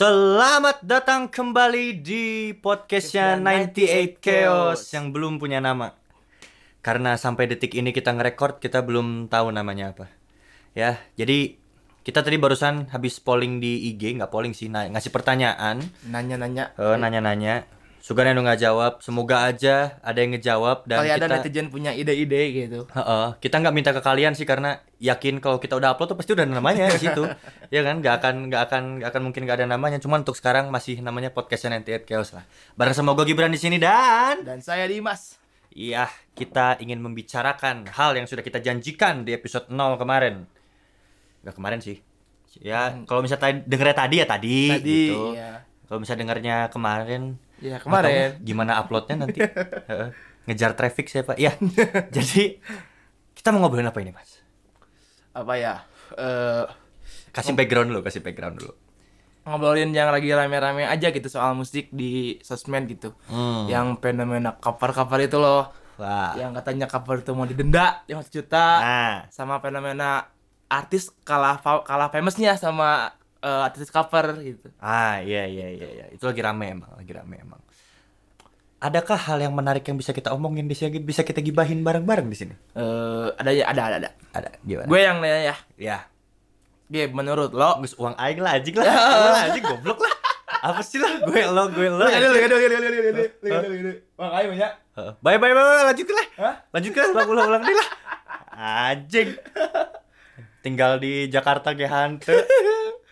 Selamat 0.00 0.80
datang 0.80 1.28
kembali 1.28 2.00
di 2.00 2.56
podcastnya 2.56 3.36
98 3.36 4.16
Chaos 4.24 4.80
yang 4.96 5.12
belum 5.12 5.36
punya 5.36 5.60
nama. 5.60 5.92
Karena 6.80 7.20
sampai 7.20 7.44
detik 7.44 7.76
ini 7.76 7.92
kita 7.92 8.16
ngerekord 8.16 8.64
kita 8.64 8.80
belum 8.80 9.28
tahu 9.28 9.52
namanya 9.52 9.92
apa. 9.92 10.08
Ya, 10.72 10.96
jadi 11.20 11.52
kita 12.00 12.24
tadi 12.24 12.40
barusan 12.40 12.88
habis 12.96 13.20
polling 13.20 13.60
di 13.60 13.92
IG, 13.92 14.16
nggak 14.16 14.32
polling 14.32 14.56
sih, 14.56 14.72
nah, 14.72 14.88
ngasih 14.88 15.12
pertanyaan, 15.12 15.84
nanya-nanya 16.08 16.72
eh, 16.80 16.96
nanya-nanya. 16.96 17.68
Sugan 18.00 18.32
yang 18.32 18.40
nggak 18.40 18.64
jawab, 18.64 19.04
semoga 19.04 19.44
aja 19.44 20.00
ada 20.00 20.18
yang 20.24 20.32
ngejawab 20.32 20.88
dan 20.88 21.04
kali 21.04 21.12
ada 21.12 21.20
kita 21.20 21.36
netizen 21.36 21.68
punya 21.68 21.92
ide-ide 21.92 22.42
gitu 22.48 22.88
Heeh, 22.96 23.26
kita 23.44 23.60
nggak 23.60 23.74
minta 23.76 23.92
ke 23.92 24.00
kalian 24.00 24.32
sih 24.32 24.48
karena 24.48 24.80
yakin 24.96 25.36
kalau 25.36 25.60
kita 25.60 25.76
udah 25.76 25.92
upload 25.92 26.16
tuh 26.16 26.16
pasti 26.16 26.32
udah 26.32 26.48
ada 26.48 26.54
namanya 26.56 26.88
di 26.88 26.96
situ. 26.96 27.28
ya 27.74 27.84
kan? 27.84 28.00
Nggak 28.00 28.14
akan 28.24 28.34
nggak 28.48 28.62
akan 28.66 28.82
nggak 29.00 29.08
akan 29.12 29.22
mungkin 29.28 29.42
nggak 29.44 29.56
ada 29.60 29.66
namanya. 29.68 30.00
Cuman 30.00 30.24
untuk 30.24 30.32
sekarang 30.32 30.72
masih 30.72 31.04
namanya 31.04 31.28
podcastnya 31.28 31.76
98 31.76 32.08
Chaos 32.08 32.32
lah. 32.32 32.48
Bareng 32.72 32.96
sama 32.96 33.12
gue 33.12 33.28
Gibran 33.28 33.52
di 33.52 33.60
sini 33.60 33.76
dan 33.76 34.48
dan 34.48 34.64
saya 34.64 34.88
Dimas 34.88 35.36
iya 35.70 36.10
kita 36.34 36.82
ingin 36.82 36.98
membicarakan 36.98 37.86
hal 37.94 38.18
yang 38.18 38.26
sudah 38.26 38.42
kita 38.42 38.58
janjikan 38.58 39.22
di 39.22 39.36
episode 39.36 39.68
0 39.70 40.00
kemarin. 40.00 40.48
Nggak 41.44 41.54
kemarin 41.56 41.80
sih. 41.84 42.00
Ya, 42.58 42.90
kalau 43.06 43.22
misalnya 43.22 43.62
dengernya 43.62 43.94
tadi 43.94 44.14
ya 44.18 44.26
tadi, 44.26 44.60
tadi 44.74 45.00
gitu. 45.14 45.38
ya 45.38 45.62
Kalau 45.86 46.02
misalnya 46.02 46.20
dengarnya 46.26 46.56
kemarin 46.74 47.38
ya 47.60 47.76
Nggak 47.76 47.82
kemarin. 47.84 48.30
tahu 48.34 48.44
gimana 48.44 48.72
uploadnya 48.80 49.16
nanti. 49.24 49.40
Ngejar 50.48 50.72
traffic 50.74 51.06
saya 51.06 51.22
pak. 51.22 51.36
Ya 51.36 51.52
jadi 52.16 52.58
kita 53.32 53.52
mau 53.52 53.64
ngobrolin 53.64 53.86
apa 53.86 54.00
ini 54.00 54.10
mas? 54.10 54.40
Apa 55.32 55.54
ya? 55.56 55.74
Eh 56.16 56.64
kasih 57.30 57.54
background 57.54 57.94
dulu 57.94 58.00
kasih 58.02 58.20
background 58.20 58.58
dulu. 58.58 58.72
Ngobrolin 59.46 59.92
yang 59.92 60.10
lagi 60.10 60.28
rame-rame 60.28 60.84
aja 60.84 61.08
gitu 61.08 61.28
soal 61.30 61.54
musik 61.54 61.88
di 61.92 62.40
sosmed 62.42 62.88
gitu. 62.88 63.14
Hmm. 63.30 63.68
yang 63.68 63.96
fenomena 64.00 64.56
cover-cover 64.58 65.20
itu 65.22 65.38
loh. 65.38 65.70
Wah. 66.00 66.32
Yang 66.32 66.60
katanya 66.60 66.86
cover 66.88 67.20
itu 67.20 67.32
mau 67.36 67.44
didenda 67.44 68.00
5 68.08 68.32
juta. 68.32 68.66
Nah. 68.80 69.16
Sama 69.28 69.60
fenomena 69.60 70.32
artis 70.70 71.10
kalah 71.26 71.58
kalah 71.60 72.08
famousnya 72.08 72.54
sama 72.54 73.12
eh, 73.40 73.66
artis 73.66 73.88
cover 73.88 74.36
gitu. 74.40 74.68
Ah 74.80 75.20
iya 75.20 75.48
iya 75.48 75.68
iya 75.72 75.88
iya. 75.88 76.04
Itu 76.12 76.28
lagi 76.28 76.40
rame 76.40 76.76
emang 76.76 76.90
lagi 76.96 77.12
rame 77.12 77.36
emang. 77.40 77.60
Adakah 78.80 79.18
hal 79.28 79.44
yang 79.44 79.52
menarik 79.52 79.84
yang 79.84 80.00
bisa 80.00 80.16
kita 80.16 80.32
omongin 80.32 80.64
di 80.64 80.72
sini? 80.72 81.04
Bisa 81.04 81.20
kita 81.20 81.44
gibahin 81.44 81.84
bareng-bareng 81.84 82.32
di 82.32 82.36
sini? 82.36 82.54
Eh 82.72 83.28
ada 83.36 83.50
ya 83.52 83.68
ada 83.68 83.82
ada 83.92 83.96
ada. 84.00 84.10
Ada 84.32 84.48
gimana? 84.64 84.88
Gue 84.88 85.00
yang 85.04 85.20
nanya 85.20 85.52
ya. 85.52 85.56
Ya. 85.76 85.98
Gue 86.88 87.12
menurut 87.12 87.52
lo? 87.52 87.76
Gus 87.84 87.92
uang 88.00 88.16
aing 88.16 88.40
lah 88.40 88.56
anjing 88.56 88.76
lah. 88.80 88.88
Lu 89.20 89.28
lah 89.36 89.42
anjing 89.52 89.64
goblok 89.68 90.00
lah. 90.00 90.20
Apa 90.60 90.80
sih 90.84 91.00
lah 91.00 91.24
gue 91.24 91.42
lo 91.44 91.72
gue 91.72 91.88
lo. 91.88 92.04
Makanya 92.04 92.28
banyak. 94.48 94.72
Heeh. 94.96 95.12
bye 95.24 95.38
bye 95.40 95.52
bye 95.52 95.64
bye, 95.64 95.84
lanjutkan 95.92 96.14
lah. 96.16 96.26
Hah? 96.40 96.54
lanjutkan 96.72 97.04
ulang 97.12 97.28
ulang 97.32 97.46
ulang 97.52 97.62
deh 97.64 97.76
lah. 97.76 97.88
Anjing. 98.90 99.28
Tinggal 100.60 101.00
di 101.00 101.32
Jakarta 101.32 101.72
ge 101.72 101.88
hantu 101.88 102.32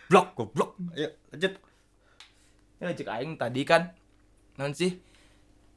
blok 0.09 0.33
goblok 0.35 0.75
ayo 0.97 1.09
lanjut 1.31 1.53
Ya 2.79 2.95
cek 2.95 3.11
aing 3.11 3.35
tadi 3.35 3.67
kan 3.67 3.91
non 4.55 4.71
sih 4.71 5.03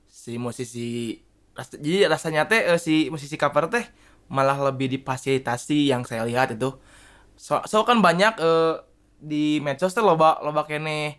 si 0.07 0.39
musisi 0.39 1.19
ras- 1.51 1.75
jadi 1.75 2.07
rasanya 2.07 2.47
teh 2.47 2.63
eh, 2.63 2.79
si 2.79 3.11
musisi 3.11 3.35
cover 3.35 3.67
teh 3.67 3.83
malah 4.31 4.55
lebih 4.71 4.87
difasilitasi 4.87 5.91
yang 5.91 6.07
saya 6.07 6.23
lihat 6.23 6.55
itu. 6.55 6.71
So, 7.35 7.59
so 7.67 7.83
kan 7.83 7.99
banyak 7.99 8.39
eh, 8.39 8.75
di 9.19 9.59
medsos 9.59 9.93
teh 9.93 10.01
loba 10.01 10.39
loba 10.47 10.63
kene 10.63 11.19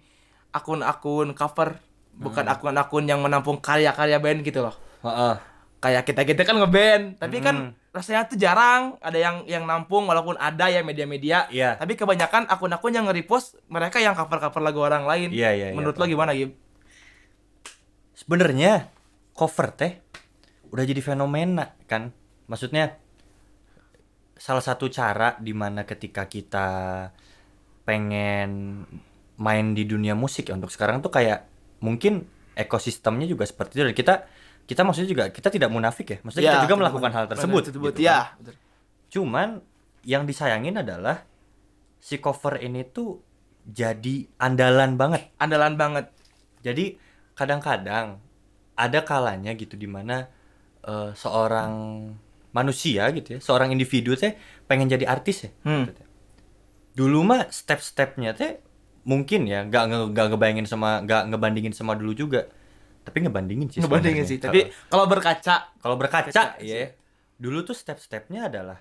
akun-akun 0.55 1.35
cover 1.35 1.75
bukan 2.15 2.47
akun-akun 2.47 3.03
yang 3.03 3.19
menampung 3.19 3.59
karya-karya 3.59 4.23
band 4.23 4.39
gitu 4.39 4.63
loh. 4.63 4.75
Heeh. 5.03 5.35
Kayak 5.83 6.07
kita-kita 6.07 6.47
kan 6.47 6.63
ngeband, 6.63 7.19
tapi 7.19 7.43
kan 7.43 7.55
Hmm. 7.59 7.82
Rasanya 7.93 8.25
tuh 8.25 8.41
jarang 8.41 8.97
ada 8.97 9.15
yang 9.21 9.45
yang 9.45 9.69
nampung 9.69 10.09
walaupun 10.09 10.33
ada 10.41 10.65
ya 10.67 10.81
media-media. 10.81 11.45
Iya. 11.53 11.77
Tapi 11.77 11.93
kebanyakan 11.93 12.49
akun-akun 12.49 12.89
yang 12.89 13.05
nge-repost 13.05 13.61
mereka 13.69 14.01
yang 14.01 14.17
cover-cover 14.17 14.65
lagu 14.65 14.81
orang 14.81 15.05
lain. 15.05 15.29
Iya, 15.29 15.53
iya, 15.53 15.65
iya, 15.71 15.77
Menurut 15.77 15.93
paham. 15.93 16.09
lo 16.09 16.13
gimana, 16.17 16.33
Gib? 16.33 16.57
sebenarnya 18.13 18.93
cover 19.33 19.73
teh 19.73 19.99
udah 20.71 20.85
jadi 20.85 21.01
fenomena 21.03 21.75
kan 21.89 22.13
maksudnya 22.47 22.97
salah 24.37 24.63
satu 24.63 24.87
cara 24.89 25.37
di 25.43 25.51
mana 25.51 25.83
ketika 25.83 26.25
kita 26.31 26.67
pengen 27.83 28.81
main 29.37 29.75
di 29.75 29.83
dunia 29.83 30.15
musik 30.15 30.49
ya 30.49 30.55
untuk 30.55 30.71
sekarang 30.71 31.03
tuh 31.03 31.11
kayak 31.11 31.45
mungkin 31.83 32.25
ekosistemnya 32.55 33.27
juga 33.27 33.43
seperti 33.43 33.81
itu 33.81 33.83
dan 33.83 33.95
kita 33.97 34.15
kita 34.63 34.81
maksudnya 34.87 35.09
juga 35.09 35.25
kita 35.29 35.49
tidak 35.51 35.69
munafik 35.69 36.07
ya 36.07 36.17
maksudnya 36.23 36.55
kita 36.55 36.65
juga 36.65 36.77
melakukan 36.79 37.11
hal 37.11 37.25
tersebut 37.27 37.61
Tersebut, 37.69 37.91
gitu 37.95 38.07
ya. 38.07 38.31
kan. 38.35 38.55
cuman 39.11 39.47
yang 40.03 40.23
disayangin 40.23 40.79
adalah 40.79 41.23
si 41.99 42.19
cover 42.19 42.59
ini 42.59 42.83
tuh 42.87 43.19
jadi 43.63 44.27
andalan 44.39 44.99
banget 44.99 45.31
Andalan 45.39 45.79
banget. 45.79 46.11
jadi 46.59 46.99
kadang-kadang 47.35 48.19
ada 48.75 48.99
kalanya 49.07 49.55
gitu 49.55 49.79
di 49.79 49.87
mana 49.87 50.27
eh, 50.83 51.11
seorang 51.15 51.71
manusia 52.53 53.09
gitu 53.15 53.37
ya, 53.37 53.39
seorang 53.41 53.73
individu 53.73 54.13
teh 54.13 54.37
pengen 54.69 54.85
jadi 54.85 55.09
artis 55.09 55.49
ya. 55.49 55.51
Hmm. 55.65 55.89
gitu. 55.89 56.03
Dulu 56.93 57.19
mah 57.25 57.49
step-stepnya 57.49 58.37
teh 58.37 58.61
mungkin 59.03 59.49
ya 59.49 59.65
nggak 59.67 60.13
nggak 60.13 60.25
ngebayangin 60.31 60.67
sama 60.69 61.01
nggak 61.01 61.33
ngebandingin 61.33 61.73
sama 61.73 61.97
dulu 61.97 62.13
juga. 62.13 62.45
Tapi 63.03 63.17
ngebandingin 63.27 63.67
sih. 63.67 63.79
Ngebandingin 63.83 64.25
sih. 64.25 64.39
Tapi 64.39 64.71
kalau 64.87 65.05
berkaca, 65.05 65.75
kalau 65.77 65.95
berkaca 65.99 66.31
Kaca 66.31 66.57
ya, 66.63 66.95
dulu 67.35 67.67
tuh 67.67 67.75
step-stepnya 67.75 68.47
adalah 68.47 68.79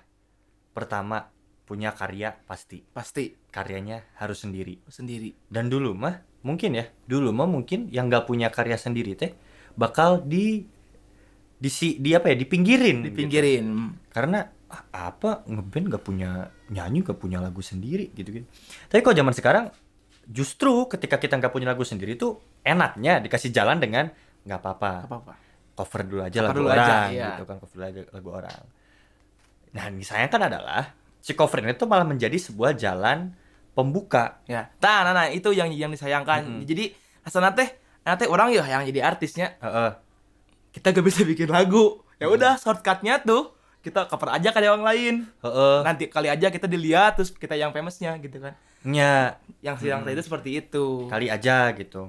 pertama 0.73 1.27
punya 1.63 1.95
karya 1.95 2.35
pasti 2.43 2.83
pasti 2.83 3.31
karyanya 3.47 4.19
harus 4.19 4.43
sendiri 4.43 4.83
sendiri. 4.91 5.31
dan 5.47 5.71
dulu 5.71 5.95
mah 5.95 6.19
mungkin 6.43 6.75
ya 6.75 6.91
dulu 7.07 7.31
mah 7.31 7.47
mungkin 7.47 7.87
yang 7.87 8.11
nggak 8.11 8.27
punya 8.27 8.51
karya 8.51 8.75
sendiri 8.75 9.15
teh 9.15 9.31
bakal 9.79 10.19
di 10.19 10.67
di 11.55 11.69
si 11.71 11.95
di 12.03 12.11
apa 12.11 12.35
ya 12.35 12.35
dipinggirin 12.35 13.07
gitu. 13.07 13.15
Dipinggirin. 13.15 13.95
karena 14.11 14.43
ah, 14.67 15.07
apa 15.07 15.47
ngeband 15.47 15.95
nggak 15.95 16.03
punya 16.03 16.51
nyanyi 16.67 17.07
nggak 17.07 17.15
punya 17.15 17.39
lagu 17.39 17.63
sendiri 17.63 18.11
gitu 18.11 18.43
gitu 18.43 18.47
tapi 18.91 18.99
kok 18.99 19.15
zaman 19.15 19.31
sekarang 19.31 19.65
justru 20.27 20.91
ketika 20.91 21.15
kita 21.15 21.39
nggak 21.39 21.53
punya 21.55 21.71
lagu 21.71 21.87
sendiri 21.87 22.19
tuh 22.19 22.43
enaknya 22.63 23.19
dikasih 23.19 23.51
jalan 23.51 23.77
dengan 23.77 24.07
nggak 24.43 24.59
apa-apa 24.59 24.91
Apa-apa. 25.05 25.33
cover 25.73 26.01
dulu 26.03 26.21
aja 26.21 26.39
Cover 26.39 26.47
lagu 26.47 26.57
dulu 26.57 26.69
orang 26.69 26.87
aja, 26.87 26.97
iya. 27.09 27.27
gitu 27.31 27.43
kan 27.43 27.55
cover 27.59 27.75
dulu 27.75 27.85
aja 27.85 28.01
lagu 28.09 28.29
orang 28.33 28.61
nah 29.73 29.81
yang 29.87 29.97
disayangkan 29.97 30.41
adalah 30.47 30.81
si 31.17 31.31
cover 31.33 31.59
ini 31.59 31.73
tuh 31.73 31.87
malah 31.87 32.03
menjadi 32.03 32.35
sebuah 32.35 32.75
jalan 32.75 33.31
pembuka 33.73 34.37
Ya. 34.45 34.69
Nah, 34.79 35.01
nah, 35.01 35.13
nah, 35.13 35.25
itu 35.33 35.49
yang 35.49 35.73
yang 35.73 35.89
disayangkan. 35.89 36.45
Mm-mm. 36.45 36.61
Jadi 36.61 36.93
asal 37.25 37.41
teh 37.57 37.65
nanti 38.05 38.29
orang 38.29 38.53
ya 38.53 38.61
yang 38.61 38.85
jadi 38.85 39.01
artisnya 39.01 39.57
Heeh. 39.57 39.97
kita 40.69 40.93
gak 40.93 41.01
bisa 41.01 41.25
bikin 41.25 41.49
lagu. 41.49 42.05
Ya 42.21 42.29
udah 42.29 42.61
shortcutnya 42.61 43.17
tuh 43.25 43.49
kita 43.81 44.05
cover 44.05 44.29
aja 44.29 44.53
kayak 44.53 44.77
orang 44.77 44.85
lain. 44.85 45.15
Heeh. 45.41 45.77
Nanti 45.81 46.05
kali 46.05 46.29
aja 46.29 46.53
kita 46.53 46.69
dilihat 46.69 47.17
terus 47.17 47.33
kita 47.33 47.57
yang 47.57 47.73
famousnya 47.73 48.13
gitu 48.21 48.37
kan. 48.37 48.53
nya 48.85 49.41
Yang 49.65 49.87
sidang 49.89 50.05
tadi 50.05 50.13
itu 50.19 50.23
seperti 50.23 50.49
itu. 50.61 50.85
kali 51.09 51.33
aja 51.33 51.73
gitu. 51.73 52.05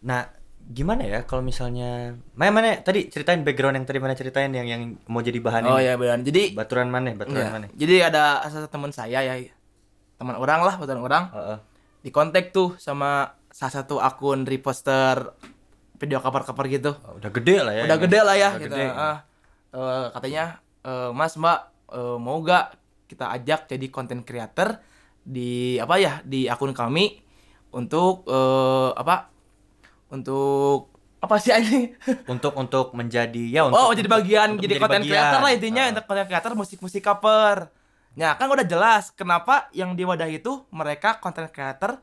Nah, 0.00 0.28
gimana 0.70 1.02
ya 1.02 1.26
kalau 1.26 1.42
misalnya 1.42 2.14
mana 2.38 2.50
mana 2.54 2.68
tadi 2.78 3.10
ceritain 3.10 3.42
background 3.42 3.74
yang 3.74 3.86
tadi 3.90 3.98
mana 3.98 4.14
ceritain 4.14 4.54
yang 4.54 4.70
yang 4.70 4.82
mau 5.10 5.18
jadi 5.18 5.42
bahan 5.42 5.66
Oh 5.66 5.80
ya 5.82 5.98
benar. 5.98 6.22
Jadi 6.22 6.54
Baturan 6.54 6.86
mana? 6.88 7.10
Baturan 7.18 7.42
Iya. 7.42 7.50
mana? 7.50 7.66
Jadi 7.74 7.94
ada 7.98 8.22
salah 8.46 8.64
satu 8.64 8.68
teman 8.70 8.92
saya 8.94 9.18
ya, 9.20 9.34
teman 10.16 10.38
orang 10.38 10.62
lah, 10.62 10.78
teman 10.78 11.02
orang, 11.02 11.24
Heeh. 11.32 11.58
di 12.00 12.10
kontak 12.14 12.54
tuh 12.54 12.78
sama 12.78 13.34
salah 13.50 13.82
satu 13.82 13.98
akun 13.98 14.46
reposter 14.46 15.34
video 15.98 16.22
cover-cover 16.22 16.64
gitu. 16.70 16.92
Oh, 17.02 17.18
udah 17.18 17.28
gede 17.28 17.56
lah 17.60 17.74
ya. 17.76 17.82
Udah 17.84 17.98
gede 18.00 18.20
lah 18.22 18.36
ya, 18.38 18.48
Udah 18.54 18.60
gitu. 18.62 18.72
gede. 18.72 18.84
Ah, 18.88 19.18
eh, 19.74 20.06
katanya, 20.14 20.44
eh, 20.80 21.10
Mas 21.12 21.34
Mbak 21.36 21.60
eh, 21.92 22.16
mau 22.16 22.38
gak 22.40 22.78
kita 23.10 23.26
ajak 23.34 23.66
jadi 23.66 23.86
content 23.90 24.22
creator 24.22 24.78
di 25.20 25.76
apa 25.76 25.98
ya 25.98 26.22
di 26.22 26.46
akun 26.46 26.70
kami 26.72 27.18
untuk 27.74 28.22
eh, 28.30 28.90
apa? 28.94 29.29
Untuk 30.10 30.90
apa 31.18 31.36
sih 31.36 31.52
ini? 31.52 31.94
Untuk 32.32 32.52
untuk 32.52 32.92
menjadi 32.92 33.44
ya 33.46 33.64
untuk 33.64 33.76
oh, 33.78 33.92
jadi 33.92 34.08
bagian 34.08 34.48
untuk 34.54 34.64
jadi 34.64 34.74
bagian. 34.78 35.02
creator 35.04 35.38
lah 35.38 35.52
intinya 35.52 35.82
untuk 35.88 36.04
content 36.04 36.26
creator 36.26 36.52
musik-musik 36.54 37.02
cover. 37.02 37.68
Nah, 38.10 38.34
kan 38.34 38.46
udah 38.46 38.64
jelas 38.64 39.12
kenapa 39.12 39.70
yang 39.70 39.94
di 39.94 40.02
wadah 40.02 40.26
itu 40.26 40.64
mereka 40.70 41.16
content 41.16 41.46
creator 41.48 42.00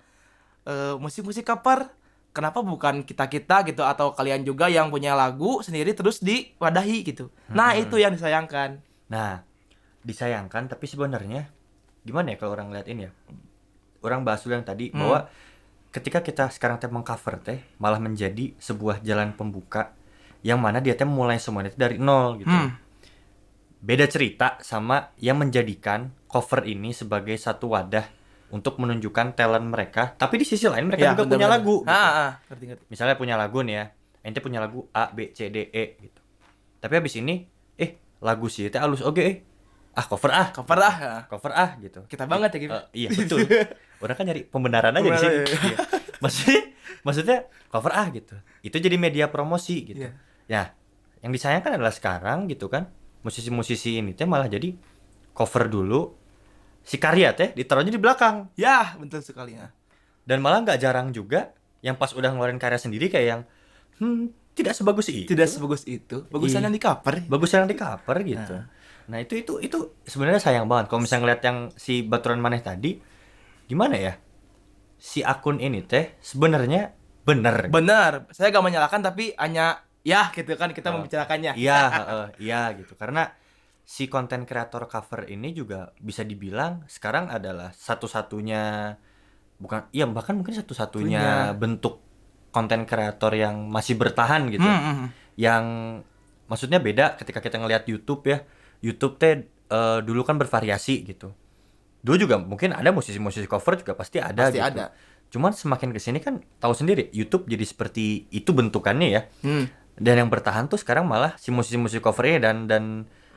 eh, 0.64 0.96
musik-musik 0.96 1.44
cover. 1.44 1.90
Kenapa 2.30 2.62
bukan 2.62 3.02
kita-kita 3.02 3.66
gitu 3.66 3.82
atau 3.82 4.14
kalian 4.14 4.46
juga 4.46 4.70
yang 4.70 4.88
punya 4.88 5.12
lagu 5.12 5.60
sendiri 5.60 5.92
terus 5.92 6.22
diwadahi 6.22 7.02
gitu. 7.04 7.34
Nah, 7.50 7.74
Hmm. 7.74 7.82
itu 7.82 7.98
yang 7.98 8.14
disayangkan. 8.14 8.78
Nah, 9.10 9.42
disayangkan 10.02 10.70
tapi 10.70 10.86
sebenarnya 10.86 11.50
gimana 12.06 12.32
ya 12.32 12.38
kalau 12.38 12.54
orang 12.54 12.70
lihat 12.70 12.86
ini 12.86 13.10
ya? 13.10 13.12
Orang 14.00 14.22
bahas 14.22 14.46
dulu 14.46 14.54
yang 14.54 14.64
tadi 14.64 14.94
Hmm. 14.94 15.02
bahwa 15.02 15.20
ketika 15.90 16.20
kita 16.20 16.50
sekarang 16.50 16.78
teh 16.78 16.88
mengcover 16.88 17.40
teh 17.40 17.60
malah 17.78 17.98
menjadi 17.98 18.54
sebuah 18.58 19.02
jalan 19.02 19.34
pembuka 19.34 19.96
yang 20.42 20.58
mana 20.58 20.78
dia 20.78 20.94
teh 20.94 21.04
mulai 21.04 21.38
semuanya 21.38 21.74
dari 21.74 21.98
nol 21.98 22.38
gitu. 22.38 22.50
Hmm. 22.50 22.78
Beda 23.78 24.06
cerita 24.06 24.58
sama 24.60 25.14
yang 25.18 25.38
menjadikan 25.38 26.10
cover 26.26 26.66
ini 26.66 26.92
sebagai 26.92 27.38
satu 27.38 27.72
wadah 27.72 28.06
untuk 28.48 28.80
menunjukkan 28.80 29.36
talent 29.36 29.68
mereka, 29.68 30.16
tapi 30.16 30.40
di 30.40 30.46
sisi 30.48 30.66
lain 30.66 30.88
mereka 30.88 31.04
Ya, 31.04 31.12
juga 31.14 31.28
bener, 31.28 31.36
punya 31.36 31.48
bener. 31.48 31.56
lagu. 31.60 31.76
gitu. 31.84 31.92
Ah, 31.92 32.10
ah, 32.10 32.32
ngerti 32.48 32.64
ngerti. 32.72 32.84
Misalnya 32.88 33.16
punya 33.20 33.36
lagu 33.36 33.60
nih 33.60 33.76
ya, 33.76 33.86
ente 34.24 34.40
punya 34.40 34.60
lagu 34.64 34.88
A, 34.96 35.12
B, 35.12 35.36
C, 35.36 35.52
D, 35.52 35.68
E 35.68 35.84
gitu. 36.00 36.22
Tapi 36.80 36.94
habis 36.96 37.14
ini, 37.20 37.44
eh 37.76 37.92
lagu 38.24 38.48
sih 38.48 38.72
teh 38.72 38.80
halus 38.80 39.04
oke 39.04 39.20
eh. 39.20 39.36
Ah 39.94 40.06
cover 40.06 40.30
ah, 40.32 40.48
Cover 40.54 40.78
ah. 40.80 41.26
cover 41.28 41.52
ah 41.52 41.74
gitu. 41.78 42.06
Kita 42.06 42.24
banget 42.24 42.54
ya 42.54 42.60
gitu. 42.62 42.74
Eh, 42.74 42.84
iya 42.96 43.10
betul. 43.12 43.40
Orang 43.98 44.16
kan 44.16 44.26
nyari 44.26 44.46
pembenaran 44.46 44.94
aja 44.94 45.10
di 45.10 45.20
sini. 45.20 45.36
iya. 45.44 45.78
Maksudnya, 46.24 46.62
maksudnya 47.06 47.38
cover 47.70 47.94
ah 47.94 48.10
gitu. 48.10 48.34
Itu 48.66 48.82
jadi 48.82 48.98
media 48.98 49.30
promosi 49.30 49.86
gitu. 49.86 50.02
Iya. 50.02 50.12
Ya, 50.50 50.64
yang 51.22 51.30
disayangkan 51.30 51.78
adalah 51.78 51.94
sekarang 51.94 52.50
gitu 52.50 52.66
kan, 52.68 52.90
musisi-musisi 53.22 54.02
ini 54.02 54.18
teh 54.18 54.26
malah 54.26 54.50
jadi 54.50 54.74
cover 55.32 55.70
dulu, 55.70 56.18
si 56.82 56.98
karya 56.98 57.38
teh 57.38 57.54
ditaruhnya 57.54 57.94
di 57.94 58.02
belakang. 58.02 58.50
Ya, 58.58 58.98
betul 58.98 59.22
sekali 59.22 59.62
ya. 59.62 59.70
Dan 60.26 60.42
malah 60.42 60.66
nggak 60.66 60.82
jarang 60.82 61.14
juga 61.14 61.54
yang 61.86 61.94
pas 61.96 62.18
udah 62.18 62.34
ngeluarin 62.34 62.58
karya 62.58 62.82
sendiri 62.82 63.14
kayak 63.14 63.28
yang 63.30 63.42
hmm, 64.02 64.34
tidak 64.58 64.74
sebagus 64.74 65.14
itu. 65.14 65.30
Tidak 65.30 65.46
sebagus 65.46 65.86
itu. 65.86 66.26
Bagusan 66.34 66.66
Iya. 66.66 66.66
yang 66.66 66.74
di 66.74 66.82
cover. 66.82 67.16
bagus 67.30 67.50
yang 67.54 67.70
di 67.70 67.78
cover 67.78 68.18
gitu. 68.26 68.56
Nah, 69.08 69.18
itu 69.22 69.38
itu 69.38 69.54
itu 69.62 69.78
sebenarnya 70.02 70.42
sayang 70.42 70.66
banget 70.66 70.90
kalau 70.90 71.06
misalnya 71.06 71.30
ngeliat 71.30 71.42
yang 71.46 71.58
si 71.78 72.02
Baturan 72.02 72.42
Maneh 72.42 72.66
tadi 72.66 72.98
gimana 73.68 73.96
ya? 73.96 74.14
Si 74.98 75.22
akun 75.22 75.60
ini 75.60 75.84
teh 75.84 76.18
sebenarnya 76.20 76.96
bener. 77.22 77.68
Benar. 77.70 78.32
Saya 78.32 78.50
gak 78.50 78.66
menyalahkan 78.66 79.04
tapi 79.04 79.36
hanya 79.38 79.84
ya 80.02 80.32
gitu 80.32 80.56
kan 80.56 80.72
kita 80.72 80.90
Oh. 80.90 81.00
membicarakannya. 81.00 81.54
Iya, 81.54 81.80
iya 82.44 82.72
gitu. 82.74 82.96
Karena 82.96 83.28
si 83.84 84.08
konten 84.08 84.44
kreator 84.44 84.88
cover 84.88 85.28
ini 85.28 85.52
juga 85.52 85.92
bisa 86.00 86.24
dibilang 86.24 86.84
sekarang 86.88 87.32
adalah 87.32 87.72
satu-satunya 87.72 88.96
bukan 89.58 89.88
iya 89.90 90.04
bahkan 90.06 90.36
mungkin 90.36 90.54
satu-satunya 90.54 91.24
Punya. 91.24 91.56
bentuk 91.56 92.04
konten 92.52 92.84
kreator 92.84 93.32
yang 93.32 93.68
masih 93.68 93.96
bertahan 93.96 94.48
gitu. 94.50 94.66
Hmm, 94.66 94.80
hmm, 94.82 94.96
hmm. 94.96 95.08
yang 95.38 95.64
maksudnya 96.48 96.80
beda 96.80 97.16
ketika 97.16 97.40
kita 97.40 97.60
ngelihat 97.60 97.84
YouTube 97.86 98.24
ya. 98.26 98.44
YouTube 98.80 99.18
teh 99.18 99.46
eh, 99.48 100.00
dulu 100.02 100.24
kan 100.24 100.40
bervariasi 100.40 101.04
gitu. 101.06 101.32
Dulu 102.08 102.16
juga 102.18 102.40
mungkin 102.40 102.72
ada 102.72 102.88
musisi-musisi 102.90 103.44
cover 103.46 103.76
juga 103.76 103.92
pasti 103.94 104.24
ada 104.24 104.48
Pasti 104.48 104.58
gitu. 104.58 104.64
ada. 104.64 104.86
Cuman 105.28 105.52
semakin 105.52 105.92
ke 105.92 106.00
sini 106.00 106.24
kan 106.24 106.40
tahu 106.58 106.72
sendiri 106.72 107.12
YouTube 107.12 107.44
jadi 107.46 107.68
seperti 107.68 108.32
itu 108.32 108.56
bentukannya 108.56 109.08
ya. 109.12 109.22
Hmm. 109.44 109.68
Dan 110.00 110.24
yang 110.24 110.30
bertahan 110.32 110.72
tuh 110.72 110.80
sekarang 110.80 111.04
malah 111.04 111.36
si 111.36 111.52
musisi-musisi 111.52 112.00
covernya 112.00 112.48
dan 112.48 112.64
dan 112.66 112.84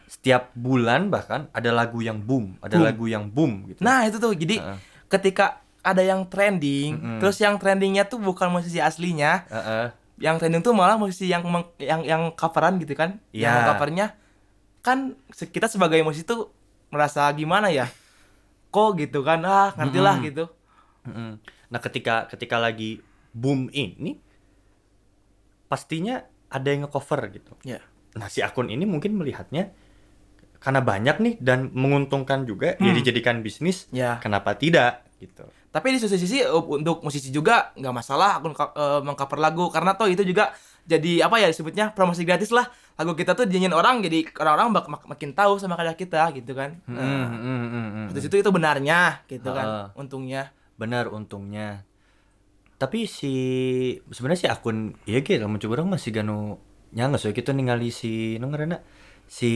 setiap 0.07 0.55
bulan 0.55 1.11
bahkan 1.11 1.51
ada 1.51 1.71
lagu 1.71 1.99
yang 1.99 2.23
boom, 2.23 2.55
ada 2.61 2.79
Boom. 2.79 2.87
lagu 2.87 3.05
yang 3.07 3.27
boom 3.27 3.67
gitu. 3.67 3.83
Nah, 3.83 4.07
itu 4.07 4.19
tuh. 4.19 4.31
Jadi 4.35 4.59
Heeh. 4.59 4.79
ketika 5.07 5.59
ada 5.81 6.03
yang 6.05 6.29
trending, 6.29 6.95
Mm-mm. 6.95 7.19
terus 7.19 7.41
yang 7.41 7.57
trendingnya 7.57 8.05
tuh 8.05 8.21
bukan 8.21 8.53
musisi 8.53 8.79
aslinya, 8.79 9.47
Heeh. 9.49 9.87
yang 10.21 10.37
trending 10.37 10.61
tuh 10.61 10.77
malah 10.77 10.95
musisi 10.95 11.27
yang 11.27 11.41
meng- 11.43 11.73
yang 11.81 12.05
yang 12.05 12.23
coveran 12.37 12.77
gitu 12.79 12.93
kan. 12.93 13.19
Iya. 13.33 13.51
Yang 13.51 13.59
covernya 13.73 14.07
kan 14.81 14.99
kita 15.33 15.67
sebagai 15.67 16.03
musisi 16.03 16.23
tuh 16.23 16.53
merasa 16.91 17.25
gimana 17.33 17.71
ya? 17.71 17.87
Kok 18.71 18.91
gitu 18.97 19.21
kan? 19.21 19.43
Ah, 19.43 19.75
ngertilah 19.75 20.15
Mm-mm. 20.17 20.29
gitu. 20.31 20.45
Mm-mm. 21.07 21.31
Nah, 21.71 21.81
ketika 21.81 22.27
ketika 22.27 22.57
lagi 22.57 23.03
boom 23.31 23.71
ini 23.71 24.19
pastinya 25.67 26.23
ada 26.51 26.69
yang 26.69 26.87
ngecover 26.87 27.31
gitu. 27.31 27.53
Ya. 27.63 27.79
Nah, 28.19 28.27
si 28.27 28.43
akun 28.43 28.67
ini 28.67 28.83
mungkin 28.83 29.15
melihatnya 29.15 29.71
karena 30.61 30.83
banyak 30.83 31.17
nih 31.23 31.35
dan 31.41 31.71
menguntungkan 31.73 32.45
juga 32.45 32.75
Hmm. 32.77 32.93
dijadikan 32.93 33.41
bisnis, 33.41 33.87
Ya. 33.91 34.19
kenapa 34.21 34.53
tidak 34.55 35.07
gitu. 35.17 35.47
Tapi 35.71 35.95
di 35.95 35.99
sisi 36.03 36.19
sisi 36.19 36.39
uh, 36.43 36.59
untuk 36.59 37.01
musisi 37.01 37.31
juga 37.31 37.71
nggak 37.79 37.95
masalah 37.95 38.43
akun 38.43 38.53
uh, 38.53 38.99
mengcover 39.01 39.39
lagu 39.39 39.71
karena 39.71 39.95
toh 39.95 40.11
itu 40.11 40.27
juga 40.27 40.51
jadi 40.83 41.23
apa 41.23 41.39
ya 41.39 41.47
disebutnya 41.47 41.95
promosi 41.95 42.27
gratis 42.27 42.51
lah 42.51 42.67
lagu 43.01 43.17
kita 43.17 43.33
tuh 43.33 43.45
dinyanyiin 43.45 43.73
orang 43.73 43.99
jadi 43.99 44.29
orang-orang 44.37 44.69
mak- 44.85 45.09
makin 45.09 45.33
tahu 45.33 45.57
sama 45.57 45.73
karya 45.73 45.97
kita 45.97 46.21
gitu 46.33 46.53
kan. 46.53 46.77
Hmm, 46.85 46.93
Nah, 46.93 47.27
hmm, 47.27 47.41
hmm, 47.41 47.67
hmm, 47.67 47.89
hmm. 48.07 48.21
Situ 48.21 48.37
itu 48.37 48.51
benarnya 48.51 49.25
gitu 49.25 49.49
Heeh. 49.49 49.57
kan 49.57 49.67
untungnya. 49.95 50.53
Benar 50.77 51.09
untungnya. 51.09 51.89
Tapi 52.77 53.05
si 53.05 53.33
sebenarnya 54.07 54.37
si 54.39 54.49
akun 54.49 54.77
iya 55.05 55.21
gitu 55.21 55.41
mencoba 55.43 55.81
orang 55.81 55.97
masih 55.97 56.13
ganu 56.13 56.61
nyangga 56.91 57.17
so 57.17 57.29
kita 57.31 57.51
ningali 57.51 57.89
si 57.89 58.37
nu 58.37 58.49
ngaranna 58.49 58.85
si 59.25 59.51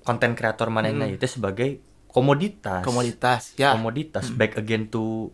konten 0.00 0.32
kreator 0.32 0.68
manehna 0.68 1.06
Hmm. 1.06 1.14
itu 1.14 1.26
sebagai 1.28 1.78
komoditas. 2.06 2.82
Komoditas 2.82 3.42
ya 3.56 3.72
Komoditas 3.72 4.30
back 4.30 4.54
again 4.56 4.86
to 4.86 5.30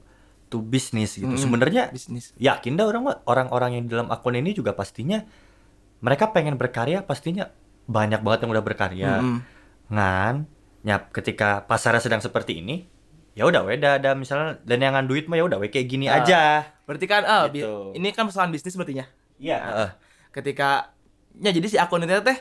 to 0.47 0.61
business 0.63 1.17
gitu. 1.17 1.27
Mm-mm. 1.27 1.37
Sebenarnya 1.39 1.89
bisnis. 1.89 2.33
yakin 2.37 2.73
dah 2.75 2.87
orang 2.87 3.05
orang-orang 3.25 3.71
yang 3.75 3.85
di 3.85 3.91
dalam 3.91 4.09
akun 4.09 4.33
ini 4.33 4.53
juga 4.53 4.73
pastinya 4.73 5.21
mereka 5.99 6.29
pengen 6.29 6.55
berkarya 6.55 7.01
pastinya 7.01 7.51
banyak 7.85 8.21
banget 8.21 8.45
yang 8.45 8.53
udah 8.53 8.63
berkarya 8.63 9.11
Mm-mm. 9.19 9.39
ngan 9.89 10.45
nyap 10.81 11.11
ketika 11.11 11.63
pasarnya 11.63 11.99
sedang 11.99 12.21
seperti 12.21 12.59
ini 12.59 12.87
ya 13.33 13.45
udah 13.45 13.63
weda 13.63 13.97
ada 13.97 14.13
misalnya 14.13 14.59
dan 14.63 14.79
yang 14.79 14.99
duit 15.05 15.27
mah 15.27 15.35
ya 15.35 15.45
udah 15.45 15.59
kayak 15.65 15.87
gini 15.87 16.07
Ah. 16.07 16.19
aja 16.19 16.43
Berarti 16.85 17.05
kan 17.05 17.23
ah 17.23 17.47
bi- 17.47 17.61
Gitu. 17.61 17.95
ini 17.95 18.09
kan 18.11 18.25
persoalan 18.25 18.49
bisnis 18.49 18.73
berarti 18.73 18.97
ya. 18.97 19.07
iya 19.37 19.59
Ketika 20.31 20.91
ya 21.35 21.51
jadi 21.51 21.67
si 21.67 21.77
akun 21.77 22.03
itu 22.03 22.19
teh 22.21 22.39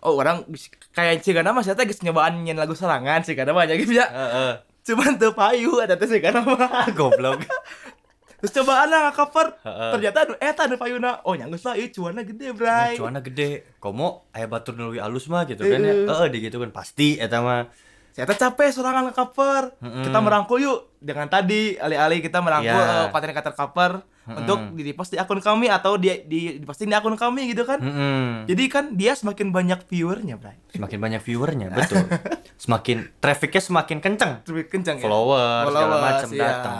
Oh 0.00 0.16
orang 0.16 0.42
kayak 0.90 1.20
si 1.20 1.30
Gana 1.30 1.52
mas 1.52 1.64
teh 1.64 1.78
geus 1.78 2.02
nyobaan 2.02 2.34
nyanyi 2.36 2.58
lagu 2.58 2.74
serangan 2.74 3.22
si 3.22 3.32
Gana 3.32 3.52
mah 3.52 3.62
gitu 3.68 3.94
ya. 3.94 4.02
Heeh. 4.04 4.52
Cuman 4.82 5.14
teu 5.14 5.30
payu 5.30 5.78
ada 5.78 5.94
teh 5.94 6.06
si 6.06 6.18
Gana 6.18 6.42
mah. 6.42 6.90
goblok 6.98 7.46
Terus 8.42 8.52
cobaan 8.52 8.90
lah 8.90 9.14
cover. 9.14 9.54
Ternyata 9.62 10.18
anu 10.24 10.34
eta 10.36 10.66
anu 10.66 10.74
payuna. 10.74 11.22
Oh 11.22 11.32
nyanggeus 11.32 11.62
lah 11.62 11.72
ieu 11.72 11.86
cuanna 11.88 12.20
gede, 12.20 12.50
Bray. 12.50 12.98
cuana 12.98 13.22
gede 13.22 13.78
komo 13.78 14.26
aya 14.30 14.44
batur 14.44 14.74
nulwi 14.74 14.98
alus 14.98 15.26
mah 15.26 15.46
gitu 15.46 15.62
kan 15.62 15.78
ya 15.78 15.94
Heeh. 15.94 16.04
heeh 16.04 16.26
di 16.28 16.38
gitu 16.42 16.58
kan 16.58 16.70
pasti 16.70 17.16
eta 17.16 17.38
mah 17.38 17.70
Saya 18.12 18.28
capek 18.28 18.68
sorangan 18.68 19.08
nge-cover. 19.08 19.72
Mm-mm. 19.80 20.04
Kita 20.04 20.18
merangkul 20.20 20.60
yuk 20.60 20.78
dengan 21.00 21.26
tadi 21.26 21.80
alih-alih 21.80 22.20
kita 22.20 22.44
merangkul 22.44 22.68
Iya. 22.68 22.98
eh, 22.98 23.06
konten-konten 23.08 23.54
cover 23.56 23.92
untuk 24.28 24.58
di 24.76 24.92
post 24.92 25.10
di 25.10 25.18
akun 25.18 25.40
kami 25.40 25.66
atau 25.66 25.96
di 25.96 26.12
di 26.28 26.60
diposting 26.60 26.86
di 26.86 26.94
akun 26.94 27.16
kami 27.16 27.48
gitu 27.48 27.64
kan. 27.64 27.80
Mm-mm. 27.80 28.44
Jadi 28.44 28.64
kan 28.68 28.84
dia 28.92 29.16
semakin 29.16 29.48
banyak 29.48 29.88
viewernya, 29.88 30.36
Bray. 30.36 30.60
semakin 30.68 30.98
banyak 31.00 31.20
viewernya 31.20 31.66
betul 31.70 32.04
semakin 32.62 33.08
trafficnya 33.16 33.60
semakin 33.60 33.98
kenceng 33.98 34.32
Lebih 34.44 34.64
kencang 34.68 34.96
ya. 34.96 35.02
follower 35.02 35.62
segala 35.66 35.72
Followers, 35.72 36.04
macam 36.04 36.28
iya. 36.30 36.40
datang 36.42 36.76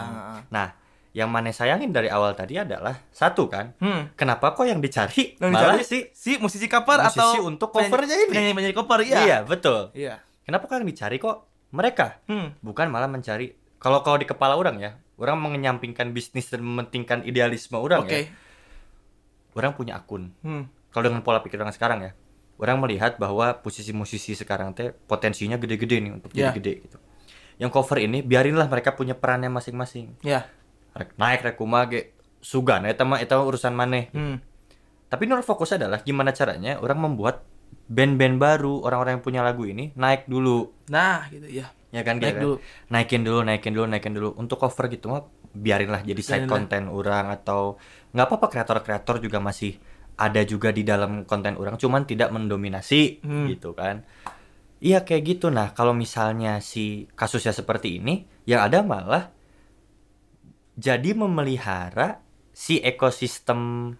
nah 0.48 0.68
yang 1.12 1.28
mana 1.28 1.48
sayangin 1.48 1.88
dari 1.88 2.08
awal 2.08 2.32
tadi 2.32 2.56
adalah 2.56 2.96
satu 3.08 3.44
kan 3.46 3.76
Hmm. 3.76 4.08
kenapa 4.12 4.52
kok 4.52 4.64
yang 4.64 4.78
dicari 4.78 5.36
Yang 5.36 5.50
malah 5.50 5.76
dicari 5.76 5.84
si 5.84 5.98
si 6.10 6.30
musisi 6.36 6.64
cover 6.66 6.98
musisi 6.98 7.20
atau 7.20 7.44
untuk 7.44 7.68
covernya 7.68 8.16
ini. 8.18 8.28
Penyanyi, 8.28 8.52
penyanyi 8.52 8.74
cover 8.74 8.98
iya. 9.02 9.16
iya 9.20 9.38
betul 9.42 9.92
Iya. 9.92 10.24
kenapa 10.42 10.64
kok 10.64 10.74
yang 10.74 10.88
dicari 10.88 11.16
kok 11.16 11.36
mereka 11.70 12.20
Hmm. 12.24 12.56
bukan 12.58 12.88
malah 12.88 13.06
mencari 13.06 13.52
kalau 13.76 14.00
kalau 14.00 14.16
di 14.16 14.24
kepala 14.24 14.54
orang 14.54 14.76
ya 14.78 14.90
orang 15.16 15.36
mengenyampingkan 15.38 16.10
bisnis 16.10 16.48
dan 16.48 16.60
mementingkan 16.60 17.22
idealisme 17.22 17.76
orang 17.76 18.02
Oke. 18.02 18.16
ya 18.18 18.32
orang 19.52 19.72
punya 19.72 19.96
akun 19.96 20.32
Hmm. 20.40 20.64
kalau 20.88 21.04
dengan 21.06 21.20
pola 21.20 21.40
pikir 21.40 21.56
orang 21.56 21.70
sekarang 21.70 22.00
ya 22.00 22.12
orang 22.56 22.78
melihat 22.78 23.16
bahwa 23.16 23.58
posisi 23.58 23.92
musisi 23.92 24.32
sekarang 24.32 24.72
teh 24.72 24.92
potensinya 24.92 25.56
gede-gede 25.56 26.00
nih 26.00 26.12
untuk 26.14 26.30
jadi 26.30 26.48
Ya. 26.48 26.52
gede 26.52 26.72
gitu 26.80 26.96
yang 27.58 27.68
cover 27.68 28.00
ini 28.00 28.24
biarinlah 28.24 28.64
mereka 28.66 28.92
punya 28.92 29.12
perannya 29.12 29.48
masing-masing 29.48 30.16
Ya. 30.22 30.48
Rek 30.92 31.16
naik 31.16 31.40
rek 31.42 31.56
kumaha 31.56 31.86
ge 31.86 32.00
sugan 32.38 32.84
eta 32.84 33.02
mah 33.02 33.16
eta 33.16 33.38
urusan 33.38 33.72
maneh 33.72 34.10
Hmm. 34.10 34.36
tapi 35.06 35.24
nur 35.24 35.40
fokus 35.40 35.72
adalah 35.72 36.00
gimana 36.00 36.30
caranya 36.30 36.76
orang 36.76 36.98
membuat 37.02 37.44
band-band 37.84 38.36
baru 38.36 38.80
orang-orang 38.80 39.12
yang 39.14 39.24
punya 39.24 39.40
lagu 39.40 39.62
ini 39.62 39.92
naik 39.94 40.24
dulu 40.24 40.68
Nah, 40.88 41.28
gitu 41.28 41.46
ya. 41.46 41.70
ya 41.88 42.00
kan 42.00 42.16
Naik 42.16 42.20
gitu 42.20 42.28
kan? 42.28 42.42
dulu. 42.42 42.54
naikin 42.88 43.22
dulu 43.22 43.40
naikin 43.42 43.72
dulu 43.72 43.86
naikin 43.86 44.12
dulu 44.12 44.28
untuk 44.34 44.56
cover 44.58 44.88
gitu 44.88 45.08
mah 45.08 45.22
biarinlah 45.50 46.00
jadi 46.02 46.16
side 46.18 46.46
konten 46.46 46.88
orang 46.88 47.28
atau 47.30 47.76
nggak 48.10 48.26
apa-apa 48.26 48.46
kreator-kreator 48.48 49.20
juga 49.20 49.38
masih 49.38 49.76
ada 50.14 50.40
juga 50.42 50.68
di 50.68 50.82
dalam 50.82 51.22
konten 51.22 51.54
orang 51.54 51.76
cuman 51.76 52.02
tidak 52.02 52.28
mendominasi 52.28 53.20
Hmm. 53.20 53.48
gitu 53.48 53.72
kan 53.72 54.04
iya 54.78 55.00
kayak 55.00 55.22
gitu 55.30 55.48
nah 55.48 55.70
kalau 55.70 55.92
misalnya 55.92 56.58
si 56.58 57.04
kasusnya 57.10 57.52
seperti 57.52 57.96
ini 57.96 58.14
yang 58.42 58.60
ada 58.62 58.80
malah 58.82 59.28
jadi 60.74 61.12
memelihara 61.12 62.20
si 62.52 62.80
ekosistem 62.80 63.92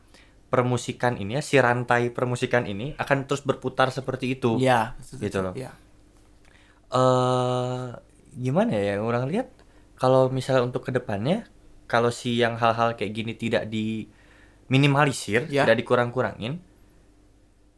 permusikan 0.52 1.16
ini 1.16 1.40
ya 1.40 1.42
si 1.42 1.56
rantai 1.56 2.12
permusikan 2.12 2.68
ini 2.68 2.92
akan 3.00 3.24
terus 3.24 3.40
berputar 3.40 3.88
seperti 3.88 4.36
itu 4.36 4.60
Iya, 4.60 4.96
Gitu 5.00 5.40
loh. 5.40 5.56
Iya. 5.56 5.72
eh 6.92 7.88
gimana 8.36 8.72
ya 8.76 9.00
orang 9.00 9.28
lihat 9.28 9.48
kalau 9.96 10.28
misalnya 10.28 10.64
untuk 10.64 10.84
ke 10.84 10.92
depannya 10.92 11.48
kalau 11.88 12.08
si 12.12 12.36
yang 12.36 12.56
hal-hal 12.56 12.96
kayak 12.96 13.12
gini 13.12 13.32
tidak 13.36 13.68
diminimalisir, 13.68 15.44
Ya. 15.52 15.68
tidak 15.68 15.84
dikurang-kurangin, 15.84 16.56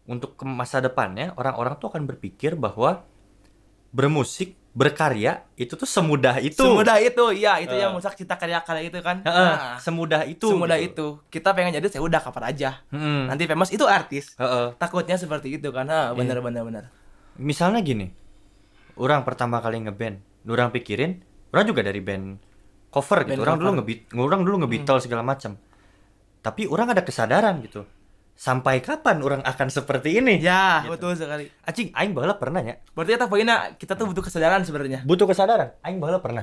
untuk 0.07 0.39
ke 0.39 0.47
masa 0.47 0.79
depannya 0.79 1.35
orang-orang 1.35 1.75
tuh 1.83 1.91
akan 1.91 2.07
berpikir 2.07 2.55
bahwa 2.55 3.03
bermusik, 3.91 4.55
berkarya 4.75 5.47
itu 5.55 5.79
tuh 5.79 5.87
semudah 5.87 6.43
itu. 6.43 6.59
Semudah 6.59 6.99
itu, 6.99 7.31
iya 7.31 7.63
itu 7.63 7.71
Eh. 7.71 7.87
yang 7.87 7.95
musak 7.95 8.19
cita 8.19 8.35
karya-karya 8.35 8.91
itu 8.91 8.99
kan. 9.07 9.23
Nah, 9.23 9.79
semudah 9.79 10.27
itu. 10.27 10.51
semudah 10.51 10.77
gitu. 10.83 11.23
itu. 11.23 11.39
Kita 11.39 11.55
pengen 11.55 11.79
jadi 11.79 11.87
saya 11.87 12.03
udah 12.03 12.19
kapan 12.19 12.45
aja. 12.51 12.71
Mm-mm. 12.91 13.31
Nanti 13.31 13.47
famous 13.47 13.71
itu 13.71 13.87
artis. 13.87 14.35
Heeh. 14.35 14.75
Takutnya 14.75 15.15
seperti 15.15 15.63
itu 15.63 15.71
kan. 15.71 15.87
Ha, 15.87 16.11
bener 16.19 16.43
bener 16.43 16.67
bener. 16.67 16.85
Misalnya 17.39 17.87
gini, 17.87 18.11
orang 18.99 19.23
pertama 19.23 19.63
kali 19.63 19.79
ngeband, 19.87 20.19
orang 20.51 20.75
pikirin, 20.75 21.23
orang 21.55 21.65
juga 21.71 21.87
dari 21.87 22.03
band 22.03 22.43
cover 22.91 23.23
gitu. 23.31 23.39
Band 23.39 23.43
orang 23.47 23.57
dulu 23.63 23.71
cover. 23.71 23.79
ngebeat, 23.79 24.01
orang 24.19 24.41
dulu 24.43 24.57
ngebeatle 24.67 24.99
segala 24.99 25.23
macam. 25.23 25.55
Tapi 26.43 26.67
orang 26.67 26.91
ada 26.91 27.07
kesadaran 27.07 27.63
gitu. 27.63 27.87
Sampai 28.35 28.83
kapan 28.83 29.23
orang 29.23 29.43
akan 29.47 29.71
seperti 29.71 30.19
ini? 30.19 30.43
Ya, 30.43 30.83
Gitu. 30.83 30.99
betul 30.99 31.15
sekali. 31.15 31.47
Anjing, 31.63 31.95
aing 31.95 32.13
baheula 32.13 32.35
pernah 32.35 32.61
ya. 32.61 32.83
Berarti 32.91 33.15
kita 33.15 33.27
poinnya 33.31 33.57
kita 33.79 33.95
tuh 33.95 34.11
butuh 34.11 34.27
kesadaran 34.27 34.67
sebenarnya. 34.67 35.07
Butuh 35.07 35.25
kesadaran. 35.25 35.79
Aing 35.87 36.03
baheula 36.03 36.19
pernah. 36.19 36.43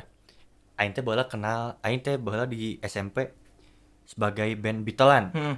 Aing 0.79 0.95
teh 0.95 1.03
baheula 1.03 1.27
kenal, 1.27 1.75
aing 1.83 1.99
teh 1.99 2.15
baheula 2.15 2.47
di 2.47 2.79
SMP 2.79 3.27
sebagai 4.07 4.47
band 4.55 4.87
Beatlean. 4.87 5.25
Hmm. 5.35 5.55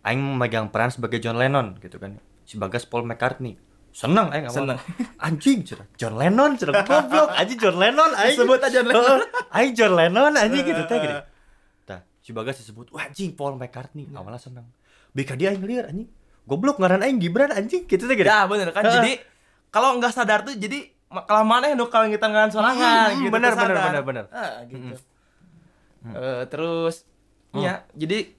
Aing 0.00 0.20
memegang 0.22 0.72
peran 0.72 0.88
sebagai 0.88 1.20
John 1.20 1.36
Lennon 1.36 1.76
gitu 1.76 2.00
kan. 2.00 2.16
Si 2.48 2.56
Bagas 2.56 2.88
Paul 2.88 3.04
McCartney. 3.04 3.60
Seneng 3.92 4.32
aing 4.32 4.48
Seneng. 4.48 4.80
Anjing, 5.26 5.60
cerah. 5.60 5.84
John 5.96 6.16
Lennon, 6.16 6.56
cerah. 6.56 6.84
Goblok, 6.84 7.32
anjing 7.32 7.58
John 7.60 7.76
Lennon 7.76 8.10
aing. 8.16 8.36
Disebut 8.36 8.60
aja 8.60 8.80
John 8.80 8.88
Lennon. 8.88 9.20
Aing 9.56 9.72
John 9.72 9.92
Lennon 9.92 10.32
anjing 10.36 10.64
gitu 10.64 10.82
teh 10.84 10.96
gini. 11.00 11.16
Tah, 11.88 12.00
si 12.20 12.32
Bagas 12.32 12.60
disebut, 12.60 12.92
wah 12.92 13.08
anjing 13.08 13.32
Paul 13.32 13.56
McCartney. 13.56 14.04
Awalnya 14.08 14.36
seneng. 14.36 14.68
BK 15.16 15.30
dia 15.40 15.48
aing 15.56 15.64
liar 15.64 15.88
anjing. 15.88 16.08
Goblok 16.44 16.76
ngaran 16.76 17.00
aing 17.00 17.16
Gibran 17.18 17.50
anjing 17.50 17.88
gitu 17.88 18.04
teh. 18.04 18.16
Ya, 18.20 18.44
bener 18.44 18.68
kan. 18.76 18.84
Jadi 18.84 19.16
kalau 19.74 19.96
nggak 19.96 20.12
sadar 20.12 20.44
tuh 20.44 20.52
jadi 20.54 20.92
kelamaan 21.06 21.64
ya 21.64 21.74
kalau 21.88 22.06
kita 22.10 22.26
ngan 22.28 22.50
sorangan 22.52 23.14
Hmm, 23.14 23.24
gitu. 23.24 23.32
bener, 23.32 23.52
bener, 23.56 23.76
bener, 23.78 24.02
bener. 24.04 24.24
Ah, 24.30 24.60
gitu. 24.68 24.94
Eh, 26.06 26.42
terus 26.52 27.02
ya, 27.56 27.82
jadi 27.96 28.30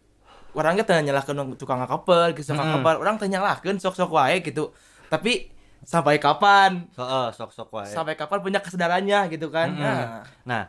orangnya 0.53 0.83
tanya 0.85 1.11
nyalahkan 1.11 1.57
tukang 1.57 1.81
cover, 1.83 2.31
gitu 2.37 2.53
tukang 2.53 2.79
cover. 2.79 2.95
Orang 3.01 3.17
tanya 3.17 3.41
nyalahkan 3.41 3.75
sok-sok 3.81 4.11
wae 4.13 4.39
gitu. 4.45 4.71
Tapi 5.09 5.51
sampai 5.83 6.19
kapan? 6.19 6.87
Heeh, 6.95 7.27
sok-sok 7.33 7.69
wae. 7.71 7.91
Sampai 7.91 8.15
kapan 8.15 8.39
punya 8.39 8.59
kesadarannya 8.61 9.19
gitu 9.31 9.47
kan? 9.51 9.67
Nah, 9.73 10.23
Nah, 10.43 10.63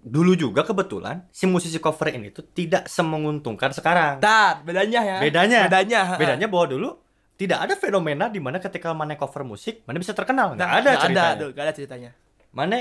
dulu 0.00 0.32
juga 0.32 0.64
kebetulan 0.64 1.28
si 1.28 1.44
musisi 1.44 1.76
cover 1.76 2.08
ini 2.10 2.32
tuh 2.32 2.48
tidak 2.50 2.88
semenguntungkan 2.88 3.68
sekarang. 3.70 4.16
Tar, 4.18 4.64
bedanya 4.64 5.00
ya. 5.04 5.16
Bedanya. 5.20 5.68
Bedanya. 5.68 6.00
Bedanya 6.16 6.46
bahwa 6.48 6.66
dulu 6.66 6.88
tidak 7.36 7.58
ada 7.60 7.74
fenomena 7.76 8.28
di 8.28 8.40
mana 8.40 8.56
ketika 8.56 8.92
mana 8.92 9.16
cover 9.16 9.44
musik, 9.44 9.84
mana 9.84 9.96
bisa 9.96 10.12
terkenal. 10.12 10.56
Nggak 10.56 10.64
Nah, 10.64 10.72
ada 10.72 10.80
nggak 10.80 11.00
ceritanya. 11.04 11.32
ada, 11.36 11.44
nggak 11.52 11.64
ada 11.64 11.74
ceritanya. 11.76 12.10
Mana 12.50 12.76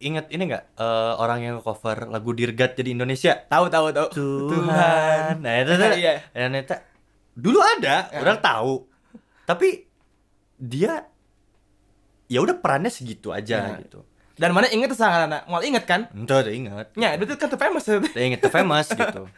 ingat 0.00 0.26
ini 0.30 0.42
nggak 0.46 0.64
eh, 0.74 1.12
orang 1.18 1.38
yang 1.40 1.56
cover 1.60 2.06
lagu 2.06 2.30
Dirgat 2.32 2.74
jadi 2.74 2.90
Indonesia? 2.94 3.34
Tahu, 3.46 3.66
tahu, 3.66 3.86
tahu. 3.94 4.08
Tuhan. 4.50 5.38
Nah, 5.42 5.54
itu 5.58 5.72
tuh. 5.74 5.90
Iya. 5.94 6.12
Dan 6.34 6.54
itu 6.54 6.74
dulu 7.34 7.58
ada, 7.62 8.10
Ya. 8.10 8.18
orang 8.18 8.38
tahu. 8.38 8.90
Tapi 9.46 9.86
dia 10.54 11.06
ya 12.26 12.38
udah 12.38 12.58
perannya 12.58 12.90
segitu 12.90 13.30
aja 13.30 13.74
Ya. 13.74 13.78
gitu. 13.82 14.02
Dan 14.40 14.56
mana 14.56 14.72
inget 14.72 14.96
sangat 14.96 15.28
anak, 15.28 15.44
mau 15.44 15.60
inget 15.60 15.84
kan? 15.84 16.08
Itu 16.10 16.32
udah 16.32 16.48
ingat. 16.48 16.86
Ya, 16.96 17.12
itu 17.12 17.28
kan 17.36 17.46
tuh 17.46 17.60
famous. 17.60 17.84
Dia 17.84 18.24
inget 18.24 18.40
the 18.40 18.48
famous 18.48 18.88
gitu. 18.96 19.28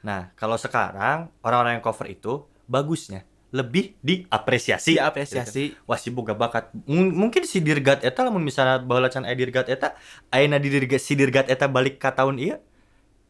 Nah, 0.00 0.28
kalau 0.36 0.60
sekarang 0.60 1.32
orang-orang 1.40 1.80
yang 1.80 1.84
cover 1.84 2.04
itu 2.06 2.44
bagusnya 2.68 3.24
lebih 3.50 3.96
diapresiasi. 4.00 4.94
Diapresiasi. 4.94 5.64
Gitu. 5.72 5.80
Wah, 5.82 5.96
si 5.96 6.12
boga 6.12 6.36
bakat. 6.36 6.68
M- 6.84 7.10
mungkin 7.10 7.42
si 7.42 7.58
Dirgat 7.58 8.04
eta 8.04 8.20
lamun 8.20 8.44
misalnya 8.44 8.78
baheula 8.78 9.08
can 9.08 9.24
aya 9.24 9.34
Dirgat 9.34 9.66
eta, 9.66 9.96
ayeuna 10.28 10.56
di 10.56 10.68
Dirgat 10.68 11.00
si 11.00 11.16
Dirgat 11.16 11.48
eta 11.48 11.64
balik 11.64 11.96
ka 11.96 12.12
tahun 12.12 12.36
ieu. 12.36 12.60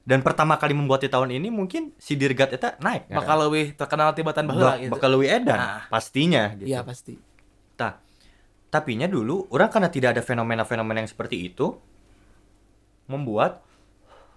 Dan 0.00 0.20
pertama 0.20 0.56
kali 0.56 0.74
membuat 0.74 1.00
di 1.00 1.08
tahun 1.08 1.30
ini 1.30 1.48
mungkin 1.48 1.94
si 1.96 2.18
Dirgat 2.18 2.50
eta 2.50 2.74
naik. 2.78 3.06
Bakal 3.06 3.32
kan? 3.32 3.44
lebih 3.46 3.64
terkenal 3.72 4.10
tibatan 4.12 4.44
baheula 4.44 4.74
gitu. 4.76 4.90
bakal 4.90 5.08
leuwih 5.14 5.30
edan 5.30 5.54
Nah. 5.54 5.80
pastinya 5.86 6.50
gitu. 6.52 6.68
Iya, 6.68 6.82
pasti. 6.82 7.14
Tah, 8.70 8.80
tapinya 8.80 9.10
dulu 9.10 9.50
orang 9.50 9.68
karena 9.68 9.90
tidak 9.90 10.14
ada 10.14 10.22
fenomena-fenomena 10.22 11.02
yang 11.02 11.10
seperti 11.10 11.50
itu 11.50 11.74
membuat 13.10 13.66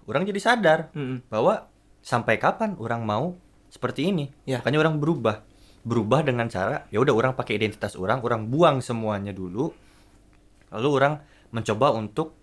orang 0.09 0.25
jadi 0.25 0.41
sadar 0.41 0.89
Mm-mm. 0.97 1.29
bahwa 1.29 1.69
sampai 2.01 2.41
kapan 2.41 2.73
orang 2.81 3.05
mau 3.05 3.37
seperti 3.69 4.09
ini. 4.09 4.33
Ya. 4.49 4.59
Makanya 4.59 4.89
orang 4.89 4.97
berubah. 4.97 5.45
Berubah 5.83 6.25
dengan 6.25 6.47
cara 6.47 6.89
ya 6.89 7.01
udah 7.01 7.13
orang 7.13 7.33
pakai 7.37 7.59
identitas 7.59 7.93
orang, 7.97 8.21
orang 8.21 8.49
buang 8.49 8.81
semuanya 8.81 9.33
dulu. 9.35 9.73
Lalu 10.73 10.89
orang 10.89 11.13
mencoba 11.53 11.93
untuk 11.93 12.33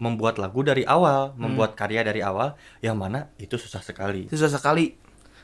membuat 0.00 0.40
lagu 0.40 0.64
dari 0.64 0.84
awal, 0.88 1.36
membuat 1.36 1.76
karya 1.76 2.00
dari 2.00 2.24
awal 2.24 2.56
yang 2.80 2.96
mana 2.96 3.28
itu 3.36 3.60
susah 3.60 3.84
sekali. 3.84 4.32
Susah 4.32 4.48
sekali. 4.48 4.96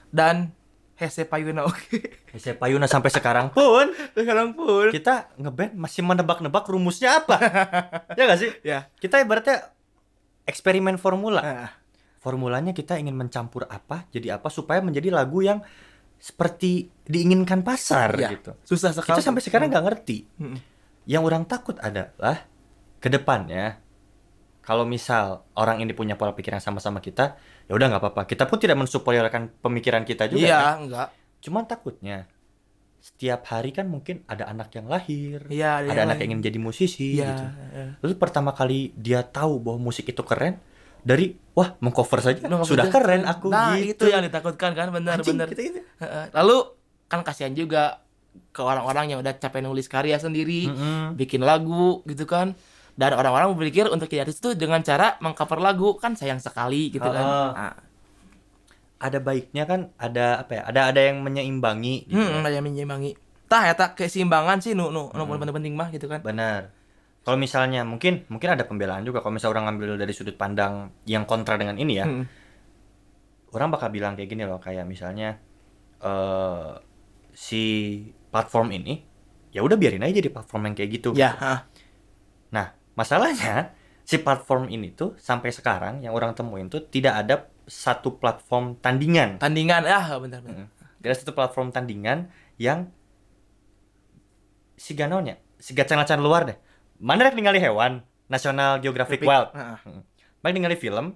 Dan 0.08 0.55
Hese 0.96 1.28
Payuna 1.28 1.64
oke. 1.70 2.00
Saya 2.40 2.56
Payuna 2.56 2.88
sampai 2.88 3.12
sekarang 3.12 3.52
pun 3.52 3.92
Sekarang 4.16 4.56
pun. 4.56 4.88
kita 4.88 5.28
ngeband 5.36 5.76
masih 5.76 6.00
menebak-nebak 6.00 6.64
rumusnya 6.64 7.20
apa. 7.20 7.36
ya 8.18 8.24
gak 8.24 8.40
sih? 8.40 8.50
Ya. 8.64 8.88
Kita 8.96 9.20
ibaratnya 9.20 9.72
eksperimen 10.48 10.96
formula. 10.96 11.40
Nah, 11.44 11.70
Formulanya 12.16 12.74
kita 12.74 12.98
ingin 12.98 13.14
mencampur 13.14 13.70
apa 13.70 14.10
jadi 14.10 14.34
apa 14.40 14.50
supaya 14.50 14.82
menjadi 14.82 15.14
lagu 15.14 15.46
yang 15.46 15.62
seperti 16.18 16.90
diinginkan 17.06 17.62
pasar 17.62 18.10
ya. 18.18 18.34
gitu. 18.34 18.56
Susah 18.66 18.90
sekali. 18.90 19.14
Kita 19.14 19.22
sampai 19.22 19.42
sekarang 19.46 19.70
nggak 19.70 19.84
ngerti. 19.86 20.18
Mm-mm. 20.42 20.58
Yang 21.06 21.22
orang 21.22 21.44
takut 21.46 21.78
adalah 21.78 22.50
ke 22.98 23.06
depannya 23.06 23.78
kalau 24.66 24.82
misal 24.82 25.46
orang 25.54 25.78
ini 25.78 25.94
punya 25.94 26.18
pola 26.18 26.34
pikir 26.34 26.50
yang 26.50 26.64
sama-sama 26.64 26.98
kita, 26.98 27.38
ya 27.64 27.72
udah 27.72 27.86
nggak 27.86 28.02
apa-apa. 28.02 28.22
Kita 28.26 28.50
pun 28.50 28.58
tidak 28.58 28.74
mensupport 28.74 29.30
pemikiran 29.62 30.02
kita 30.02 30.26
juga. 30.26 30.42
Iya, 30.42 30.58
kan? 30.58 30.76
enggak. 30.82 31.08
Cuman 31.38 31.62
takutnya 31.64 32.26
setiap 32.98 33.46
hari 33.46 33.70
kan 33.70 33.86
mungkin 33.86 34.26
ada 34.26 34.50
anak 34.50 34.74
yang 34.74 34.90
lahir, 34.90 35.46
Iya, 35.46 35.86
ada 35.86 36.10
anak 36.10 36.18
yang 36.26 36.34
ingin 36.34 36.50
jadi 36.50 36.58
musisi 36.58 37.14
Iya. 37.14 37.30
gitu. 37.30 37.44
eh. 37.78 37.90
Lalu 38.02 38.12
pertama 38.18 38.50
kali 38.50 38.90
dia 38.98 39.22
tahu 39.22 39.62
bahwa 39.62 39.78
musik 39.78 40.10
itu 40.10 40.26
keren 40.26 40.58
dari 41.06 41.38
wah 41.54 41.78
mengcover 41.78 42.18
saja 42.18 42.42
Nah, 42.50 42.66
sudah 42.66 42.90
keren 42.90 43.22
aku 43.22 43.46
Nah, 43.46 43.78
gitu. 43.78 44.10
itu 44.10 44.10
yang 44.10 44.26
ditakutkan 44.26 44.74
kan, 44.74 44.90
benar 44.90 45.22
Anjing, 45.22 45.38
benar. 45.38 45.46
kita 45.46 45.62
ini. 45.62 45.80
Heeh. 46.02 46.24
Lalu 46.34 46.56
kan 47.06 47.22
kasihan 47.22 47.54
juga 47.54 48.02
ke 48.50 48.58
orang-orang 48.58 49.14
yang 49.14 49.22
udah 49.22 49.38
capek 49.38 49.62
nulis 49.62 49.86
karya 49.86 50.18
sendiri, 50.18 50.66
Mm-mm. 50.66 51.14
bikin 51.14 51.46
lagu 51.46 52.02
gitu 52.10 52.26
kan. 52.26 52.58
Dan 52.96 53.12
orang-orang 53.12 53.52
berpikir 53.52 53.92
untuk 53.92 54.08
jadi 54.08 54.24
artis 54.24 54.40
itu 54.40 54.56
dengan 54.56 54.80
cara 54.80 55.20
mengcover 55.20 55.60
lagu 55.60 56.00
kan 56.00 56.16
sayang 56.16 56.40
sekali 56.40 56.88
gitu 56.88 57.04
kan. 57.04 57.20
Heeh. 57.20 57.50
Nah, 57.52 57.74
Ada 58.96 59.20
baiknya 59.20 59.68
kan 59.68 59.92
ada 60.00 60.40
apa 60.40 60.56
ya? 60.56 60.62
Ada 60.72 60.80
ada 60.88 61.00
yang 61.04 61.20
menyeimbangi 61.20 62.08
gitu. 62.08 62.16
hmm, 62.16 62.40
ada 62.40 62.56
yang 62.56 62.64
menyimbangi. 62.64 63.12
Tah 63.44 63.68
eta 63.68 63.92
keseimbangan 63.92 64.64
sih 64.64 64.72
nu 64.72 64.88
nu 64.88 65.12
nu 65.12 65.22
Hmm. 65.22 65.36
penting-penting 65.36 65.76
mah 65.76 65.92
gitu 65.92 66.08
kan. 66.08 66.24
Benar. 66.24 66.72
Kalau 67.20 67.36
misalnya 67.36 67.84
mungkin 67.84 68.24
mungkin 68.32 68.56
ada 68.56 68.64
pembelaan 68.64 69.04
juga 69.04 69.20
kalau 69.20 69.36
misalnya 69.36 69.60
orang 69.60 69.64
ngambil 69.76 70.00
dari 70.00 70.16
sudut 70.16 70.40
pandang 70.40 70.88
yang 71.04 71.28
kontra 71.28 71.60
dengan 71.60 71.76
ini 71.76 72.00
ya. 72.00 72.08
Hmm. 72.08 72.24
Orang 73.52 73.68
bakal 73.68 73.92
bilang 73.92 74.16
kayak 74.16 74.32
gini 74.32 74.48
loh 74.48 74.56
kayak 74.56 74.88
misalnya 74.88 75.36
eh 76.00 76.70
si 77.36 77.62
platform 78.32 78.72
ini 78.72 79.04
ya 79.52 79.60
udah 79.60 79.76
biarin 79.76 80.04
aja 80.08 80.24
jadi 80.24 80.32
platform 80.32 80.72
yang 80.72 80.74
kayak 80.74 80.90
gitu. 80.96 81.10
Ya, 81.12 81.36
ah. 81.36 81.60
Nah, 82.52 82.72
masalahnya 82.96 83.76
si 84.02 84.18
platform 84.18 84.66
ini 84.66 84.90
tuh 84.90 85.14
sampai 85.16 85.50
sekarang 85.50 86.00
yang 86.00 86.12
orang 86.12 86.32
temuin 86.32 86.66
tuh 86.66 86.82
tidak 86.82 87.14
ada 87.16 87.34
satu 87.66 88.16
platform 88.16 88.78
tandingan. 88.78 89.36
tandingan 89.36 89.84
ah 89.84 90.16
bentar 90.16 90.40
bentar. 90.40 90.70
Tidak 90.72 91.06
ada 91.06 91.16
satu 91.16 91.32
platform 91.32 91.70
tandingan 91.70 92.30
yang 92.56 92.88
si 94.76 94.92
ganonya, 94.92 95.36
si 95.56 95.72
gacan-gacan 95.72 96.20
luar 96.20 96.42
deh. 96.46 96.58
Mana 96.98 97.26
rek 97.26 97.36
ningali 97.36 97.60
hewan? 97.60 98.00
National 98.26 98.80
Geographic 98.80 99.22
Epic. 99.22 99.28
Wild. 99.28 99.48
Ah. 99.54 99.78
Mana 100.42 100.50
ningali 100.52 100.74
film? 100.74 101.14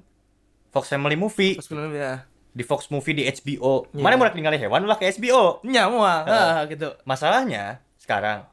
Fox 0.71 0.87
Family 0.87 1.19
Movie 1.19 1.59
Terus 1.59 1.67
film 1.67 1.91
ya. 1.91 2.23
di 2.51 2.63
Fox 2.63 2.87
Movie 2.89 3.11
di 3.13 3.25
HBO. 3.27 3.91
Iya. 3.91 3.99
Mana 3.99 4.15
mau 4.15 4.27
rek 4.27 4.39
ningali 4.39 4.59
hewan 4.59 4.87
ulah 4.87 4.95
ke 4.95 5.11
HBO. 5.11 5.59
Mua, 5.67 6.23
Heeh. 6.27 6.51
ah, 6.55 6.63
gitu. 6.67 6.95
Masalahnya 7.03 7.83
sekarang 7.99 8.47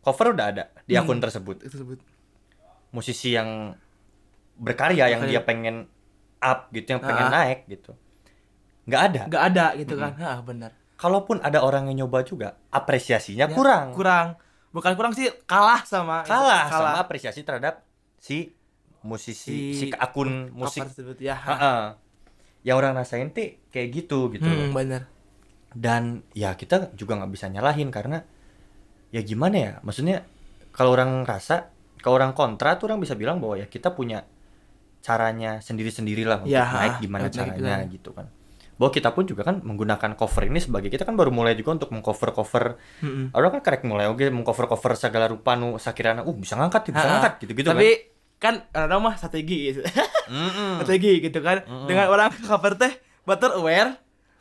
cover 0.00 0.32
udah 0.32 0.46
ada 0.52 0.64
di 0.84 0.92
Hmm. 0.94 1.04
akun 1.04 1.20
tersebut. 1.20 1.64
Musisi 2.96 3.28
yang 3.30 3.76
berkarya 4.56 5.06
yang 5.06 5.22
dia 5.22 5.40
pengen 5.40 5.84
up 6.38 6.70
gitu 6.70 6.96
yang 6.96 7.02
pengen 7.02 7.28
Ah. 7.28 7.32
naik 7.34 7.60
gitu 7.66 7.92
nggak 8.86 9.02
ada 9.04 9.22
Nggak 9.26 9.44
ada 9.46 9.66
gitu 9.74 9.94
kan. 9.94 10.12
Ah, 10.16 10.38
benar. 10.40 10.70
kalaupun 10.96 11.36
ada 11.38 11.60
orang 11.60 11.86
yang 11.86 12.02
nyoba 12.02 12.22
juga 12.22 12.56
apresiasinya 12.70 13.44
Ya, 13.44 13.52
kurang 13.52 13.92
Kurang. 13.92 14.28
Bukan 14.68 14.92
kurang 14.92 15.12
sih, 15.12 15.28
kalah 15.44 15.80
sama 15.82 16.20
kalah, 16.22 16.68
kalah. 16.68 16.70
sama 16.70 16.90
apresiasi 16.98 17.40
terhadap 17.42 17.84
si 18.16 18.52
musisi 19.00 19.72
si, 19.72 19.84
Si 19.84 19.86
akun 19.90 20.48
musik 20.50 20.84
tersebut 20.84 21.16
ya. 21.18 21.32
Heeh. 21.34 21.80
yang 22.62 22.76
orang 22.76 22.92
rasain 22.94 23.30
teh 23.30 23.60
kayak 23.68 23.88
gitu 23.94 24.26
gitu 24.30 24.44
Hmm, 24.44 24.72
bener. 24.72 25.06
dan 25.70 26.24
ya 26.32 26.52
kita 26.52 26.90
juga 26.92 27.14
nggak 27.14 27.30
bisa 27.30 27.46
nyalahin 27.46 27.88
karena 27.88 28.24
ya 29.08 29.20
gimana 29.20 29.56
ya 29.56 29.72
maksudnya 29.80 30.24
kalau 30.72 30.90
orang 30.90 31.22
rasa 31.22 31.70
kalau 32.06 32.14
orang 32.14 32.30
kontra 32.32 32.70
tuh 32.72 32.86
orang 32.86 33.02
bisa 33.02 33.12
bilang 33.12 33.36
bahwa 33.36 33.56
ya 33.56 33.66
kita 33.66 33.90
punya 33.90 34.22
caranya 35.00 35.58
sendiri-sendiri 35.58 36.22
lah 36.22 36.38
untuk 36.40 36.50
Ya, 36.52 36.62
naik 36.64 36.94
gimana 37.00 37.22
naik 37.24 37.34
caranya 37.34 37.58
gimana. 37.82 37.90
gitu 37.90 38.10
kan 38.12 38.26
bahwa 38.76 38.90
kita 38.92 39.08
pun 39.10 39.24
juga 39.24 39.42
kan 39.42 39.58
menggunakan 39.58 40.14
cover 40.14 40.42
ini 40.44 40.60
sebagai 40.60 40.86
kita 40.86 41.02
kan 41.02 41.16
baru 41.16 41.32
mulai 41.32 41.56
juga 41.56 41.74
untuk 41.74 41.90
mengcover 41.90 42.30
cover 42.30 42.64
Mm-mm. 43.00 43.32
orang 43.32 43.50
kan 43.50 43.62
karek 43.64 43.82
mulai 43.82 44.06
oke 44.06 44.22
mengcover 44.28 44.66
cover 44.66 44.94
segala 44.94 45.26
rupa 45.26 45.54
nu 45.54 45.74
sakirana 45.76 46.20
uh 46.20 46.36
bisa 46.36 46.54
ngangkat 46.54 46.86
bisa 46.86 46.94
Ha-ha. 46.94 47.10
ngangkat 47.10 47.32
gitu 47.40 47.52
gitu 47.56 47.68
Tapi 47.72 47.88
kan 48.36 48.54
orang 48.70 49.00
mah 49.02 49.14
strategi 49.18 49.72
gitu. 49.72 49.80
kan 49.82 50.06
Mm-mm. 50.28 50.72
strategi 50.78 51.12
gitu 51.20 51.40
kan. 51.40 51.64
Dengan 51.88 52.06
orang 52.06 52.28
ke 52.28 52.44
cover 52.44 52.76
teh 52.76 52.92
better 53.24 53.50
aware 53.54 53.96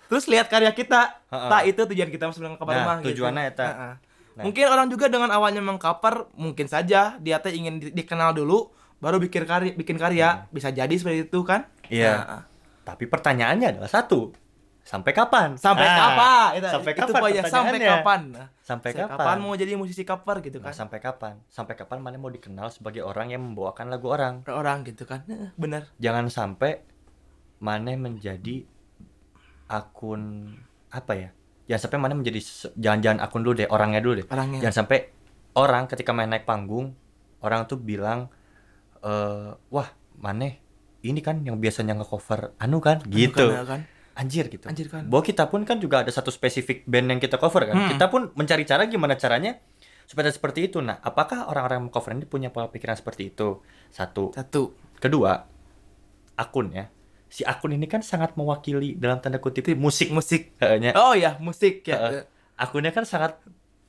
terus 0.06 0.28
lihat 0.28 0.46
karya 0.46 0.70
kita. 0.70 1.16
Nah, 1.32 1.64
itu 1.64 1.82
tujuan 1.82 2.12
kita 2.12 2.28
sebelum 2.30 2.60
cover 2.60 2.76
Nah, 2.76 2.84
mah 2.86 2.96
gitu. 3.00 3.16
tujuannya 3.16 3.44
eta. 3.48 3.66
Ha-ha. 3.66 3.90
Nah. 4.36 4.44
Mungkin 4.44 4.68
orang 4.68 4.88
juga 4.92 5.08
dengan 5.08 5.32
awalnya 5.32 5.64
mengcover 5.64 6.28
mungkin 6.36 6.68
saja 6.68 7.16
dia 7.18 7.38
teh 7.40 7.56
ingin 7.56 7.80
di- 7.80 7.96
dikenal 7.96 8.36
dulu 8.36 8.68
baru 9.00 9.16
bikin 9.18 9.48
karya 9.48 9.72
bikin 9.74 9.96
karya. 9.96 10.44
Bisa 10.52 10.76
jadi 10.76 10.92
seperti 10.92 11.32
itu 11.32 11.40
kan? 11.48 11.72
Iya. 11.88 12.14
Nah, 12.20 12.42
tapi 12.84 13.08
pertanyaannya 13.08 13.80
adalah 13.80 13.88
satu 13.88 14.36
sampai 14.86 15.16
kapan? 15.16 15.58
Sampai 15.58 15.88
Ah, 15.88 15.98
kapan? 15.98 16.50
Itu- 16.60 16.70
sampai 16.70 16.92
itu 16.94 17.02
kapan 17.02 17.32
sampai 17.50 17.80
kapan? 17.82 18.22
Nah, 18.30 18.48
sampai 18.62 18.90
sampai 18.94 19.10
kapan? 19.18 19.36
mau 19.40 19.54
jadi 19.56 19.72
musisi 19.74 20.04
cover 20.06 20.38
gitu 20.44 20.60
Nah, 20.60 20.70
kan 20.70 20.74
sampai 20.76 21.00
kapan? 21.02 21.34
Sampai 21.48 21.74
kapan 21.74 21.98
mana 22.04 22.20
mau 22.20 22.30
dikenal 22.30 22.70
sebagai 22.70 23.02
orang 23.02 23.34
yang 23.34 23.42
membawakan 23.42 23.90
lagu 23.90 24.12
orang? 24.12 24.44
orang 24.46 24.84
gitu 24.86 25.08
kan? 25.08 25.24
Nah, 25.26 25.56
bener 25.56 25.90
Jangan 25.98 26.30
sampai 26.30 26.84
mana 27.58 27.96
menjadi 27.96 28.68
akun 29.66 30.54
apa 30.92 31.14
ya? 31.18 31.30
Jangan 31.66 31.82
sampai 31.82 32.00
mana 32.02 32.14
menjadi 32.14 32.40
jangan-jangan 32.78 33.20
akun 33.26 33.42
dulu 33.42 33.54
deh, 33.58 33.68
orangnya 33.70 34.02
dulu 34.02 34.22
deh. 34.22 34.26
orangnya 34.30 34.60
Jangan 34.62 34.76
sampai 34.86 35.10
orang 35.58 35.90
ketika 35.90 36.14
main 36.14 36.30
naik 36.30 36.46
panggung, 36.46 36.94
orang 37.42 37.66
tuh 37.66 37.82
bilang 37.82 38.30
eh 39.02 39.50
wah, 39.74 39.90
mana 40.22 40.50
ini 41.06 41.20
kan 41.22 41.42
yang 41.46 41.62
biasanya 41.62 41.98
nge-cover 42.02 42.58
anu 42.58 42.82
kan 42.82 43.02
gitu. 43.10 43.54
Bukan, 43.54 43.66
kan 43.66 43.82
Anjir 44.16 44.48
gitu. 44.48 44.64
Anjir 44.72 44.88
kan. 44.88 45.04
Bahwa 45.12 45.22
kita 45.28 45.52
pun 45.52 45.68
kan 45.68 45.76
juga 45.78 46.02
ada 46.02 46.10
satu 46.10 46.32
spesifik 46.32 46.88
band 46.88 47.12
yang 47.12 47.20
kita 47.20 47.36
cover 47.36 47.68
kan. 47.68 47.76
Hmm. 47.76 47.90
Kita 47.92 48.08
pun 48.08 48.32
mencari 48.32 48.64
cara 48.64 48.88
gimana 48.88 49.20
caranya 49.20 49.60
supaya 50.08 50.32
seperti 50.32 50.72
itu. 50.72 50.80
Nah, 50.80 51.04
apakah 51.04 51.52
orang-orang 51.52 51.92
cover 51.92 52.16
ini 52.16 52.24
punya 52.24 52.48
pola 52.48 52.72
pikiran 52.72 52.96
seperti 52.96 53.36
itu? 53.36 53.60
Satu. 53.92 54.32
satu 54.32 54.72
Kedua, 55.04 55.36
akun 56.40 56.72
ya. 56.72 56.88
Si 57.36 57.44
akun 57.44 57.76
ini 57.76 57.84
kan 57.84 58.00
sangat 58.00 58.32
mewakili 58.34 58.96
dalam 58.96 59.20
tanda 59.20 59.38
kutip 59.38 59.68
musik 59.76 60.08
musik 60.08 60.56
kayaknya. 60.56 60.96
oh 60.96 61.12
ya 61.12 61.36
musik 61.38 61.84
ya 61.84 62.00
Heeh. 62.00 62.24
Akunnya 62.56 62.90
kan 62.90 63.04
sangat 63.04 63.36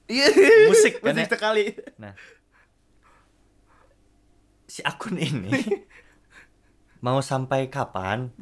Iya. 0.07 0.27
Musik 0.67 0.99
kan 0.99 1.15
musik 1.15 1.23
ya? 1.23 1.31
sekali 1.31 1.65
Nah, 1.97 2.11
si 4.67 4.83
akun 4.83 5.15
ini 5.15 5.51
mau 7.05 7.23
sampai 7.23 7.67
kapan 7.69 8.35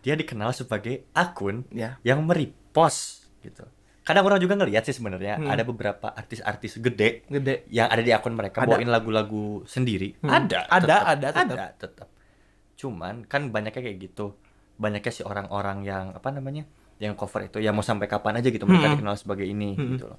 dia 0.00 0.14
dikenal 0.14 0.52
sebagai 0.52 1.04
akun 1.12 1.68
ya 1.70 2.00
yang 2.00 2.24
merepost 2.24 3.28
gitu. 3.40 3.64
Kadang 4.00 4.24
orang 4.24 4.36
juga 4.36 4.52
ngelihat 4.54 4.84
sih 4.84 4.92
sebenarnya 4.92 5.36
Hmm. 5.36 5.48
ada 5.48 5.64
beberapa 5.64 6.12
artis-artis 6.12 6.76
gede 6.76 7.24
gede 7.26 7.64
yang 7.68 7.88
ada 7.88 8.00
di 8.00 8.12
akun 8.12 8.32
mereka 8.32 8.60
Ada. 8.60 8.68
bawain 8.70 8.88
lagu-lagu 8.88 9.64
sendiri. 9.64 10.16
Hmm. 10.20 10.28
Ada, 10.30 10.60
Ada, 10.64 10.80
tetap. 10.80 11.04
ada, 11.04 11.28
tetap. 11.30 11.44
ada, 11.46 11.66
tetap. 11.76 12.08
Cuman 12.84 13.24
kan 13.24 13.48
banyaknya 13.48 13.80
kayak 13.80 13.98
gitu. 14.04 14.36
Banyaknya 14.76 15.12
si 15.16 15.22
orang-orang 15.24 15.78
yang 15.88 16.06
apa 16.12 16.28
namanya? 16.28 16.68
yang 17.02 17.18
cover 17.18 17.42
itu 17.50 17.58
ya 17.58 17.74
mau 17.74 17.82
sampai 17.82 18.06
kapan 18.06 18.38
aja 18.38 18.48
gitu 18.54 18.70
mereka 18.70 18.86
Hmm. 18.86 18.94
dikenal 18.94 19.16
sebagai 19.18 19.46
ini 19.48 19.74
Hmm. 19.74 19.96
gitu 19.96 20.04
loh. 20.14 20.18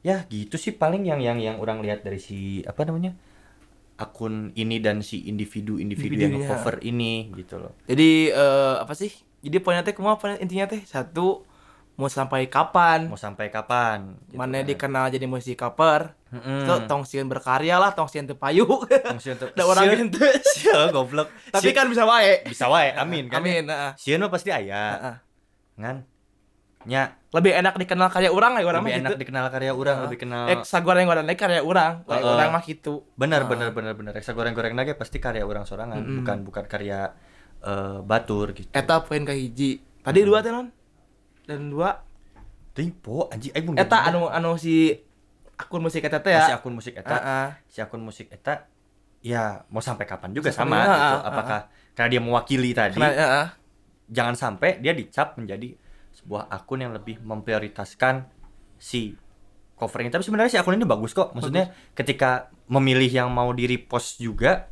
Ya 0.00 0.24
gitu 0.28 0.56
sih 0.56 0.72
paling 0.72 1.04
yang 1.04 1.20
yang 1.20 1.38
yang 1.40 1.56
orang 1.60 1.80
lihat 1.84 2.04
dari 2.04 2.20
si 2.20 2.60
apa 2.64 2.84
namanya? 2.84 3.12
akun 4.00 4.56
ini 4.56 4.80
dan 4.80 5.04
si 5.04 5.28
individu-individu 5.28 6.16
yang 6.16 6.32
Individunya. 6.32 6.48
cover 6.56 6.76
ini 6.80 7.28
gitu 7.36 7.60
loh. 7.60 7.76
jadi 7.84 8.10
eh, 8.32 8.74
apa 8.80 8.96
sih 8.96 9.12
jadi 9.44 9.60
poinnya 9.60 9.84
teh 9.84 9.92
kumah 9.92 10.16
poin 10.16 10.40
intinya 10.40 10.64
teh 10.72 10.80
satu 10.88 11.44
mau 12.00 12.08
sampai 12.08 12.48
kapan 12.48 13.12
Mau 13.12 13.20
sampai 13.20 13.52
kapan? 13.52 14.16
gitu 14.32 14.40
mana 14.40 14.64
kan. 14.64 14.68
dikenal 14.72 15.04
jadi 15.12 15.28
musisi 15.28 15.52
cover 15.52 16.16
Mm-mm. 16.30 16.62
so 16.62 16.72
tong 16.86 17.02
sieun 17.02 17.26
berkarya 17.26 17.74
lah 17.74 17.90
tong 17.90 18.06
sieun 18.06 18.22
teu 18.22 18.34
payu 18.34 18.62
Fungsi 18.62 19.32
untuk 19.34 19.50
ada 19.50 19.64
orang 19.64 19.84
Sieun- 19.84 19.98
gitu 20.06 20.18
Sieun, 20.54 20.88
goblok. 20.88 21.26
tapi 21.48 21.62
Sieun- 21.64 21.74
kan 21.74 21.86
bisa 21.86 22.02
wae 22.04 22.42
bisa 22.44 22.66
wae, 22.66 22.94
amin 23.02 23.26
kan. 23.26 23.38
amin 23.38 23.66
heeh. 23.66 23.92
Sieun 23.96 24.18
mah 24.18 24.28
pasti 24.28 24.48
aya. 24.48 24.82
Heeh. 24.94 25.16
Ngan. 25.76 25.96
Nya, 26.80 27.02
lebih 27.30 27.52
enak 27.52 27.76
dikenal 27.76 28.08
karya 28.08 28.30
orang 28.30 28.56
ya 28.56 28.64
orang 28.64 28.80
lebih 28.80 28.88
mah 28.88 29.00
enak 29.00 29.10
gitu 29.10 29.20
dikenal 29.20 29.46
karya 29.48 29.72
orang, 29.74 29.96
lebih 30.06 30.18
kenal. 30.18 30.44
eh 30.46 30.58
sagoreng 30.62 31.04
orang 31.04 31.24
lain 31.24 31.36
karya 31.36 31.60
orang 31.60 31.92
kayak 32.04 32.22
Heeh. 32.22 32.32
orang 32.32 32.48
mah 32.50 32.62
gitu 32.62 32.94
benar 33.14 33.42
Heeh. 33.42 33.50
benar 33.50 33.68
benar 33.70 33.92
benar. 33.92 34.12
Reksa 34.12 34.32
goreng-goreng 34.32 34.72
lagi 34.72 34.94
pasti 34.94 35.18
karya 35.18 35.42
orang 35.42 35.62
sorangan, 35.62 35.98
Mm-mm. 35.98 36.22
bukan 36.22 36.38
bukan 36.40 36.64
karya 36.64 37.12
eh, 37.60 37.98
batur 38.00 38.54
gitu. 38.54 38.70
eta 38.70 39.02
poin 39.02 39.20
ka 39.22 39.34
hiji 39.34 39.76
tadi 40.00 40.22
dua 40.22 40.40
teh 40.40 40.48
non 40.48 40.72
dan 41.44 41.68
dua 41.68 42.00
Tempo 42.70 43.26
anjing 43.28 43.50
aing 43.50 43.76
eta 43.76 44.06
anu 44.06 44.30
anu 44.30 44.54
si 44.54 44.94
akun 45.60 45.80
musik 45.80 46.00
eta 46.00 46.18
teh 46.18 46.32
Oh, 46.32 46.40
si 46.40 46.48
ya 46.48 46.56
akun 46.56 46.72
musik 46.72 46.94
eta, 46.94 47.12
Heeh. 47.12 47.48
si 47.66 47.78
akun 47.78 48.00
musik 48.00 48.26
eta 48.28 48.64
ya 49.20 49.62
mau 49.68 49.78
sampai 49.78 50.04
kapan 50.04 50.32
juga 50.32 50.48
Sampai- 50.48 50.72
sama 50.72 50.76
Heeh, 50.80 50.88
gitu. 50.90 51.04
heeh. 51.14 51.28
Apakah 51.28 51.60
karena 51.92 52.08
dia 52.08 52.20
mewakili 52.20 52.70
tadi, 52.72 52.96
Karena, 52.96 53.12
heeh. 53.12 53.46
jangan 54.08 54.34
sampai 54.34 54.78
dia 54.78 54.90
dicap 54.90 55.36
menjadi 55.36 55.76
sebuah 56.12 56.48
akun 56.48 56.80
yang 56.80 56.92
lebih 56.92 57.20
memprioritaskan 57.20 58.24
si 58.76 59.12
cover 59.74 60.00
ini. 60.00 60.08
Tapi 60.08 60.20
sebenarnya 60.20 60.50
si 60.50 60.58
akun 60.58 60.74
ini 60.74 60.84
bagus 60.84 61.12
kok. 61.12 61.32
Maksudnya 61.32 61.68
ketika 61.92 62.48
memilih 62.66 63.08
yang 63.10 63.28
mau 63.28 63.50
di 63.50 63.64
repost 63.64 64.16
juga 64.16 64.68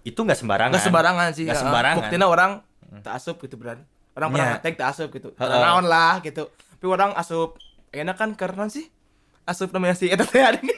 itu 0.00 0.16
nggak 0.16 0.34
sembarangan. 0.36 0.72
nggak 0.72 0.86
sembarangan 0.86 1.26
sih 1.30 1.44
Nggak 1.44 1.52
heeh. 1.52 1.64
sembarangan. 1.66 1.98
buktinya 2.00 2.26
orang 2.26 2.52
tak 2.98 3.14
asup 3.14 3.36
gitu 3.38 3.54
beran 3.54 3.86
orang 4.12 4.28
pernah 4.28 4.46
Nya. 4.48 4.52
ngetek 4.56 4.74
tak 4.74 4.88
asup 4.90 5.08
gitu 5.10 5.30
Heeh. 5.32 5.60
naon 5.60 5.86
lah 5.86 6.18
gitu 6.18 6.48
tapi 6.50 6.86
orang 6.88 7.14
asup 7.14 7.54
enak 7.90 8.16
kan 8.16 8.34
karena 8.34 8.66
sih 8.66 8.90
asup 9.44 9.70
nominasi 9.70 10.08
eta 10.08 10.22
teh 10.22 10.40
ada 10.40 10.60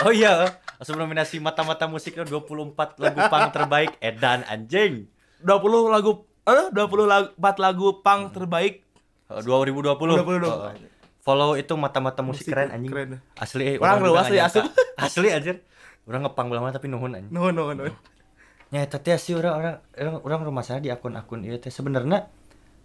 Oh 0.00 0.08
iya, 0.08 0.48
langsung 0.80 0.96
nominasi 0.96 1.36
mata-mata 1.38 1.84
musiknya 1.84 2.24
24 2.24 2.72
lagu 2.96 3.20
pang 3.28 3.52
terbaik 3.52 4.00
edan 4.00 4.48
anjing. 4.48 5.04
20 5.44 5.92
lagu 5.92 6.24
eh 6.42 6.72
20 6.72 7.04
lagu 7.04 7.28
4 7.36 7.60
lagu 7.60 7.86
pang 8.00 8.28
Hmm. 8.28 8.32
terbaik 8.32 8.80
Eh, 9.30 9.42
2020. 9.44 9.94
2020. 9.94 10.48
Oh, 10.48 10.72
Follow 11.20 11.52
itu 11.54 11.76
mata-mata 11.76 12.24
musik, 12.24 12.48
Musik 12.48 12.56
keren 12.56 12.72
anjing. 12.72 12.90
keren. 12.90 13.20
Asli 13.36 13.62
eh, 13.62 13.74
Orang 13.76 14.00
nggak 14.00 14.32
ya, 14.32 14.48
nyangka. 14.48 14.62
Asli 15.04 15.28
anjir. 15.30 15.56
Orang 16.08 16.24
ngepang 16.24 16.48
lama 16.48 16.72
tapi 16.72 16.88
nuhun 16.88 17.12
anjing. 17.12 17.28
no 17.28 17.52
no 17.52 17.70
no 17.70 17.84
Ya, 18.70 18.86
tapi 18.86 19.12
sih 19.16 19.34
orang 19.34 19.52
orang 19.52 19.74
orang 19.92 20.14
orang 20.24 20.40
rumah 20.46 20.64
saya 20.64 20.80
di 20.80 20.88
akun-akun 20.88 21.42
itu 21.42 21.58
teh 21.58 21.68
sebenarnya 21.68 22.30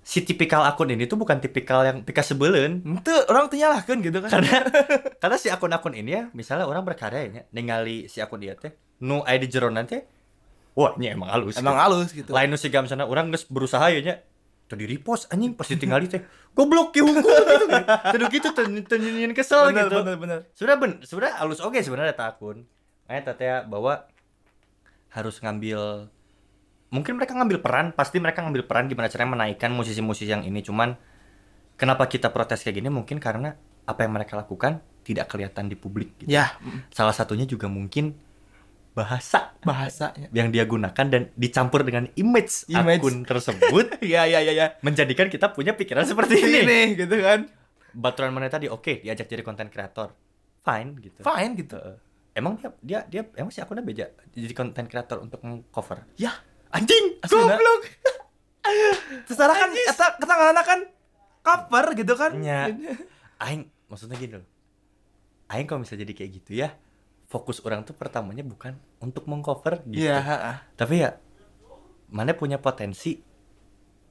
si 0.06 0.22
tipikal 0.22 0.62
akun 0.62 0.94
ini 0.94 1.10
tuh 1.10 1.18
bukan 1.18 1.42
tipikal 1.42 1.82
yang 1.82 2.06
pika 2.06 2.22
sebelen. 2.22 2.86
itu 2.86 3.14
orang 3.26 3.50
teh 3.50 3.58
nyalahkeun 3.58 4.06
gitu 4.06 4.22
kan 4.22 4.30
Karena 4.38 4.62
karena 5.22 5.38
si 5.42 5.50
akun-akun 5.50 5.98
ini 5.98 6.14
ya, 6.14 6.24
misalnya 6.38 6.70
orang 6.70 6.86
berkarya 6.86 7.26
ya, 7.26 7.42
ningali 7.50 8.06
si 8.06 8.22
akun 8.22 8.38
dia 8.38 8.54
teh 8.54 8.70
nu 9.02 9.26
aya 9.26 9.42
di 9.42 9.50
jero 9.50 9.68
nanti 9.74 10.00
wah 10.78 10.94
ini 10.96 11.12
emang 11.12 11.34
halus. 11.34 11.58
emang 11.60 11.76
halus 11.76 12.14
gitu 12.14 12.32
lain 12.32 12.48
nu 12.48 12.56
siga 12.56 12.80
misalnya 12.80 13.10
orang 13.10 13.34
geus 13.34 13.44
berusaha 13.50 13.92
ya 13.92 14.00
nya 14.00 14.16
tuh 14.72 14.80
di 14.80 14.88
repost 14.88 15.28
anjing 15.34 15.58
pas 15.58 15.68
ditinggali 15.68 16.08
teh 16.08 16.22
goblok 16.54 16.94
ki 16.94 17.02
hukum 17.02 17.26
gitu 17.26 17.66
kan. 17.68 17.84
Tuh 18.14 18.30
gitu 18.30 18.48
tuh 18.56 18.98
nyinyir 19.02 19.34
kesel 19.34 19.74
bener 19.74 19.90
gitu. 19.90 20.00
bener 20.06 20.16
bener 20.22 20.40
Sebenarnya 20.54 20.80
ben, 20.80 20.92
sebenarnya 21.02 21.36
halus 21.42 21.60
oke 21.60 21.82
sebenarnya 21.82 22.14
ta 22.14 22.30
akun. 22.30 22.64
Makanya 23.10 23.34
teh 23.36 23.52
bahwa 23.68 24.06
harus 25.12 25.36
ngambil 25.42 26.14
mungkin 26.96 27.20
mereka 27.20 27.36
ngambil 27.36 27.60
peran, 27.60 27.92
pasti 27.92 28.24
mereka 28.24 28.40
ngambil 28.40 28.64
peran 28.64 28.88
gimana 28.88 29.12
caranya 29.12 29.36
menaikkan 29.36 29.76
musisi-musisi 29.76 30.32
yang 30.32 30.48
ini 30.48 30.64
cuman 30.64 30.96
kenapa 31.76 32.08
kita 32.08 32.32
protes 32.32 32.64
kayak 32.64 32.80
gini 32.80 32.88
mungkin 32.88 33.20
karena 33.20 33.60
apa 33.86 34.00
yang 34.08 34.16
mereka 34.16 34.40
lakukan 34.40 34.80
tidak 35.06 35.30
kelihatan 35.30 35.70
di 35.70 35.78
publik 35.78 36.18
gitu. 36.24 36.32
ya 36.32 36.58
Salah 36.90 37.14
satunya 37.14 37.46
juga 37.46 37.70
mungkin 37.70 38.18
bahasa 38.96 39.52
bahasanya 39.60 40.32
yang 40.32 40.56
dia 40.56 40.64
gunakan 40.64 41.06
dan 41.12 41.28
dicampur 41.36 41.84
dengan 41.84 42.08
image, 42.16 42.64
Image. 42.72 43.04
akun 43.04 43.28
tersebut 43.28 44.00
iya 44.00 44.24
iya 44.32 44.40
iya 44.40 44.54
ya 44.56 44.66
menjadikan 44.80 45.28
kita 45.28 45.52
punya 45.52 45.76
pikiran 45.76 46.08
seperti 46.08 46.40
ini. 46.40 46.60
ini 46.64 46.80
gitu 46.96 47.20
kan 47.20 47.52
Baturan 47.92 48.32
mana 48.32 48.48
tadi 48.48 48.72
oke 48.72 49.04
diajak 49.04 49.28
jadi 49.28 49.44
konten 49.44 49.68
kreator. 49.72 50.16
Fine 50.64 51.00
gitu. 51.00 51.22
fine 51.24 51.54
gitu. 51.60 51.80
Emang 52.36 52.56
dia 52.60 52.72
dia 52.80 53.00
dia 53.08 53.22
emang 53.36 53.52
si 53.52 53.60
akunnya 53.60 53.84
beja 53.84 54.12
jadi 54.32 54.52
konten 54.56 54.88
kreator 54.88 55.24
untuk 55.24 55.44
cover. 55.72 56.04
ya 56.16 56.32
Anjing, 56.72 57.06
goblok. 57.22 57.82
secara 59.24 59.54
kan 59.54 59.70
eta 59.70 60.06
ketanggalan 60.18 60.58
kan 60.60 60.80
cover 61.42 61.86
gitu 61.94 62.14
kan 62.14 62.32
Nya. 62.36 62.74
Aing 63.44 63.70
maksudnya 63.86 64.16
gini 64.16 64.42
loh. 64.42 64.48
Aing 65.46 65.66
kalau 65.66 65.82
bisa 65.82 65.94
jadi 65.94 66.10
kayak 66.10 66.32
gitu 66.36 66.58
ya, 66.58 66.74
fokus 67.26 67.62
orang 67.62 67.86
tuh 67.86 67.94
pertamanya 67.94 68.42
bukan 68.42 68.74
untuk 68.98 69.30
mengcover 69.30 69.86
gitu. 69.86 70.02
Iya, 70.02 70.18
heeh. 70.18 70.56
Tapi 70.74 70.96
ya 70.98 71.14
mana 72.08 72.34
punya 72.34 72.58
potensi 72.58 73.22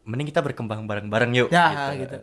mending 0.05 0.29
kita 0.29 0.39
berkembang 0.39 0.85
bareng-bareng 0.85 1.33
yuk 1.33 1.49
Ya, 1.49 1.91
gitu. 1.97 2.23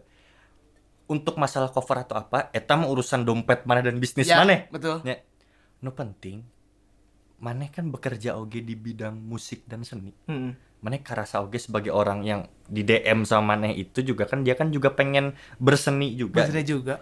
Untuk 1.09 1.35
masalah 1.35 1.67
cover 1.67 1.99
atau 1.99 2.15
apa, 2.15 2.47
eta 2.49 2.71
mah 2.73 2.87
urusan 2.87 3.27
dompet 3.27 3.67
mana 3.67 3.83
dan 3.83 3.99
bisnis 3.99 4.25
Ya, 4.25 4.39
mana. 4.39 4.63
betul. 4.71 5.03
Ya. 5.03 5.19
Nu 5.81 5.91
penting 5.91 6.45
maneh 7.41 7.73
kan 7.73 7.89
bekerja 7.89 8.37
oge 8.37 8.61
di 8.61 8.77
bidang 8.77 9.17
musik 9.17 9.65
dan 9.65 9.81
seni. 9.81 10.13
Heeh. 10.29 10.53
Maneh 10.81 11.01
karasa 11.01 11.41
oge 11.41 11.57
sebagai 11.57 11.89
orang 11.89 12.21
yang 12.21 12.45
di 12.69 12.85
DM 12.85 13.25
sama 13.25 13.57
maneh 13.57 13.73
itu 13.73 14.05
juga 14.05 14.29
kan 14.29 14.45
dia 14.45 14.53
kan 14.53 14.69
juga 14.69 14.93
pengen 14.93 15.33
berseni 15.57 16.13
juga. 16.13 16.45
Maksudnya 16.45 16.65
juga. 16.65 16.95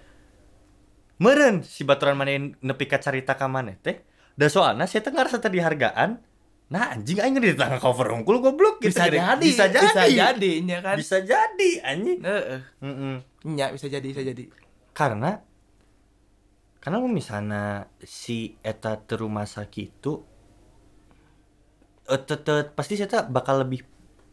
Meren 1.19 1.67
si 1.67 1.83
baturan 1.83 2.15
maneh 2.15 2.55
nepi 2.63 2.85
ka 2.87 3.03
carita 3.03 3.35
ka 3.35 3.51
maneh 3.51 3.75
teh. 3.83 3.99
Da 4.39 4.47
soalna 4.47 4.87
saya 4.87 5.03
teh 5.03 5.11
ngarasa 5.11 5.43
dihargaan. 5.43 6.23
Nah 6.71 6.95
anjing 6.95 7.19
aing 7.19 7.35
di 7.43 7.57
tengah 7.57 7.81
cover 7.81 8.15
unggul 8.15 8.39
goblok 8.39 8.79
gitu. 8.79 8.95
Bisa 8.95 9.11
jadi, 9.11 9.19
Bisa 9.43 9.65
jadi. 9.67 9.83
bisa 9.83 10.03
jadi, 10.07 10.51
nya 10.63 10.77
kan. 10.79 10.95
Bisa 10.95 11.17
jadi 11.19 11.71
anjing. 11.83 12.19
Heeh. 12.23 12.59
Mm-mm. 12.79 13.15
Nya 13.51 13.75
bisa 13.75 13.91
jadi, 13.91 14.07
bisa 14.07 14.23
jadi. 14.23 14.47
Karena 14.95 15.43
karena 16.79 17.03
misalnya 17.03 17.91
si 18.01 18.55
eta 18.63 18.95
teu 19.03 19.19
rumah 19.19 19.43
sakit 19.43 19.87
itu 19.99 20.13
eh, 22.07 22.21
tetep 22.23 22.73
pasti 22.73 22.95
saya 22.95 23.27
bakal 23.27 23.67
lebih 23.67 23.83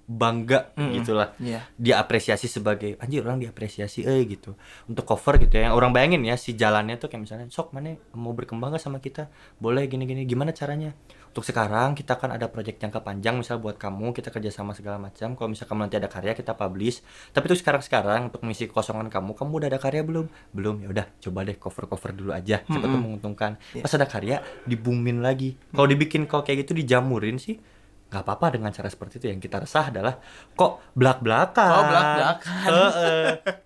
bangga 0.06 0.70
Mm-mm. 0.78 1.02
gitulah. 1.02 1.34
Iya. 1.42 1.66
dia 1.74 1.98
apresiasi 1.98 2.46
sebagai 2.46 2.94
anjir 3.02 3.26
orang 3.26 3.42
diapresiasi 3.42 4.06
eh 4.06 4.22
gitu. 4.30 4.54
Untuk 4.86 5.02
cover 5.02 5.42
gitu 5.42 5.58
ya. 5.58 5.74
Orang 5.74 5.90
bayangin 5.90 6.22
ya 6.22 6.38
si 6.38 6.54
jalannya 6.54 6.94
tuh 6.96 7.10
kayak 7.10 7.26
misalnya 7.26 7.46
sok 7.50 7.74
mana 7.74 7.98
mau 8.14 8.30
berkembang 8.30 8.70
gak 8.70 8.82
sama 8.86 9.02
kita? 9.02 9.26
Boleh 9.58 9.90
gini 9.90 10.06
gini 10.06 10.22
gimana 10.22 10.54
caranya 10.54 10.94
untuk 11.36 11.52
sekarang 11.52 11.92
kita 11.92 12.16
kan 12.16 12.32
ada 12.32 12.48
project 12.48 12.80
jangka 12.80 13.04
panjang 13.04 13.36
misal 13.36 13.60
buat 13.60 13.76
kamu 13.76 14.16
kita 14.16 14.32
kerjasama 14.32 14.72
segala 14.72 14.96
macam. 14.96 15.36
Kalau 15.36 15.52
misal 15.52 15.68
kamu 15.68 15.84
nanti 15.84 16.00
ada 16.00 16.08
karya 16.08 16.32
kita 16.32 16.56
publish. 16.56 17.04
Tapi 17.36 17.44
tuh 17.52 17.60
sekarang 17.60 17.84
sekarang 17.84 18.32
untuk 18.32 18.40
mengisi 18.40 18.64
kekosongan 18.64 19.12
kamu 19.12 19.36
kamu 19.36 19.52
udah 19.60 19.68
ada 19.68 19.76
karya 19.76 20.00
belum? 20.00 20.32
Belum. 20.56 20.80
Ya 20.80 20.88
udah 20.88 21.04
coba 21.20 21.44
deh 21.44 21.60
cover 21.60 21.92
cover 21.92 22.16
dulu 22.16 22.32
aja. 22.32 22.64
Siapa 22.64 22.72
tuh 22.72 22.88
Mm-mm. 22.88 23.04
menguntungkan? 23.04 23.60
Iya. 23.76 23.84
pas 23.84 23.92
ada 23.92 24.08
karya 24.08 24.40
dibumin 24.64 25.20
lagi. 25.20 25.60
Kalau 25.76 25.84
dibikin 25.84 26.24
kalau 26.24 26.40
kayak 26.40 26.64
gitu 26.64 26.72
dijamurin 26.72 27.36
sih 27.36 27.60
nggak 28.08 28.22
apa-apa 28.24 28.56
dengan 28.56 28.72
cara 28.72 28.88
seperti 28.88 29.20
itu. 29.20 29.28
Yang 29.28 29.44
kita 29.44 29.60
resah 29.60 29.92
adalah 29.92 30.16
kok 30.56 30.96
belak 30.96 31.20
belakan 31.20 31.68
Kok 31.68 31.84
belak-belakan. 31.84 32.68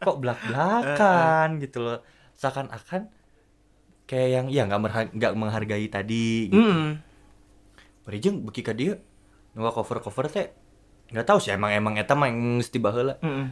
kok 0.02 0.16
belak 0.18 0.38
belakan 0.42 1.48
gitu 1.62 1.78
loh. 1.86 2.02
Seakan-akan 2.34 3.06
kayak 4.10 4.28
yang 4.34 4.46
ya 4.50 4.66
nggak 4.66 5.14
nggak 5.14 5.32
menghargai 5.38 5.86
tadi 5.86 6.50
gitu. 6.50 6.58
Heeh. 6.66 7.06
Parijeng 8.02 8.42
beki 8.44 8.62
ka 8.62 8.72
dia. 8.72 8.98
Nu 9.54 9.66
cover 9.70 9.98
cover 10.00 10.26
teh 10.30 10.48
nggak 11.10 11.26
tahu 11.26 11.42
sih 11.42 11.50
emang 11.50 11.74
emang 11.74 11.98
eta 11.98 12.14
mah 12.14 12.30
yang 12.30 12.62
mesti 12.62 12.78
baheula. 12.78 13.18
Heeh. 13.20 13.48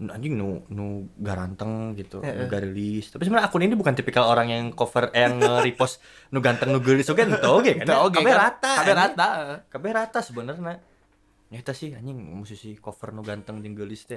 anjing 0.00 0.32
nu 0.32 0.64
nu 0.72 1.12
garanteng 1.20 1.92
gitu 1.92 2.24
Heeh. 2.24 2.40
nu 2.40 2.44
garilis 2.48 3.12
tapi 3.12 3.28
sebenarnya 3.28 3.52
akun 3.52 3.60
ini 3.60 3.76
bukan 3.76 3.92
tipikal 3.92 4.32
orang 4.32 4.48
yang 4.48 4.64
cover 4.72 5.12
eh, 5.12 5.28
yang 5.28 5.36
nge-repost 5.36 6.00
nu 6.32 6.40
ganteng 6.40 6.72
nu 6.72 6.80
geulis 6.80 7.04
oge 7.12 7.28
ente 7.28 7.36
oge 7.44 7.84
kan? 7.84 8.08
Oge 8.08 8.16
kabeh 8.16 8.32
kan. 8.32 8.40
rata 8.48 8.72
Kabeh 8.80 8.94
rata. 8.96 9.28
kabeh 9.68 9.90
rata 9.92 10.18
sebenarnya. 10.24 10.80
Nyata 11.52 11.76
sih 11.76 11.92
anjing 11.92 12.16
musisi 12.16 12.80
cover 12.80 13.12
nu 13.12 13.20
ganteng 13.20 13.60
jeung 13.60 13.76
geulis 13.76 14.08
teh 14.08 14.16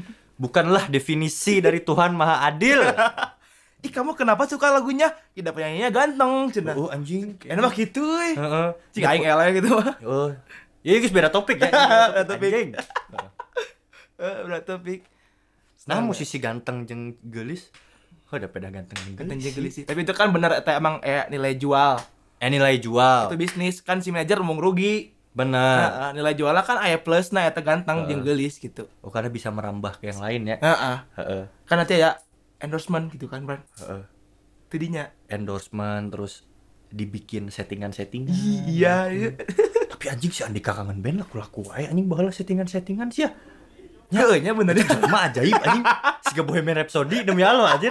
bukanlah 0.42 0.86
definisi 0.86 1.58
dari 1.58 1.82
Tuhan 1.82 2.14
Maha 2.14 2.46
Adil 2.46 2.78
Ih, 3.84 3.92
kamu 3.92 4.16
kenapa 4.16 4.48
suka 4.48 4.72
lagunya? 4.72 5.12
Tidak 5.36 5.52
penyanyinya 5.52 5.92
ganteng, 5.92 6.48
cenah. 6.48 6.72
oh 6.72 6.88
anjing 6.88 7.36
Enak 7.44 7.68
mah 7.68 7.74
gitu, 7.76 8.00
euy. 8.00 8.32
heeh 8.32 8.68
Cik 8.96 9.04
aing 9.04 9.24
eleh 9.28 9.48
gitu 9.60 9.68
mah. 9.76 9.92
oh 10.00 10.32
ya 10.80 10.96
guys 10.96 11.12
beda 11.12 11.28
topik 11.28 11.60
ya 11.60 11.68
Beda 12.16 12.24
topik. 12.24 12.48
Anjing. 12.48 12.70
Eh, 14.14 14.36
berat 14.48 14.64
topik. 14.64 15.00
nah 15.84 16.00
musisi 16.00 16.40
ganteng 16.40 16.88
jeung 16.88 17.12
geulis 17.20 17.68
oh 18.32 18.40
udah 18.40 18.48
beda 18.48 18.72
ganteng 18.72 18.96
jeung 19.04 19.20
Ganteng 19.20 19.36
geulis 19.36 19.52
jeung 19.52 19.56
geulis 19.60 19.72
sih. 19.76 19.84
Tapi 19.84 20.00
itu 20.00 20.16
kan 20.16 20.32
bener 20.32 20.56
eta 20.56 20.80
emang 20.80 21.04
eh 21.04 21.28
nilai 21.28 21.52
jual. 21.60 22.00
eh 22.40 22.48
nilai 22.48 22.80
jual 22.80 23.28
Itu 23.28 23.36
bisnis 23.36 23.84
kan 23.84 24.00
si 24.00 24.08
manajer 24.08 24.40
mau 24.40 24.56
rugi. 24.56 25.12
bener 25.34 25.76
Heeh, 25.84 26.10
nilai 26.16 26.32
jualnya 26.38 26.62
kan 26.64 26.80
aya 26.80 26.96
plus 26.96 27.34
nah 27.36 27.44
eta 27.44 27.60
ganteng 27.60 28.08
jeung 28.08 28.24
geulis 28.24 28.56
gitu. 28.56 28.88
Oh 29.04 29.12
karena 29.12 29.28
bisa 29.28 29.52
merambah 29.52 30.00
ke 30.00 30.08
yang 30.08 30.24
lain 30.24 30.46
ya. 30.46 30.56
Heeh. 30.56 30.96
Heeh. 31.20 31.42
Kan 31.68 31.76
nanti 31.84 32.00
ya 32.00 32.16
endorsement 32.64 33.12
gitu 33.12 33.28
kan, 33.28 33.44
Bran. 33.44 33.62
Heeh. 33.78 34.02
Tidinya. 34.72 35.12
Endorsement 35.28 36.10
terus 36.10 36.48
dibikin 36.94 37.50
settingan-settingan. 37.50 38.30
Iya, 38.70 39.10
iya. 39.10 39.30
Tapi 39.94 40.04
anjing 40.10 40.30
si 40.30 40.42
Andika 40.46 40.74
kangen 40.74 41.02
band 41.02 41.26
laku 41.26 41.38
laku 41.42 41.60
aja 41.74 41.90
anjing 41.90 42.06
bahala 42.06 42.30
settingan-settingan 42.30 43.10
sih 43.10 43.26
ya. 43.26 43.30
Heeh, 44.14 44.38
nya 44.42 44.54
bener. 44.54 44.78
Mah 45.10 45.30
ajaib 45.30 45.58
anjing. 45.58 45.84
Siga 46.30 46.42
Bohemian 46.46 46.78
Rhapsody 46.78 47.26
demi 47.26 47.42
Allah 47.42 47.74
anjir. 47.74 47.90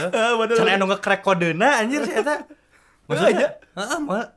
Heeh, 0.00 0.30
bener. 0.40 0.56
Can 0.56 0.68
anu 0.72 0.84
nge-crack 0.88 1.20
kodena 1.20 1.82
anjir 1.82 2.04
si 2.08 2.12
eta. 2.16 2.48
Maksudnya 3.04 3.60
Heeh, 3.76 3.84
heeh 3.84 4.00
mah. 4.00 4.32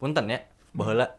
Punten 0.00 0.24
ya 0.30 0.38
baheula. 0.72 1.18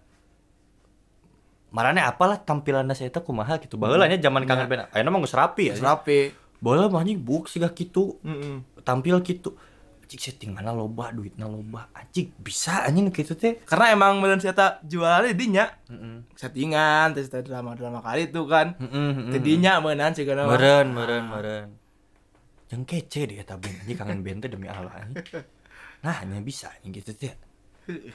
Marane 1.70 2.02
apalah 2.02 2.42
tampilanna 2.42 2.98
si 2.98 3.06
eta 3.06 3.22
kumaha 3.22 3.62
gitu. 3.62 3.78
Baheula 3.78 4.10
nya 4.10 4.18
zaman 4.18 4.50
kangen 4.50 4.66
band. 4.66 4.90
Ayeuna 4.90 5.14
mah 5.14 5.20
geus 5.22 5.38
rapi 5.38 5.70
ya. 5.70 5.76
rapi. 5.78 6.49
Mah 6.60 6.92
anjing 6.92 7.18
buk 7.18 7.48
siga 7.48 7.72
kitu. 7.72 8.20
Heeh. 8.22 8.60
tampil 8.84 9.20
gitu 9.22 9.56
anjing 10.04 10.18
setting 10.20 10.52
mana 10.52 10.74
loba 10.74 11.14
duitnya 11.14 11.46
loba 11.46 11.86
anjing 11.94 12.34
bisa 12.36 12.82
anjing 12.84 13.08
gitu 13.10 13.32
teh 13.34 13.62
Karena 13.64 13.94
emang 13.94 14.18
bener 14.20 14.42
si 14.42 14.50
eta 14.50 14.82
jualannya 14.82 15.38
dinya 15.38 15.70
Heeh. 15.88 16.26
settingan 16.34 17.14
terus 17.14 17.30
ada 17.30 17.46
drama-drama 17.46 18.02
kali 18.02 18.28
itu 18.28 18.42
kan. 18.44 18.74
Heeh. 18.76 19.32
Tidinya 19.32 19.78
meunan 19.80 20.12
sih 20.12 20.26
kana. 20.26 20.44
meren 20.46 20.92
meren 20.92 21.24
meren 21.26 21.68
yang 22.70 22.86
kece 22.86 23.26
deh 23.26 23.38
eta 23.38 23.56
band 23.56 23.82
anjing 23.82 23.98
kangen 23.98 24.20
band 24.20 24.40
teh 24.42 24.50
demi 24.50 24.66
Allah 24.66 24.94
anjing 24.98 25.22
nah 26.04 26.16
hanya 26.20 26.42
bisa 26.42 26.70
anjing 26.74 26.92
gitu 26.92 27.14
teh 27.14 27.34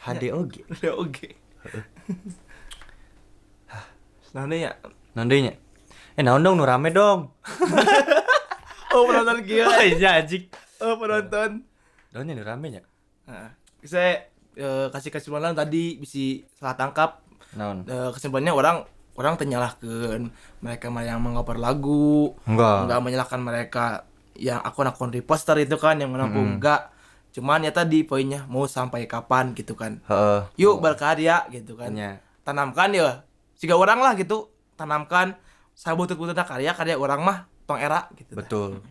HDOG 0.04 0.66
Udah 0.70 0.94
oke. 0.94 1.28
Nah, 4.34 4.44
ini 4.44 4.66
ya. 4.66 4.74
nandenya 5.14 5.54
eh 6.14 6.22
naon 6.22 6.42
dong 6.42 6.58
nu 6.58 6.66
rame 6.66 6.90
dong 6.90 7.30
Oh, 8.94 9.02
penonton 9.10 9.42
gila. 9.42 9.82
iya 9.82 10.22
anjing. 10.22 10.46
Oh, 10.78 10.94
penonton. 10.94 11.66
naonnya 12.14 12.38
nu 12.38 12.46
rame 12.46 12.66
nya. 12.70 12.82
Nah, 13.26 13.50
saya 13.82 14.30
eh, 14.54 14.86
kasih 14.94 15.10
kesimpulan 15.10 15.50
tadi 15.50 15.98
bisa 15.98 16.46
salah 16.54 16.78
tangkap. 16.78 17.26
Eh, 17.58 18.10
kesimpulannya 18.14 18.54
orang 18.54 18.76
orang 19.18 19.34
menyalahkan 19.34 20.30
mereka 20.62 20.86
yang 21.02 21.18
mengoper 21.18 21.58
lagu. 21.58 22.38
Enggak. 22.46 22.86
Nggak 22.86 23.00
menyalahkan 23.02 23.40
mereka. 23.42 23.86
Yang 24.34 24.60
akun-akun 24.66 25.10
reposter 25.14 25.58
itu 25.58 25.74
kan 25.74 25.98
yang 25.98 26.14
menampung. 26.14 26.58
Enggak. 26.58 26.94
Cuman 27.34 27.66
ya 27.66 27.74
tadi 27.74 28.06
poinnya 28.06 28.46
mau 28.46 28.70
sampai 28.70 29.10
kapan 29.10 29.54
gitu 29.58 29.74
kan. 29.74 29.98
Yuk 30.54 30.78
berkarya 30.78 31.50
gitu 31.50 31.74
kan. 31.74 31.90
Nya. 31.90 32.22
tanamkan 32.44 32.92
ya 32.94 33.26
jika 33.58 33.74
orang 33.74 33.98
lah 33.98 34.14
gitu. 34.14 34.54
Tanamkan 34.78 35.34
saya 35.74 35.98
butuh 35.98 36.14
butuh 36.14 36.34
karya 36.34 36.70
karya 36.74 36.94
orang 36.94 37.22
mah 37.22 37.38
tong 37.64 37.80
era 37.80 38.08
gitu 38.14 38.32
betul. 38.36 38.84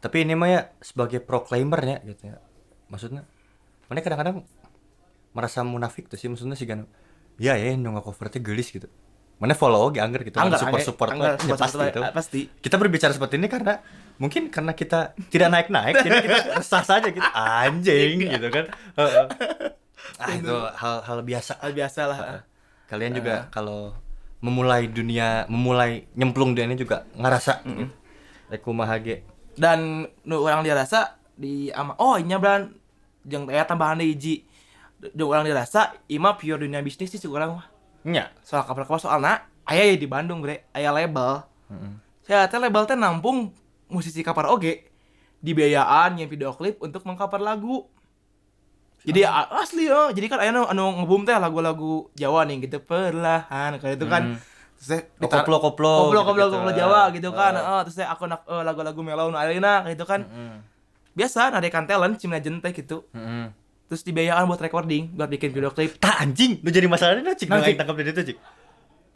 Tapi 0.00 0.24
ini 0.24 0.32
mah 0.32 0.48
ya 0.48 0.60
sebagai 0.80 1.20
proclaimer 1.20 1.80
ya 1.82 1.98
gitu 2.06 2.32
ya. 2.32 2.36
Maksudnya 2.88 3.22
mana 3.90 4.00
kadang-kadang 4.00 4.36
merasa 5.30 5.62
munafik 5.62 6.06
tuh 6.10 6.18
sih 6.18 6.26
maksudnya 6.30 6.54
sih 6.58 6.66
kan 6.66 6.86
ya 7.38 7.54
ya 7.54 7.74
yang 7.74 7.84
cover 8.00 8.30
teh 8.32 8.40
gelis 8.40 8.70
gitu. 8.70 8.88
Mana 9.40 9.56
follow 9.56 9.88
oke 9.88 9.96
angger 9.96 10.20
gitu 10.28 10.36
Anggar, 10.36 10.60
support 10.60 10.84
support 10.84 11.08
anggar, 11.16 11.40
ya, 11.40 11.48
support- 11.48 11.60
pasti 11.64 11.72
support- 11.80 11.92
itu 11.96 12.00
pasti. 12.12 12.40
Kita 12.60 12.76
berbicara 12.76 13.12
seperti 13.16 13.34
ini 13.40 13.48
karena 13.48 13.74
mungkin 14.20 14.52
karena 14.52 14.76
kita 14.76 15.16
tidak 15.32 15.48
naik 15.48 15.68
naik 15.72 15.94
jadi 16.04 16.16
kita 16.20 16.38
resah 16.60 16.84
saja 16.84 17.08
gitu. 17.08 17.24
Anjing 17.32 18.20
gitu 18.20 18.48
kan. 18.52 18.64
Heeh. 19.00 19.24
ah 20.20 20.28
itu 20.36 20.54
hal 20.76 20.96
hal 21.08 21.18
biasa. 21.24 21.52
Hal 21.60 21.72
biasa 21.72 22.00
lah. 22.04 22.18
Kalian 22.92 23.16
juga 23.16 23.48
kalau 23.48 23.96
memulai 24.40 24.88
dunia 24.88 25.44
memulai 25.46 26.08
nyemplung 26.16 26.56
dunia 26.56 26.72
ini 26.72 26.80
juga 26.80 27.04
ngerasa 27.16 27.64
gitu. 27.64 27.86
Rek 28.50 28.60
kumaha 28.64 28.98
ge. 28.98 29.22
dan 29.60 30.08
nu 30.24 30.40
orang 30.40 30.64
dirasa 30.64 31.20
di 31.36 31.68
ama 31.76 31.92
oh 32.00 32.16
inya 32.16 32.40
bran 32.40 32.72
jeung 33.28 33.48
aya 33.52 33.68
tambahan 33.68 34.00
deui 34.00 34.16
hiji. 34.16 34.48
Jeung 35.12 35.28
orang 35.28 35.44
dirasa 35.44 35.92
ima 36.08 36.36
pure 36.36 36.64
dunia 36.64 36.80
bisnis 36.80 37.12
sih 37.12 37.20
orang 37.28 37.60
mah. 37.60 37.66
Nya. 38.08 38.32
Soal 38.40 38.64
kapal-kapal 38.64 39.00
soalna 39.00 39.44
aya 39.68 39.84
ya 39.92 39.96
di 40.00 40.08
Bandung 40.08 40.40
bre. 40.40 40.64
Aya 40.72 40.88
label. 40.90 41.44
Heeh. 41.68 41.92
saya 42.24 42.46
teh 42.46 42.58
label 42.62 42.86
teh 42.88 42.96
nampung 42.96 43.52
musisi 43.92 44.24
kapar 44.24 44.48
oge. 44.48 44.88
Dibiayaan 45.40 46.20
yang 46.20 46.28
video 46.28 46.52
klip 46.52 46.80
untuk 46.84 47.04
mengcover 47.08 47.40
lagu 47.40 47.88
jadi 49.02 49.20
asli 49.50 49.86
ya 49.86 50.08
jadi 50.10 50.26
kan 50.26 50.38
aya 50.38 50.50
nu 50.50 50.64
anu 50.64 50.84
ngebum 50.98 51.22
teh 51.22 51.34
lagu-lagu 51.34 52.08
Jawa 52.12 52.44
nih 52.44 52.64
gitu 52.64 52.78
perlahan 52.80 53.76
kayak 53.76 53.96
itu 53.96 54.06
kan 54.06 54.22
Hmm. 54.26 54.36
terus 54.78 54.90
Oh, 54.96 55.00
dita- 55.20 55.40
koplo-koplo 55.40 55.92
koplo 56.08 56.20
koplo 56.22 56.44
gitu-gitu. 56.44 56.56
koplo 56.58 56.72
Jawa 56.72 57.00
gitu 57.10 57.30
kan 57.30 57.52
Heeh. 57.52 57.64
Heeh, 57.66 57.80
terus 57.82 57.96
teh 57.96 58.06
aku 58.06 58.24
nak 58.24 58.40
eh, 58.44 58.62
lagu-lagu 58.62 58.96
mellow 58.98 59.28
nu 59.28 59.36
ayeuna 59.36 59.84
gitu 59.86 60.04
kan 60.04 60.20
Heeh. 60.22 60.56
biasa 61.12 61.50
nadekan 61.50 61.84
talent 61.84 62.16
cimna 62.16 62.40
teh 62.40 62.72
gitu 62.74 63.04
Heeh. 63.10 63.52
terus 63.86 64.00
dibayarkan 64.02 64.44
buat 64.46 64.56
recording 64.58 65.12
buat 65.12 65.28
bikin 65.28 65.50
video 65.50 65.68
klip 65.68 65.96
Tak 65.96 66.16
anjing, 66.18 66.58
lu 66.58 66.68
jadi 66.68 66.86
masalahnya 66.86 67.22
nah, 67.22 67.34
cik, 67.34 67.46
Nah, 67.46 67.60
tangkap 67.60 67.92
dari 67.94 68.08
itu 68.08 68.22
cik. 68.24 68.38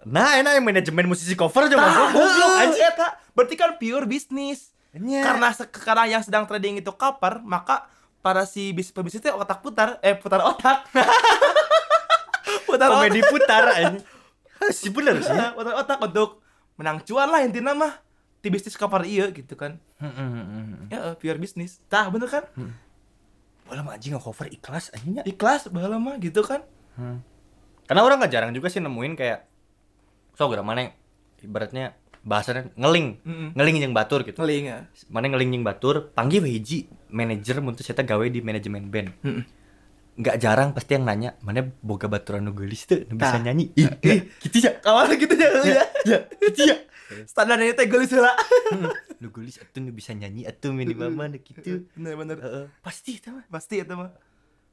Nah, 0.05 0.37
enak 0.37 0.53
yang 0.53 0.66
manajemen 0.66 1.05
musisi 1.07 1.33
cover 1.33 1.64
coba 1.66 1.81
Tah, 1.83 2.11
goblok 2.11 2.53
anjing. 2.59 2.83
eh, 2.83 2.92
Kak. 2.92 3.12
berarti 3.33 3.55
kan 3.55 3.70
pure 3.75 4.05
bisnis 4.05 4.68
Nya. 4.92 5.25
karena 5.25 5.49
sekarang 5.51 6.07
yang 6.09 6.20
sedang 6.20 6.44
trading 6.44 6.77
itu 6.77 6.92
cover 6.92 7.40
maka 7.40 7.88
para 8.25 8.49
si 8.49 8.73
bis 8.73 8.89
pebisnis 8.89 9.21
itu 9.21 9.29
otak 9.29 9.61
putar 9.61 10.01
eh 10.01 10.17
putar 10.17 10.41
otak. 10.41 10.89
Putar 12.65 12.89
komedi 12.91 13.21
putar 13.23 13.65
anjing. 13.71 14.03
Hah, 14.57 14.71
Si 14.73 14.89
bener 14.89 15.21
sih. 15.21 15.31
otak 15.31 15.53
putar 15.59 15.75
otak 15.77 15.99
untuk 16.03 16.31
menang 16.75 16.99
cuan 17.05 17.29
lah 17.29 17.45
intinya 17.45 17.71
mah. 17.71 17.93
Di 18.41 18.49
bisnis 18.49 18.75
cover 18.75 19.05
iya 19.05 19.31
gitu 19.31 19.55
kan. 19.55 19.79
Ya 20.89 21.13
eh, 21.13 21.15
pure 21.15 21.39
bisnis. 21.39 21.79
Tah 21.87 22.09
bener 22.09 22.27
kan? 22.27 22.45
Bola 23.65 23.81
mah 23.81 23.95
anjing 23.95 24.17
cover 24.17 24.49
ikhlas 24.49 24.91
anjingnya. 24.91 25.23
ikhlas 25.25 25.69
bahala 25.69 25.97
mah 25.97 26.17
gitu 26.17 26.43
kan. 26.43 26.65
Karena 27.85 28.01
orang 28.01 28.19
nggak 28.19 28.33
jarang 28.33 28.51
juga 28.51 28.67
sih 28.67 28.81
nemuin 28.81 29.15
kayak 29.15 29.45
so 30.35 30.49
gara 30.49 30.65
mana 30.65 30.89
yang 30.89 30.93
ibaratnya 31.41 31.95
bahasanya 32.25 32.73
ngeling, 32.75 33.21
Mm-mm. 33.21 33.49
ngeling 33.53 33.77
yang 33.81 33.93
batur 33.93 34.25
gitu. 34.25 34.41
ngeling 34.41 34.65
ya. 34.67 34.79
Mana 35.07 35.29
ngeling 35.29 35.53
yang 35.53 35.63
batur, 35.63 36.09
panggil 36.11 36.41
hiji 36.43 36.89
manajer 37.14 37.57
teu 37.57 37.87
eta 37.87 38.03
gawe 38.03 38.27
di 38.27 38.40
manajemen 38.40 38.90
band. 38.90 39.14
Mm-mm. 39.22 39.44
Nggak 40.14 40.37
jarang 40.37 40.70
pasti 40.70 40.94
yang 40.94 41.03
nanya, 41.05 41.35
mana 41.40 41.62
boga 41.81 42.07
baturan 42.07 42.42
nu 42.42 42.53
geulis 42.53 42.83
teu 42.85 43.03
nu 43.05 43.14
bisa 43.14 43.35
Tah. 43.35 43.40
nyanyi. 43.40 43.70
Ih, 43.72 43.87
ih, 44.00 44.20
gitu 44.40 44.59
ya. 44.61 44.79
awal 44.83 45.11
gitu 45.12 45.33
ya 45.33 45.48
ya 45.62 45.85
Ya, 46.05 46.18
gitu 46.40 46.61
ya. 46.64 46.77
standarnya 47.31 47.72
teh 47.72 47.85
gelis 47.85 48.11
lah 48.12 48.33
nu 49.20 49.29
geulis 49.29 49.57
atuh 49.57 49.79
nu 49.79 49.90
bisa 49.90 50.11
nyanyi 50.11 50.42
atuh 50.44 50.70
minimal 50.70 51.09
mah 51.09 51.27
nu 51.29 51.38
kitu. 51.38 51.87
bener 51.92 52.14
bener 52.14 52.37
Heeh, 52.37 52.64
pasti 52.81 53.16
eta 53.16 53.31
mah. 53.31 53.44
pasti 53.46 53.74
itu 53.77 53.92
mah 53.92 54.11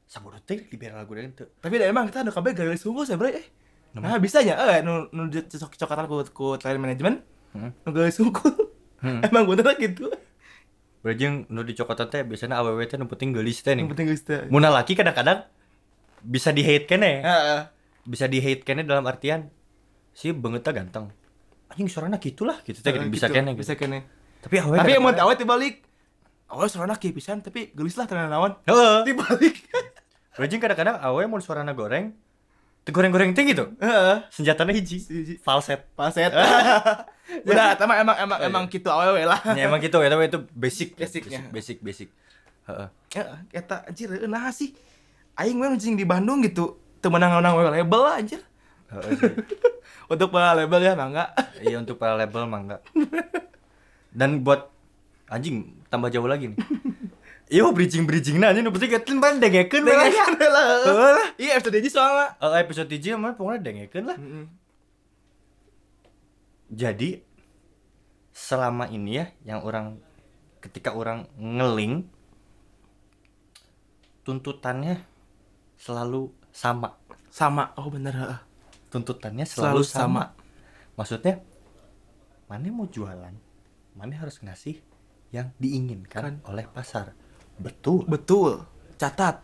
Sabodo 0.06 0.40
teh 0.40 0.60
liberal 0.68 1.00
lagu 1.00 1.12
teu. 1.30 1.48
tapi 1.56 1.76
da 1.76 1.86
emang 1.86 2.06
kita 2.06 2.22
ada 2.22 2.32
kabeh 2.32 2.52
garis 2.52 2.80
sungguh 2.80 3.04
sebenernya 3.04 3.40
eh 3.40 3.48
nah 3.94 4.16
bisa 4.16 4.40
nya 4.40 4.56
eh 4.56 4.80
nu 4.80 5.10
nu 5.10 5.28
di- 5.28 5.44
cocok 5.44 5.76
cocokan 5.76 6.06
ku 6.06 6.16
ku 6.32 6.46
talent 6.56 6.80
manajemen 6.80 7.20
Hmm. 7.52 7.72
nu 7.78 7.90
garis 7.92 8.16
sungguh 8.16 8.40
Hmm. 9.00 9.20
emang 9.28 9.44
bener 9.44 9.68
gitu 9.76 10.08
Yang 11.04 11.50
nu 11.50 11.62
dicokotan 11.62 12.08
teh 12.08 12.22
biasanya 12.22 12.58
awewe 12.58 12.86
teh 12.86 12.94
nu 12.94 13.06
penting 13.06 13.34
geulis 13.34 13.58
teh 13.60 13.74
nih. 13.74 13.86
penting 13.86 14.06
geus 14.06 14.22
teh 14.22 14.46
Mun 14.48 14.62
laki 14.62 14.94
kadang-kadang 14.94 15.50
bisa 16.22 16.50
di 16.50 16.62
hate 16.62 16.86
kene. 16.86 17.20
heeh 17.20 17.62
Bisa 18.04 18.26
di 18.26 18.38
hate 18.38 18.62
kene 18.62 18.82
dalam 18.82 19.02
artian 19.04 19.50
si 20.12 20.30
banget 20.30 20.62
ganteng. 20.68 21.10
Anjing 21.68 21.88
suaranya 21.88 22.18
gitulah 22.18 22.62
gitu 22.62 22.80
teh 22.80 22.92
gitu. 22.92 23.08
bisa 23.08 23.28
kene 23.28 23.52
gitu. 23.52 23.62
bisa 23.62 23.74
kene 23.74 24.06
Tapi 24.40 24.56
awewe 24.58 24.76
tapi 24.76 24.92
mau 24.94 25.10
kadang-kadang- 25.10 25.24
awet 25.24 25.38
dibalik 25.40 25.76
awalnya 26.46 26.70
suarana 26.70 26.96
kieu 26.96 27.10
pisan 27.12 27.40
tapi 27.40 27.72
gelis 27.72 27.96
lah 27.96 28.06
tenan 28.06 28.28
naon 28.28 28.60
Heeh. 28.62 28.98
dibalik 29.04 29.56
Berarti 30.32 30.56
kadang-kadang 30.58 31.00
awewe 31.00 31.26
mun 31.26 31.40
suarana 31.40 31.72
goreng 31.72 32.12
goreng-goreng 32.84 33.30
teh 33.32 33.46
gitu. 33.46 33.78
heeh 33.78 34.18
Senjatanya 34.28 34.74
hiji, 34.74 34.98
Hiji. 35.00 35.34
falset. 35.38 35.86
paset 35.94 36.34
udah 37.48 37.78
emang 37.78 37.98
emang 38.02 38.16
emang 38.20 38.40
emang 38.42 38.64
gitu 38.66 38.90
awewe 38.90 39.24
lah 39.24 39.38
Ya 39.54 39.70
emang 39.70 39.78
gitu 39.78 40.02
ya, 40.02 40.10
tapi 40.10 40.28
itu 40.28 40.42
basic, 40.52 40.98
Basicnya. 40.98 41.46
basic, 41.48 41.78
basic. 41.80 42.10
Heeh. 42.62 42.88
ya 43.12 43.24
eta 43.52 43.86
anjir 43.86 44.10
nah 44.26 44.50
sih 44.50 44.74
aing 45.34 45.58
mah 45.58 45.72
anjing 45.72 45.94
di 45.94 46.04
Bandung 46.04 46.40
gitu 46.40 46.78
teu 46.98 47.10
menang-menang 47.10 47.54
label 47.72 48.02
lah 48.02 48.18
anjir 48.18 48.42
Heeh 48.88 49.12
sih. 49.16 49.34
untuk 50.12 50.30
para 50.30 50.52
label 50.54 50.82
ya 50.82 50.94
mangga 50.94 51.32
Iya 51.58 51.78
untuk 51.78 51.96
para 51.96 52.14
label 52.14 52.44
mah 52.44 52.60
enggak. 52.60 52.82
Dan 54.12 54.42
buat 54.42 54.68
anjing 55.26 55.80
tambah 55.88 56.10
jauh 56.10 56.28
lagi 56.28 56.52
nih. 56.52 56.58
Iya 57.52 57.68
bridging 57.68 58.08
bridging 58.08 58.40
nah 58.40 58.56
ini 58.56 58.64
berarti 58.64 58.88
kita 58.88 59.12
kan 59.20 59.36
dengekeun. 59.38 59.84
Dengekeun 59.84 60.40
lah. 60.40 61.36
Iya 61.36 61.60
episode 61.60 61.76
ini 61.76 61.90
soalnya 61.92 62.40
Eh, 62.40 62.64
episode 62.64 62.88
3 62.88 63.20
mah 63.20 63.36
pokoknya 63.36 63.60
dengekeun 63.60 64.06
lah. 64.08 64.18
Jadi 66.72 67.20
selama 68.32 68.88
ini 68.88 69.20
ya 69.20 69.26
yang 69.44 69.60
orang 69.62 70.00
ketika 70.64 70.96
orang 70.96 71.28
ngeling 71.36 72.08
tuntutannya 74.24 75.04
selalu 75.76 76.32
sama. 76.54 76.96
sama 77.28 77.72
oh 77.76 77.88
bener 77.88 78.16
heeh. 78.16 78.40
Tuntutannya 78.92 79.44
selalu, 79.44 79.84
Selalu 79.84 79.84
sama. 79.84 80.00
sama. 80.00 80.24
Maksudnya 80.96 81.40
mana 82.48 82.68
mau 82.68 82.88
jualan, 82.88 83.36
mana 83.96 84.14
harus 84.16 84.40
ngasih 84.40 84.80
yang 85.32 85.56
diinginkan 85.56 86.44
oleh 86.44 86.68
pasar. 86.68 87.16
Betul. 87.62 88.04
betul 88.10 88.66
catat 88.98 89.42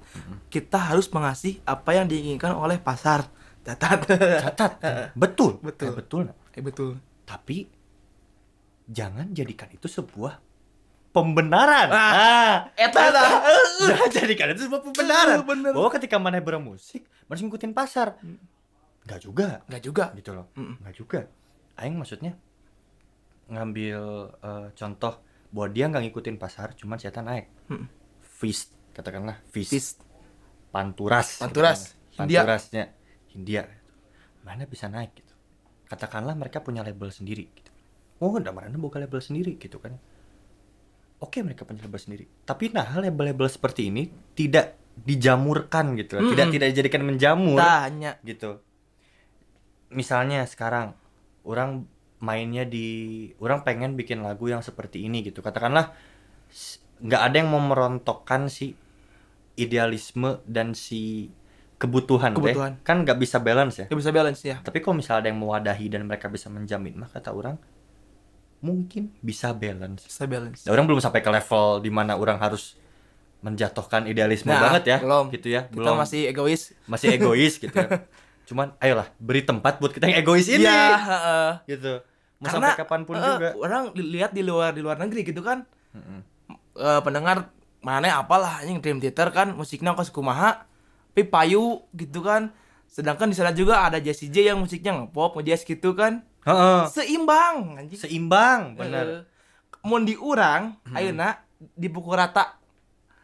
kita 0.54 0.78
harus 0.78 1.10
mengasih 1.10 1.58
apa 1.66 1.98
yang 1.98 2.06
diinginkan 2.06 2.54
oleh 2.54 2.78
pasar 2.78 3.26
catat 3.66 4.06
Catat. 4.08 4.72
betul. 5.18 5.58
Betul. 5.68 5.88
Eh, 5.92 5.96
betul. 5.98 6.24
eh 6.56 6.64
betul 6.64 6.92
Tapi 7.28 7.68
jangan 8.88 9.28
jadikan 9.36 9.68
itu 9.76 9.92
sebuah 9.92 10.40
pembenaran. 11.12 11.88
Ah, 11.92 12.12
Ah, 12.14 12.56
eta 12.78 13.12
jangan 13.90 14.10
jadikan 14.14 14.48
itu 14.56 14.70
sebuah 14.70 14.82
pembenaran. 14.88 15.44
Bener. 15.44 15.72
Bahwa 15.76 15.90
ketika 15.92 16.16
mana 16.22 16.40
bermusik, 16.40 17.04
harus 17.28 17.42
ngikutin 17.44 17.74
pasar. 17.76 18.16
Enggak 19.04 19.20
juga, 19.20 19.48
nggak 19.68 19.84
juga 19.84 20.06
gitu 20.16 20.32
loh. 20.32 20.48
Mm. 20.56 20.74
Enggak 20.84 20.96
juga. 20.96 21.20
Aing 21.76 21.96
maksudnya 22.00 22.34
ngambil 23.52 24.00
eh, 24.40 24.68
contoh 24.76 25.14
bahwa 25.52 25.68
dia 25.72 25.86
nggak 25.92 26.04
ngikutin 26.08 26.38
pasar, 26.40 26.72
cuman 26.78 26.96
saya 27.00 27.20
naik. 27.24 27.48
Mm. 27.68 27.86
Feast, 28.38 28.70
katakanlah 28.94 29.42
feast. 29.50 29.74
Tis. 29.74 29.88
Panturas. 30.70 31.42
Panturas. 31.42 31.98
Hindia. 32.14 32.46
Panturasnya 32.46 32.84
Hindia. 33.34 33.64
Mana 34.46 34.70
bisa 34.70 34.86
naik 34.86 35.18
gitu. 35.18 35.34
Katakanlah 35.90 36.38
mereka 36.38 36.62
punya 36.62 36.86
label 36.86 37.10
sendiri 37.10 37.50
gitu. 37.50 37.72
Oh, 38.22 38.38
udah 38.38 38.54
mana 38.54 38.78
buka 38.78 39.02
label 39.02 39.18
sendiri 39.18 39.58
gitu 39.58 39.82
kan. 39.82 39.98
Oke, 41.18 41.42
mereka 41.42 41.66
punya 41.66 41.82
label 41.82 41.98
sendiri. 41.98 42.26
Tapi 42.46 42.70
nah, 42.70 42.86
label-label 42.86 43.50
seperti 43.50 43.90
ini 43.90 44.06
tidak 44.38 44.78
dijamurkan 44.98 45.98
gitu. 45.98 46.22
loh. 46.22 46.30
Tidak 46.30 46.46
tidak 46.54 46.68
dijadikan 46.74 47.02
menjamur 47.06 47.58
tanya 47.58 48.22
gitu. 48.22 48.62
Misalnya 49.94 50.46
sekarang 50.46 50.94
orang 51.42 51.90
mainnya 52.22 52.66
di 52.66 53.30
orang 53.42 53.62
pengen 53.66 53.98
bikin 53.98 54.22
lagu 54.22 54.46
yang 54.50 54.62
seperti 54.62 55.06
ini 55.06 55.26
gitu. 55.26 55.42
Katakanlah 55.42 55.94
nggak 57.00 57.22
ada 57.22 57.36
yang 57.38 57.50
mau 57.50 57.62
merontokkan 57.62 58.48
si 58.48 58.74
idealisme 59.54 60.42
dan 60.46 60.74
si 60.74 61.30
kebutuhan, 61.78 62.34
teh. 62.34 62.42
Kebutuhan. 62.54 62.74
kan 62.82 63.06
nggak 63.06 63.18
bisa 63.18 63.38
balance 63.38 63.78
ya. 63.78 63.86
nggak 63.86 64.00
bisa 64.02 64.12
balance 64.12 64.42
ya 64.42 64.58
Tapi 64.62 64.82
kalau 64.82 64.98
misalnya 64.98 65.20
ada 65.22 65.30
yang 65.30 65.40
mewadahi 65.40 65.86
dan 65.88 66.02
mereka 66.06 66.26
bisa 66.28 66.50
menjamin, 66.50 66.98
mah 66.98 67.06
kata 67.08 67.30
orang 67.32 67.58
mungkin 68.58 69.14
bisa 69.22 69.54
balance. 69.54 70.10
bisa 70.10 70.26
balance 70.26 70.66
Nah, 70.66 70.74
orang 70.74 70.90
belum 70.90 70.98
sampai 70.98 71.22
ke 71.22 71.30
level 71.30 71.86
di 71.86 71.92
mana 71.94 72.18
orang 72.18 72.42
harus 72.42 72.74
menjatuhkan 73.38 74.10
idealisme 74.10 74.50
Nah, 74.50 74.58
banget 74.58 74.84
ya, 74.90 74.98
belum. 74.98 75.30
gitu 75.30 75.54
ya. 75.54 75.70
kita 75.70 75.92
masih 75.94 76.26
egois 76.26 76.74
masih 76.90 77.14
egois 77.14 77.62
gitu 77.62 77.70
ya. 77.70 77.90
Cuman 78.50 78.74
ayolah 78.82 79.14
beri 79.22 79.46
tempat 79.46 79.78
buat 79.78 79.94
kita 79.94 80.10
yang 80.10 80.26
egois 80.26 80.50
ini. 80.50 80.66
Iya, 80.66 80.98
heeh. 80.98 81.50
Gitu. 81.70 81.94
Mau 82.42 82.50
karena 82.50 82.74
sampai 82.74 82.82
kapan 82.82 83.02
pun 83.06 83.14
eh, 83.14 83.22
juga. 83.22 83.50
orang 83.58 83.84
li- 83.94 84.10
lihat 84.18 84.34
di 84.34 84.42
luar 84.42 84.74
di 84.74 84.82
luar 84.82 84.98
negeri 84.98 85.22
gitu 85.22 85.46
kan. 85.46 85.62
Eh, 86.78 87.02
pendengar 87.02 87.50
mana 87.80 88.14
apalah 88.16 88.62
anjing 88.62 88.78
Dream 88.78 89.00
Theater 89.00 89.30
kan 89.32 89.50
musiknya 89.52 89.92
kok 89.92 90.10
kumaha 90.10 90.66
tapi 91.10 91.26
payu 91.26 91.82
gitu 91.92 92.22
kan 92.22 92.54
sedangkan 92.86 93.28
di 93.28 93.36
sana 93.36 93.50
juga 93.50 93.82
ada 93.82 93.98
Jessie 93.98 94.30
J 94.30 94.54
yang 94.54 94.62
musiknya 94.62 94.94
ngepop 94.94 95.34
ngejazz 95.36 95.66
gitu 95.66 95.92
kan 95.92 96.22
Heeh. 96.44 96.86
seimbang 96.88 97.76
anjing 97.76 97.98
Seimbang, 97.98 98.78
bener. 98.78 99.06
Heeh. 99.06 99.22
mun 99.82 100.04
diurang 100.04 100.78
ayeuna 100.88 101.42
dipukul 101.74 102.14
rata 102.14 102.62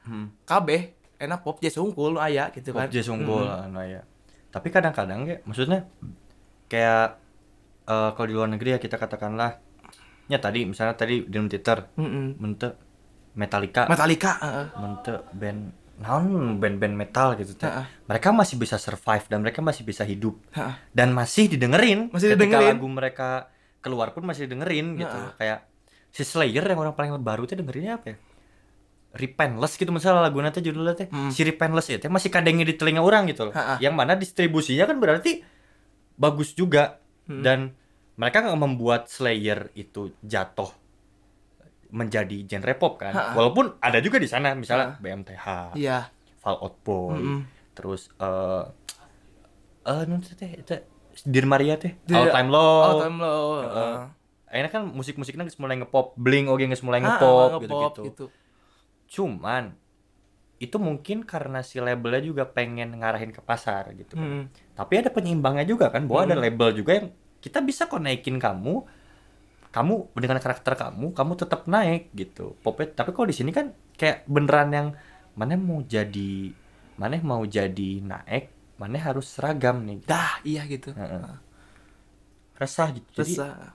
Hmm. 0.03 0.33
kabeh 0.43 0.91
enak 1.15 1.39
pop 1.39 1.59
jazz 1.59 1.77
unggul 1.77 2.17
aya 2.17 2.49
gitu 2.49 2.73
kan 2.73 2.87
Pop 2.87 2.91
jazz 2.91 3.07
unggul 3.07 3.45
anu 3.45 3.79
ya. 3.79 4.01
Tapi 4.49 4.67
kadang-kadang 4.67 5.23
ya, 5.23 5.37
maksudnya 5.43 5.85
kayak 6.67 7.21
eh, 7.85 8.09
kalau 8.11 8.25
di 8.25 8.33
luar 8.33 8.49
negeri 8.49 8.73
ya 8.73 8.79
kita 8.79 8.97
katakanlah 8.97 9.61
ya 10.25 10.39
tadi 10.39 10.65
misalnya 10.65 10.95
tadi 10.95 11.23
Dream 11.23 11.47
Theater 11.47 11.87
Heeh. 11.93 12.35
mente 12.35 12.69
Metallica 13.33 13.85
Metallica 13.85 14.31
heeh. 14.37 14.65
mente 14.77 15.13
band 15.31 15.61
naon 15.93 16.57
band-band 16.57 16.95
metal 16.95 17.33
gitu 17.35 17.53
teh. 17.53 17.65
Heeh. 17.65 17.85
Mereka 18.05 18.29
masih 18.29 18.57
bisa 18.57 18.75
survive 18.77 19.23
dan 19.25 19.39
mereka 19.39 19.61
masih 19.61 19.83
bisa 19.83 20.01
hidup. 20.03 20.35
Heeh. 20.51 20.73
dan 20.91 21.09
masih 21.11 21.47
didengerin 21.47 22.09
Masih 22.09 22.33
ketika 22.33 22.57
didengerin. 22.57 22.75
lagu 22.75 22.87
mereka 22.87 23.29
keluar 23.79 24.11
pun 24.11 24.23
masih 24.23 24.45
didengerin 24.45 24.95
gitu 24.95 25.17
kayak 25.35 25.67
si 26.09 26.23
Slayer 26.23 26.63
yang 26.63 26.79
orang 26.79 26.93
paling 26.93 27.11
baru 27.19 27.43
tuh 27.43 27.57
dengerinnya 27.57 27.97
apa 27.97 28.13
ya 28.13 28.17
Repentless 29.13 29.77
gitu 29.77 29.91
misalnya 29.91 30.23
lagu 30.23 30.39
nanti 30.39 30.57
judulnya 30.59 30.95
teh 30.95 31.05
Hmm. 31.05 31.29
si 31.29 31.43
Repentless 31.43 31.91
itu 31.91 32.07
masih 32.07 32.29
kadangnya 32.29 32.63
di 32.63 32.73
telinga 32.73 32.99
orang 32.99 33.27
gitu 33.27 33.45
loh 33.45 33.53
yang 33.77 33.93
mana 33.93 34.13
distribusinya 34.13 34.85
kan 34.85 34.97
berarti 34.97 35.45
bagus 36.15 36.53
juga 36.53 36.97
Hmm. 37.23 37.39
dan 37.39 37.59
mereka 38.13 38.41
nggak 38.41 38.57
membuat 38.57 39.01
Slayer 39.07 39.69
itu 39.73 40.11
jatuh 40.19 40.67
menjadi 41.93 42.49
genre 42.49 42.73
pop 42.73 42.97
kan 42.97 43.13
Ha-ha. 43.13 43.37
walaupun 43.37 43.77
ada 43.77 44.01
juga 44.01 44.17
di 44.17 44.25
sana 44.25 44.57
misalnya 44.57 44.97
BMTH 44.97 45.77
iya 45.77 46.09
Fall 46.41 46.57
Out 46.57 46.81
Boy 46.81 47.21
Mm-mm. 47.21 47.39
terus 47.77 48.09
eh 48.17 48.63
eh 49.85 50.03
non 50.09 50.19
teh 50.19 50.57
Dear 51.23 51.45
Maria 51.45 51.77
teh 51.77 51.93
All 52.09 52.33
Time 52.33 52.49
Low 52.49 52.77
All 52.81 52.97
time 53.05 53.17
low. 53.21 53.61
Heeh. 53.61 53.95
Akhirnya 54.49 54.71
kan 54.73 54.83
musik-musiknya 54.89 55.45
geus 55.45 55.57
mulai 55.57 55.77
ngepop, 55.77 56.13
Blink 56.13 56.45
oge 56.49 56.65
geus 56.65 56.81
mulai 56.81 57.01
ngepop 57.01 57.61
gitu-gitu. 57.61 58.01
gitu. 58.09 58.25
Cuman 59.09 59.73
itu 60.57 60.77
mungkin 60.79 61.25
karena 61.27 61.59
si 61.65 61.81
labelnya 61.81 62.21
juga 62.21 62.45
pengen 62.47 62.95
ngarahin 63.01 63.33
ke 63.33 63.41
pasar 63.41 63.91
gitu 63.93 64.13
kan. 64.15 64.25
Hmm. 64.25 64.43
Tapi 64.73 64.93
ada 65.01 65.09
penyeimbangnya 65.09 65.65
juga 65.67 65.89
kan, 65.89 66.05
bahwa 66.07 66.29
ada 66.29 66.37
label 66.37 66.69
juga 66.71 66.91
yang 67.01 67.07
kita 67.43 67.59
bisa 67.59 67.89
kok 67.89 67.99
naikin 67.99 68.39
kamu, 68.39 68.85
kamu 69.73 70.13
dengan 70.13 70.37
karakter 70.37 70.77
kamu, 70.77 71.17
kamu 71.17 71.33
tetap 71.33 71.65
naik 71.65 72.13
gitu. 72.13 72.53
Popet, 72.61 72.93
tapi 72.93 73.09
kalau 73.09 73.25
di 73.25 73.33
sini 73.33 73.49
kan 73.49 73.73
kayak 73.97 74.29
beneran 74.29 74.69
yang 74.69 74.87
mana 75.33 75.57
mau 75.57 75.81
jadi, 75.81 76.53
mana 76.93 77.17
mau 77.25 77.41
jadi 77.41 78.05
naik, 78.05 78.77
mana 78.77 79.01
harus 79.01 79.33
seragam 79.33 79.81
nih. 79.81 79.97
Dah, 80.05 80.37
iya 80.45 80.69
gitu. 80.69 80.93
Heeh. 80.93 81.41
Resah 82.53 82.93
gitu. 82.93 83.09
Jadi 83.17 83.33
Resah. 83.33 83.73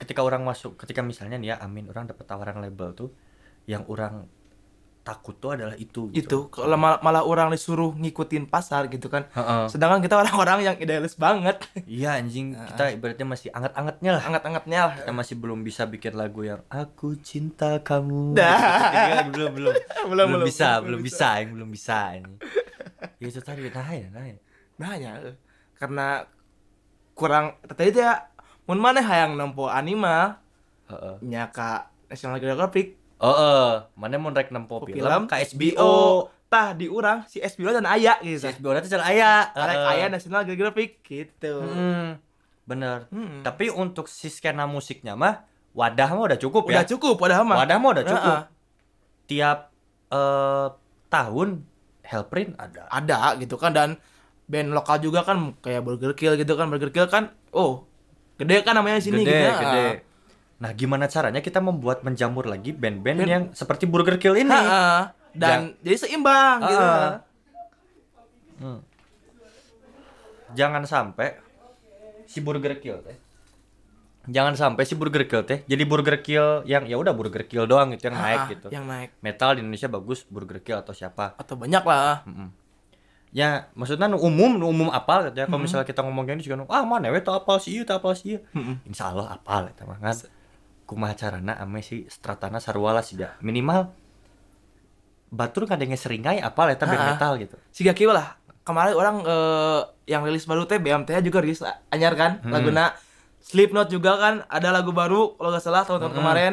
ketika 0.00 0.24
orang 0.24 0.40
masuk, 0.40 0.80
ketika 0.80 1.04
misalnya 1.04 1.36
nih 1.36 1.52
ya, 1.52 1.56
Amin 1.60 1.92
orang 1.92 2.08
dapat 2.08 2.24
tawaran 2.24 2.64
label 2.64 2.96
tuh, 2.96 3.12
yang 3.68 3.84
orang 3.92 4.24
takut 5.00 5.32
tuh 5.34 5.52
adalah 5.52 5.74
itu. 5.74 6.08
gitu. 6.10 6.20
Itu 6.20 6.38
kalau 6.48 6.76
mal- 6.76 7.00
malah 7.00 7.22
orang 7.22 7.48
disuruh 7.48 7.92
ngikutin 7.92 8.46
pasar 8.46 8.86
gitu 8.86 9.06
kan. 9.06 9.26
Heeh. 9.30 9.64
Sedangkan 9.66 9.98
kita 9.98 10.14
orang-orang 10.14 10.62
yang 10.62 10.76
idealis 10.76 11.16
banget. 11.16 11.58
Iya 11.82 12.16
anjing, 12.16 12.52
kita 12.68 12.92
ibaratnya 12.92 13.26
masih 13.26 13.48
anget-angetnya 13.50 14.10
lah. 14.12 14.22
Anget-angetnya 14.24 14.80
lah. 14.84 14.94
kita 15.00 15.12
masih 15.12 15.34
belum 15.36 15.60
bisa 15.60 15.82
bikin 15.84 16.14
lagu 16.14 16.40
yang 16.42 16.60
aku 16.68 17.16
cinta 17.18 17.80
kamu 17.80 18.36
Dah. 18.36 18.60
Gitu-gitu. 18.90 19.30
belum 19.32 19.50
belum 19.58 19.74
Belum, 20.06 20.26
belum, 20.30 20.46
bisa 20.46 20.68
belum 20.76 20.84
belum 20.86 21.00
bisa 21.02 21.28
yang 21.36 21.50
belum 21.52 21.68
bisa 21.70 21.98
ini 22.14 22.34
ya 23.16 23.26
itu 23.26 23.40
tadi 23.40 23.64
nah 23.66 23.88
ya 23.88 24.08
nah 24.10 24.24
ya 24.24 24.36
Nah 24.76 24.92
ya, 24.94 25.12
karena 25.74 26.24
kurang 27.12 27.56
tadi 27.66 27.92
ya 27.94 28.28
mun 28.64 28.76
mana 28.76 29.00
hayang 29.00 29.34
nempo 29.34 29.66
anima 29.66 30.40
Heeh. 30.86 31.16
nya 31.22 31.48
ka 31.48 31.88
National 32.06 32.36
Geographic 32.38 32.99
oh 33.20 33.34
eh 33.36 33.72
mana 33.94 34.16
mau 34.16 34.28
rek 34.28 34.48
nempo 34.48 34.80
film, 34.80 34.96
film 34.96 35.22
ka 35.24 35.36
HBO 35.38 36.24
tah 36.48 36.72
di 36.72 36.88
urang 36.88 37.22
si 37.24 37.38
SBO 37.38 37.70
dan 37.70 37.86
aya 37.86 38.18
gitu. 38.20 38.42
si 38.42 38.46
HBO 38.50 38.74
jalan 38.74 39.06
aya 39.06 39.52
Karek 39.52 39.76
Heeh. 39.76 39.92
aya 39.94 40.04
National 40.08 40.42
Geographic 40.42 40.98
gitu. 41.00 41.62
Hmm, 41.62 42.18
bener 42.64 43.06
Hmm. 43.08 43.40
tapi 43.40 43.68
untuk 43.68 44.08
si 44.08 44.26
skena 44.26 44.66
musiknya 44.66 45.14
mah 45.14 45.46
wadah 45.70 46.10
mah 46.10 46.24
udah 46.26 46.38
cukup 46.38 46.66
Udah 46.66 46.82
ya 46.82 46.88
cukup 46.88 47.14
padahal 47.14 47.46
mah. 47.46 47.60
wadah 47.60 47.76
mah 47.76 47.90
udah 47.92 48.04
cukup 48.04 48.34
Heeh. 48.34 48.42
tiap 49.26 49.58
eh, 50.10 50.68
tahun 51.06 51.48
Hellprint 52.02 52.58
ada 52.58 52.90
Ada 52.90 53.38
gitu 53.38 53.54
kan 53.54 53.70
dan 53.70 53.94
band 54.50 54.74
lokal 54.74 54.98
juga 54.98 55.22
kan 55.22 55.54
kayak 55.60 55.86
Burger 55.86 56.18
Kill 56.18 56.34
gitu 56.34 56.58
kan 56.58 56.66
Burger 56.66 56.90
Kill 56.90 57.06
kan 57.06 57.30
oh 57.52 57.86
gede 58.34 58.66
kan 58.66 58.74
namanya 58.74 58.98
di 58.98 59.06
sini 59.06 59.22
gede, 59.22 59.38
gitu. 59.38 59.62
gede. 59.62 59.86
Nah, 60.60 60.70
gimana 60.72 61.08
caranya 61.08 61.40
kita 61.40 61.58
membuat 61.58 62.04
menjamur 62.04 62.44
lagi 62.44 62.70
band-band 62.70 63.18
Band- 63.18 63.32
yang 63.32 63.44
seperti 63.50 63.84
Burger 63.84 64.16
Kill 64.16 64.36
ini? 64.36 64.52
Heeh. 64.52 65.02
dan 65.30 65.78
jadi 65.78 65.94
seimbang 65.96 66.58
gitu. 66.60 66.74
Heeh. 66.76 67.12
Hmm. 68.58 68.80
Jangan 70.52 70.82
sampai 70.82 71.38
si 72.26 72.42
Burger 72.42 72.76
Kill 72.76 72.98
teh. 73.00 73.14
Jangan 74.26 74.52
sampai 74.52 74.82
si 74.82 74.92
Burger 74.92 75.24
Kill 75.24 75.42
teh 75.42 75.62
jadi 75.64 75.86
Burger 75.86 76.18
Kill 76.20 76.66
yang 76.66 76.84
ya 76.84 76.98
udah 76.98 77.14
Burger 77.14 77.46
Kill 77.46 77.64
doang 77.64 77.94
gitu 77.94 78.10
yang 78.10 78.18
naik 78.18 78.40
Ah, 78.40 78.46
gitu. 78.50 78.68
Yang 78.68 78.84
naik 78.84 79.10
Metal 79.20 79.50
di 79.54 79.62
Indonesia 79.62 79.88
bagus 79.88 80.26
Burger 80.26 80.60
Kill 80.60 80.76
atau 80.76 80.90
siapa? 80.90 81.38
atau 81.38 81.54
banyak 81.54 81.82
lah. 81.82 82.26
Mm-mm. 82.26 82.50
Ya, 83.30 83.70
maksudnya 83.72 84.10
nu 84.10 84.18
umum, 84.18 84.58
nu 84.58 84.66
umum 84.66 84.90
apal 84.90 85.30
gitu 85.30 85.38
ya. 85.38 85.46
Hmm. 85.46 85.54
Kalau 85.54 85.62
misalnya 85.62 85.86
kita 85.86 86.02
ngomong 86.02 86.26
gini 86.26 86.42
juga 86.42 86.58
nu, 86.58 86.66
ah 86.66 86.82
mana 86.82 87.06
we 87.08 87.22
teu 87.22 87.30
apal 87.30 87.62
si 87.62 87.78
ieu, 87.78 87.86
teu 87.86 87.94
apal 87.94 88.12
si 88.12 88.34
ieu. 88.34 88.42
Mm-mm. 88.50 88.82
Insya 88.84 89.14
Allah 89.14 89.38
apal 89.38 89.70
kan. 89.70 90.16
Kumaha 90.90 91.14
carana 91.14 91.54
ame 91.54 91.80
si 91.80 92.02
stratana 92.06 92.58
sarua 92.58 92.90
lah 92.90 93.00
sih 93.00 93.14
minimal 93.38 93.94
batur 95.30 95.62
kadenge 95.64 95.94
seringai 95.94 96.42
eta 96.42 96.50
band 96.50 96.98
Ah. 96.98 97.06
metal 97.08 97.38
gitu. 97.38 97.54
Siga 97.70 97.94
kieu 97.94 98.10
lah. 98.10 98.34
Kemarin 98.60 98.94
orang 98.94 99.16
eh, 99.22 99.80
yang 100.08 100.26
rilis 100.26 100.44
baru 100.44 100.66
teh 100.66 100.76
BMTH 100.76 101.22
juga 101.22 101.38
rilis 101.38 101.62
anyar 101.88 102.14
kan 102.14 102.42
Hmm. 102.42 102.50
laguna 102.50 102.90
Slipknot 103.40 103.88
juga 103.88 104.18
kan 104.18 104.34
ada 104.46 104.68
lagu 104.68 104.92
baru 104.92 105.32
kalau 105.32 105.48
nggak 105.48 105.62
salah 105.62 105.82
tahun-tahun 105.82 106.12
Hmm. 106.12 106.20
kemarin 106.20 106.52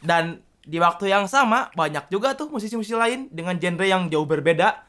dan 0.00 0.24
di 0.62 0.78
waktu 0.78 1.08
yang 1.08 1.26
sama 1.26 1.72
banyak 1.74 2.06
juga 2.06 2.32
tuh 2.34 2.46
musisi-musisi 2.46 2.94
lain 2.94 3.26
dengan 3.28 3.56
genre 3.56 3.82
yang 3.82 4.06
jauh 4.06 4.22
berbeda 4.24 4.84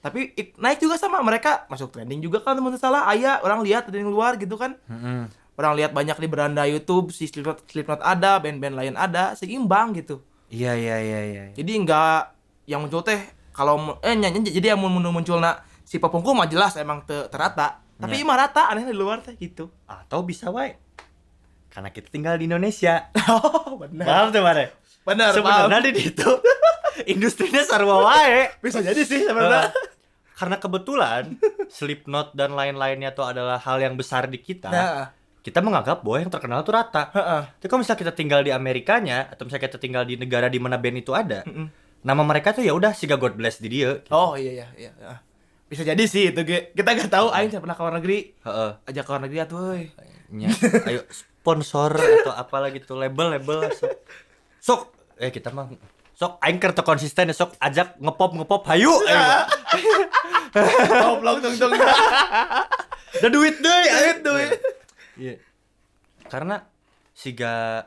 tapi 0.00 0.32
ik- 0.32 0.54
naik 0.56 0.78
juga 0.78 0.94
sama 0.94 1.20
mereka 1.20 1.66
masuk 1.66 1.90
trending 1.90 2.22
juga 2.22 2.40
kan 2.40 2.54
teman 2.54 2.72
salah 2.74 3.04
ayah 3.10 3.42
orang 3.42 3.60
lihat 3.60 3.84
dari 3.84 4.00
luar 4.00 4.38
gitu 4.38 4.54
kan 4.54 4.78
Heeh. 4.86 5.26
Orang 5.58 5.74
lihat 5.74 5.90
banyak 5.90 6.14
di 6.14 6.26
beranda 6.26 6.62
YouTube 6.64 7.10
si 7.10 7.26
Slipknot, 7.26 7.66
Slipknot 7.66 7.98
ada 7.98 8.38
band-band 8.38 8.74
lain 8.74 8.94
ada 8.94 9.34
seimbang 9.34 9.92
gitu 9.92 10.22
Iya 10.48 10.72
iya 10.72 10.96
iya 10.96 11.20
iya. 11.20 11.42
jadi 11.52 11.72
enggak 11.76 12.32
yang 12.64 12.80
muncul 12.80 13.02
teh 13.02 13.18
kalau 13.50 13.98
eh 14.00 14.14
nyanyi 14.14 14.46
jadi 14.46 14.72
yang 14.72 14.80
muncul 14.80 15.10
muncul 15.10 15.36
nak 15.36 15.60
si 15.82 15.98
popungku 15.98 16.30
mah 16.30 16.46
jelas 16.46 16.76
emang 16.76 17.02
te, 17.02 17.26
terata 17.28 17.82
tapi 17.94 18.16
Ya. 18.16 18.24
mah 18.24 18.38
rata 18.38 18.70
aneh 18.70 18.86
di 18.86 18.94
luar 18.94 19.18
teh 19.18 19.34
gitu 19.34 19.74
Atau 19.84 20.22
bisa 20.22 20.46
wae. 20.48 20.78
Karena 21.68 21.90
kita 21.90 22.06
tinggal 22.08 22.38
di 22.38 22.46
Indonesia. 22.46 23.10
oh 23.34 23.74
benar 23.76 24.06
Paham 24.06 24.26
tuh 24.30 24.40
mana? 24.40 24.70
benar 25.02 25.34
Sebenarnya 25.34 25.80
di 25.82 26.06
itu 26.06 26.30
industrinya 27.12 27.58
sarua 27.60 27.98
wae. 28.00 28.54
bisa 28.62 28.78
jadi 28.78 29.02
sih 29.02 29.26
sebenarnya 29.26 29.74
Karena 30.32 30.56
kebetulan 30.56 31.34
Slipknot 31.66 32.32
dan 32.32 32.54
lain-lainnya 32.54 33.10
tuh 33.10 33.26
adalah 33.26 33.58
hal 33.58 33.82
yang 33.82 33.98
besar 33.98 34.30
di 34.30 34.38
kita. 34.38 34.70
nah 34.70 35.10
Kita 35.48 35.64
menganggap 35.64 36.04
bahwa 36.04 36.16
yang 36.20 36.28
terkenal 36.28 36.60
tuh 36.60 36.76
rata. 36.76 37.08
heeh. 37.16 37.42
Tapi 37.56 37.66
kalau 37.72 37.80
misalnya 37.80 38.00
kita 38.04 38.12
tinggal 38.12 38.40
di 38.44 38.52
Amerikanya 38.52 39.32
atau 39.32 39.48
misalnya 39.48 39.64
kita 39.64 39.80
tinggal 39.80 40.04
di 40.04 40.20
negara 40.20 40.52
di 40.52 40.60
mana 40.60 40.76
band 40.76 41.00
itu 41.00 41.16
ada, 41.16 41.40
Mm-mm. 41.48 41.72
nama 42.04 42.20
mereka 42.20 42.52
tuh 42.52 42.60
ya 42.60 42.76
udah 42.76 42.92
siga 42.92 43.16
God 43.16 43.40
bless 43.40 43.56
di 43.56 43.72
dia. 43.72 43.96
gitu. 43.96 44.12
oh 44.12 44.36
iya 44.36 44.52
iya 44.62 44.68
iya 44.76 44.92
iya. 44.92 45.16
bisa 45.68 45.88
jadi 45.88 46.04
sih 46.04 46.32
itu 46.32 46.40
kita 46.48 46.84
gak 46.84 47.08
tahu 47.08 47.32
aing 47.32 47.48
pernah 47.52 47.76
ke 47.76 47.80
luar 47.80 47.94
negeri 47.96 48.18
Heeh. 48.44 48.70
ajak 48.88 49.02
ke 49.04 49.10
luar 49.10 49.22
negeri 49.24 49.38
atuh. 49.40 49.76
Nya, 50.28 50.52
ayo 50.84 51.08
sponsor 51.08 51.96
atau 51.96 52.36
apalah 52.36 52.68
gitu 52.68 52.92
label 52.92 53.32
label 53.40 53.72
sok. 53.72 53.96
Sok 54.60 54.80
eh 55.16 55.32
kita 55.32 55.48
mah 55.48 55.72
sok 56.12 56.36
aing 56.44 56.60
teu 56.60 56.84
konsisten 56.84 57.32
ya, 57.32 57.34
sok 57.36 57.56
ajak 57.56 57.96
ngepop 57.96 58.36
ngepop 58.36 58.62
hayu. 58.68 58.92
ayo. 59.08 59.24
goblok 61.00 61.40
tung 61.40 61.56
tung 61.56 61.72
Da 63.18 63.28
duit 63.32 63.56
deui 63.56 63.86
Duit, 63.88 64.18
duit. 64.20 64.52
Iya. 65.18 65.36
Karena 66.30 66.62
siga 67.12 67.82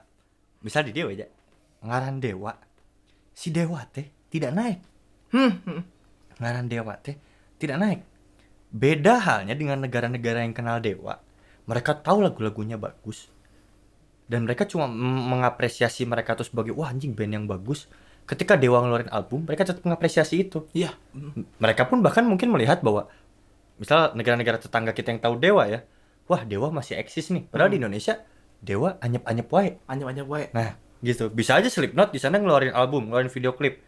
misal 0.61 0.83
di 0.85 0.93
dewa 0.93 1.09
aja 1.15 1.25
ngaran 1.81 2.21
dewa 2.21 2.53
si 3.31 3.49
dewa 3.49 3.81
teh 3.87 4.05
tidak 4.27 4.51
naik 4.53 4.79
hmm, 5.33 5.53
hmm. 5.65 5.81
ngaran 6.37 6.67
dewa 6.67 6.93
teh 6.99 7.15
tidak 7.61 7.77
naik. 7.77 8.01
Beda 8.73 9.21
halnya 9.21 9.53
dengan 9.53 9.85
negara-negara 9.85 10.41
yang 10.41 10.57
kenal 10.57 10.81
dewa. 10.81 11.21
Mereka 11.69 12.01
tahu 12.01 12.25
lagu-lagunya 12.25 12.81
bagus. 12.81 13.29
Dan 14.25 14.49
mereka 14.49 14.65
cuma 14.65 14.89
mengapresiasi 15.29 16.09
mereka 16.09 16.33
tuh 16.33 16.49
sebagai 16.49 16.73
wah 16.73 16.89
anjing 16.89 17.13
band 17.13 17.37
yang 17.37 17.45
bagus. 17.45 17.85
Ketika 18.25 18.55
Dewa 18.57 18.79
ngeluarin 18.81 19.11
album, 19.11 19.43
mereka 19.43 19.67
tetap 19.67 19.83
mengapresiasi 19.85 20.47
itu. 20.47 20.65
iya. 20.73 20.95
Mereka 21.61 21.85
pun 21.91 22.01
bahkan 22.01 22.23
mungkin 22.23 22.49
melihat 22.49 22.79
bahwa 22.81 23.11
misal 23.75 24.15
negara-negara 24.15 24.57
tetangga 24.57 24.95
kita 24.95 25.13
yang 25.13 25.21
tahu 25.21 25.35
Dewa 25.37 25.67
ya. 25.69 25.85
Wah, 26.29 26.41
Dewa 26.45 26.69
masih 26.69 26.97
eksis 26.97 27.29
nih. 27.31 27.47
Padahal 27.47 27.71
di 27.73 27.77
Indonesia 27.81 28.21
Dewa 28.61 28.97
anyep-anyep 29.01 29.47
wae. 29.49 29.81
anjir 29.89 30.25
wae 30.25 30.53
Nah, 30.53 30.77
gitu. 31.01 31.33
Bisa 31.33 31.57
aja 31.57 31.67
Slipknot 31.67 32.13
di 32.13 32.19
sana 32.21 32.37
ngeluarin 32.37 32.71
album, 32.71 33.09
ngeluarin 33.09 33.31
video 33.33 33.57
klip. 33.57 33.81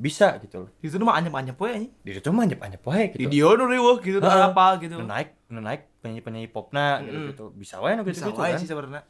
Bisa 0.00 0.40
gitu 0.40 0.64
loh. 0.64 0.70
itu 0.80 0.96
mah 0.96 1.20
anyep 1.20 1.34
anyep 1.36 1.60
wae 1.60 1.76
anjing 1.76 1.92
Di 2.00 2.16
situ 2.16 2.32
mah 2.32 2.48
anyep-anyep 2.48 2.80
wae 2.80 3.12
gitu. 3.12 3.20
video 3.20 3.52
nu 3.52 3.68
riweuh 3.68 4.00
gitu 4.00 4.16
Heeh. 4.16 4.48
apa 4.48 4.80
gitu 4.80 4.96
naik 5.04 5.36
naik 5.52 5.92
penyanyi 6.00 6.20
penyanyi 6.24 6.48
popna 6.48 7.04
gitu 7.04 7.12
Mm-mm. 7.20 7.30
gitu 7.36 7.44
bisa 7.52 7.76
wae 7.84 7.92
nu 8.00 8.08
gitu 8.08 8.16
bisa 8.16 8.32
gitu 8.32 8.40
wae 8.40 8.56
kan 8.56 8.60
sih 8.64 8.68
sebenarnya 8.72 9.04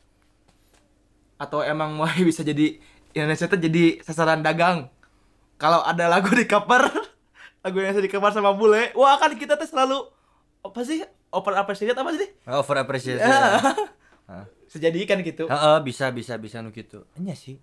atau 1.38 1.62
emang 1.62 1.94
mau 1.94 2.10
bisa 2.26 2.42
jadi 2.42 2.82
Indonesia 3.14 3.46
tuh 3.46 3.62
jadi 3.62 4.02
sasaran 4.02 4.42
dagang 4.42 4.90
kalau 5.62 5.78
ada 5.86 6.10
lagu 6.10 6.26
di 6.34 6.42
cover 6.44 6.82
lagu 7.62 7.78
yang 7.78 7.94
di 7.94 8.10
cover 8.10 8.34
sama 8.34 8.50
bule 8.50 8.90
wah 8.98 9.14
kan 9.14 9.30
kita 9.38 9.54
tuh 9.54 9.70
selalu 9.70 10.10
apa 10.66 10.80
sih 10.82 11.06
over 11.30 11.54
appreciated 11.56 11.96
apa 11.96 12.10
sih? 12.14 12.28
Over 12.46 12.76
appreciation 12.86 13.26
Ya. 13.26 13.58
Heeh. 14.30 14.46
bisa 14.70 14.78
jadi 14.78 14.98
kan 15.10 15.18
gitu. 15.26 15.50
Heeh, 15.50 15.76
bisa 15.82 16.14
bisa 16.14 16.38
bisa 16.38 16.62
nu 16.62 16.70
gitu. 16.70 17.02
Enya 17.18 17.34
sih. 17.34 17.58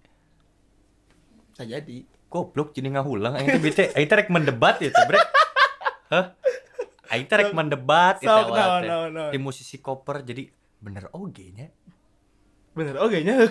Bisa 1.56 1.64
jadi 1.64 2.04
goblok 2.28 2.76
jadi 2.76 2.92
ngahulang 2.92 3.40
aing 3.40 3.48
teh 3.56 3.62
bete 3.64 3.84
aing 3.96 4.08
teh 4.08 4.18
rek 4.20 4.28
mendebat 4.28 4.84
itu 4.84 5.00
bre 5.08 5.20
hah? 6.12 6.36
Aing 7.08 7.24
teh 7.24 7.36
rek 7.40 7.56
mendebat 7.56 8.20
itu 8.20 8.28
awal 8.28 8.84
no, 8.84 9.08
no, 9.08 9.08
no. 9.08 9.24
di 9.32 9.40
musisi 9.40 9.80
koper 9.80 10.28
jadi 10.28 10.44
bener 10.84 11.08
oge 11.16 11.56
nya. 11.56 11.72
Bener 12.76 13.00
oke 13.00 13.18
nya. 13.24 13.48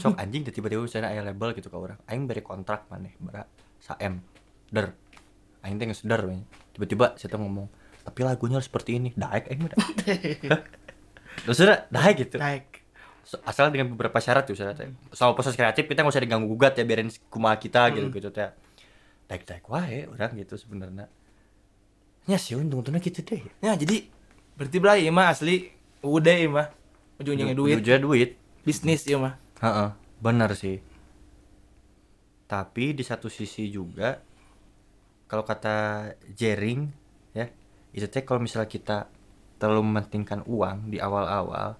Sok 0.00 0.16
anjing 0.22 0.48
tiba-tiba 0.48 0.80
misalnya 0.80 1.12
aya 1.12 1.20
label 1.20 1.52
gitu 1.52 1.68
ke 1.68 1.76
orang 1.76 2.00
aing 2.08 2.24
beri 2.24 2.40
kontrak 2.40 2.88
maneh 2.88 3.12
bra 3.20 3.44
saem 3.84 4.24
der. 4.72 4.96
Aing 5.60 5.76
teh 5.76 5.84
geus 5.84 6.08
der 6.08 6.24
tiba-tiba 6.72 7.20
saya 7.20 7.36
tuh 7.36 7.44
ngomong 7.44 7.68
tapi 8.08 8.24
lagunya 8.24 8.56
harus 8.56 8.72
seperti 8.72 8.96
ini. 8.96 9.12
Daek 9.12 9.52
terus 11.44 11.60
udah 11.60 11.84
daek 11.92 12.24
gitu? 12.24 12.40
So- 13.28 13.44
asal 13.44 13.68
dengan 13.68 13.92
beberapa 13.92 14.16
syarat 14.16 14.48
tuh 14.48 14.56
syaratnya 14.56 14.96
sama 15.12 15.36
proses 15.36 15.52
kreatif 15.52 15.84
kita 15.84 16.00
nggak 16.00 16.16
usah 16.16 16.24
diganggu 16.24 16.48
gugat 16.48 16.80
ya 16.80 16.88
biarin 16.88 17.12
kumaha 17.28 17.60
kita 17.60 17.92
gitu 17.92 18.08
gitu 18.08 18.32
teh 18.32 18.48
daek 19.28 19.44
daek 19.44 19.68
wae 19.68 20.08
orang 20.08 20.32
gitu 20.40 20.56
sebenarnya. 20.56 21.12
Ya 22.24 22.40
sih 22.40 22.56
untung 22.56 22.80
untungnya 22.80 23.04
gitu 23.04 23.20
deh. 23.20 23.44
Ya 23.60 23.76
jadi 23.76 24.08
berarti 24.56 24.76
bray 24.80 25.04
ieu 25.04 25.12
mah 25.12 25.36
asli 25.36 25.68
udah 26.00 26.34
ieu 26.40 26.48
mah. 26.48 26.72
Ujung-ujungnya 27.20 27.52
duit. 27.52 27.76
Ujungnya 27.84 28.00
duit. 28.00 28.30
Bisnis 28.64 29.04
ieu 29.04 29.20
mah. 29.20 29.36
Heeh, 29.60 29.88
benar 30.24 30.56
sih. 30.56 30.80
Tapi 32.48 32.96
di 32.96 33.04
satu 33.04 33.28
sisi 33.28 33.68
juga 33.68 34.24
kalau 35.28 35.44
kata 35.44 36.08
Jering 36.32 36.88
ya, 36.88 36.96
itu 37.92 38.06
teh 38.06 38.22
kalau 38.22 38.40
misalnya 38.42 38.68
kita 38.68 39.08
terlalu 39.58 39.82
mementingkan 39.88 40.46
uang 40.46 40.92
di 40.92 41.02
awal-awal, 41.02 41.76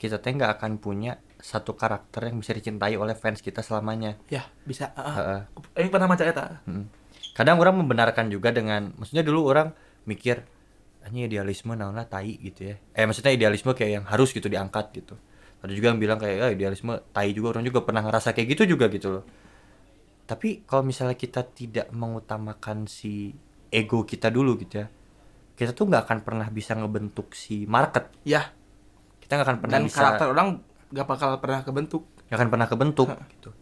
kita 0.00 0.16
teh 0.22 0.32
nggak 0.32 0.56
akan 0.56 0.80
punya 0.80 1.20
satu 1.40 1.72
karakter 1.76 2.28
yang 2.28 2.40
bisa 2.40 2.52
dicintai 2.52 2.96
oleh 2.96 3.16
fans 3.16 3.40
kita 3.40 3.64
selamanya. 3.64 4.16
ya 4.28 4.44
bisa 4.64 4.92
heeh. 4.92 5.16
Heeh. 5.16 5.40
Aing 5.76 5.90
pernah 5.92 6.08
maca 6.08 6.24
eta 6.24 6.60
Mm. 6.68 6.84
Kadang 7.32 7.56
orang 7.62 7.80
membenarkan 7.80 8.28
juga 8.28 8.52
dengan 8.52 8.92
maksudnya 9.00 9.24
dulu 9.24 9.48
orang 9.48 9.72
mikir 10.04 10.44
hanya 11.08 11.24
idealisme 11.24 11.72
naonlah 11.72 12.04
tai 12.04 12.36
gitu 12.36 12.74
ya. 12.74 12.76
Eh 12.92 13.08
maksudnya 13.08 13.32
idealisme 13.32 13.72
kayak 13.72 13.92
yang 14.00 14.04
harus 14.04 14.36
gitu 14.36 14.52
diangkat 14.52 14.92
gitu. 14.92 15.16
Ada 15.64 15.72
juga 15.72 15.86
yang 15.92 16.00
bilang 16.00 16.18
kayak 16.20 16.36
ya 16.36 16.46
idealisme 16.52 17.00
tai 17.12 17.32
juga 17.32 17.56
orang 17.56 17.64
juga 17.64 17.80
pernah 17.84 18.04
ngerasa 18.04 18.36
kayak 18.36 18.48
gitu 18.56 18.76
juga 18.76 18.92
gitu 18.92 19.08
loh. 19.20 19.24
Tapi 20.28 20.68
kalau 20.68 20.84
misalnya 20.84 21.16
kita 21.16 21.42
tidak 21.48 21.88
mengutamakan 21.90 22.84
si 22.84 23.32
ego 23.72 24.04
kita 24.04 24.28
dulu 24.28 24.60
gitu 24.60 24.84
ya. 24.84 24.86
Kita 25.60 25.76
tuh 25.76 25.92
nggak 25.92 26.08
akan 26.08 26.18
pernah 26.24 26.48
bisa 26.48 26.72
ngebentuk 26.72 27.36
si 27.36 27.68
market. 27.68 28.08
ya. 28.24 28.48
Kita 29.20 29.36
nggak 29.36 29.44
akan 29.44 29.58
pernah 29.60 29.76
dan 29.76 29.84
bisa 29.84 30.00
karakter 30.00 30.26
orang 30.32 30.48
gak 30.88 31.04
bakal 31.04 31.36
pernah 31.36 31.60
kebentuk. 31.60 32.08
Nggak 32.32 32.38
akan 32.40 32.48
pernah 32.48 32.66
kebentuk 32.72 33.08
gitu. 33.36 33.52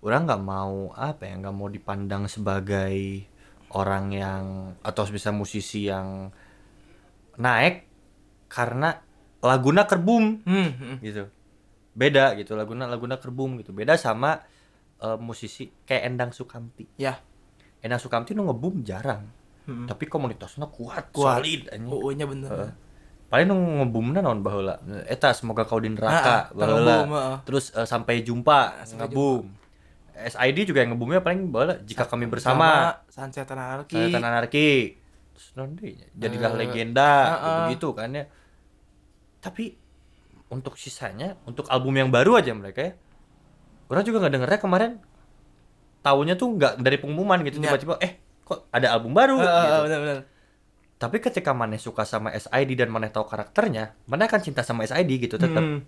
Orang 0.00 0.24
nggak 0.24 0.40
mau 0.40 0.96
apa 0.96 1.28
ya 1.28 1.36
nggak 1.36 1.52
mau 1.52 1.68
dipandang 1.68 2.24
sebagai 2.24 3.28
orang 3.76 4.16
yang 4.16 4.44
atau 4.80 5.04
bisa 5.12 5.28
musisi 5.28 5.92
yang 5.92 6.32
naik 7.36 7.84
karena 8.48 8.96
laguna 9.44 9.84
kerbum 9.84 10.40
hmm, 10.40 10.70
hmm. 10.72 10.96
gitu. 11.04 11.28
Beda 11.92 12.32
gitu. 12.40 12.56
Laguna 12.56 12.88
laguna 12.88 13.20
kerbum 13.20 13.60
gitu. 13.60 13.76
Beda 13.76 14.00
sama 14.00 14.40
eh, 15.04 15.20
musisi 15.20 15.68
kayak 15.84 16.00
Endang 16.00 16.32
Sukamti. 16.32 16.96
Ya. 16.96 17.20
Endang 17.84 18.00
Sukamti 18.00 18.32
nu 18.32 18.48
ngebum 18.48 18.80
jarang 18.88 19.44
Hmm. 19.66 19.84
tapi 19.84 20.06
komunitasnya 20.06 20.66
kuat, 20.68 21.10
Kuat. 21.10 21.42
solid 21.42 21.66
anjing. 21.68 21.90
UU 21.90 22.08
nya 22.12 22.24
bener 22.24 22.48
Heeh. 22.48 22.72
paling 23.26 23.50
ngebumna 23.50 24.18
naon 24.20 24.38
baheula 24.38 24.78
eta 25.04 25.30
semoga 25.30 25.62
kau 25.62 25.76
di 25.76 25.90
neraka 25.90 26.14
Ah, 26.14 26.38
ah, 26.38 26.42
baheula 26.52 26.96
ngebum, 27.02 27.10
heeh. 27.12 27.36
terus 27.42 27.64
eh, 27.70 27.82
sampai 27.82 28.22
jumpa 28.22 28.86
sampai 28.86 29.10
ngebum 29.10 29.42
SID 30.16 30.58
juga 30.64 30.80
yang 30.80 30.94
ngebumnya 30.94 31.20
paling 31.20 31.50
baheula 31.50 31.82
jika 31.82 32.06
kami 32.06 32.24
bersama 32.24 32.94
Sunset 33.10 33.50
Anarki 34.16 34.94
terus 35.34 35.48
naon 35.52 35.74
deui 35.74 35.92
nya, 35.92 36.06
jadilah 36.14 36.48
Eh, 36.48 36.56
legenda 36.56 37.10
heeh. 37.28 37.58
begitu 37.66 37.88
kan 37.90 38.08
ya 38.08 38.24
tapi 39.38 39.74
untuk 40.46 40.74
sisanya 40.74 41.34
untuk 41.42 41.66
album 41.66 41.92
yang 41.92 42.08
baru 42.08 42.38
aja 42.38 42.54
mereka 42.54 42.80
ya 42.80 42.92
orang 43.86 44.02
juga 44.02 44.22
nggak 44.22 44.32
dengernya 44.32 44.60
kemarin 44.60 44.92
tahunya 46.00 46.34
tuh 46.34 46.54
nggak 46.54 46.72
dari 46.78 46.96
pengumuman 46.96 47.42
gitu 47.42 47.58
Ya. 47.58 47.68
tiba-tiba 47.68 47.98
eh 47.98 48.22
kok 48.46 48.70
ada 48.70 48.94
album 48.94 49.10
baru 49.10 49.42
Heeh, 49.42 49.50
gitu. 49.66 49.82
bener-bener 49.90 50.18
Tapi 50.96 51.20
ketika 51.20 51.52
Maneh 51.52 51.76
suka 51.76 52.08
sama 52.08 52.32
SID 52.32 52.72
dan 52.72 52.88
Maneh 52.88 53.12
tahu 53.12 53.28
karakternya, 53.28 53.92
Maneh 54.08 54.24
akan 54.24 54.40
cinta 54.40 54.64
sama 54.64 54.80
SID 54.86 55.28
gitu 55.28 55.36
tetap. 55.36 55.60
Hmm. 55.60 55.84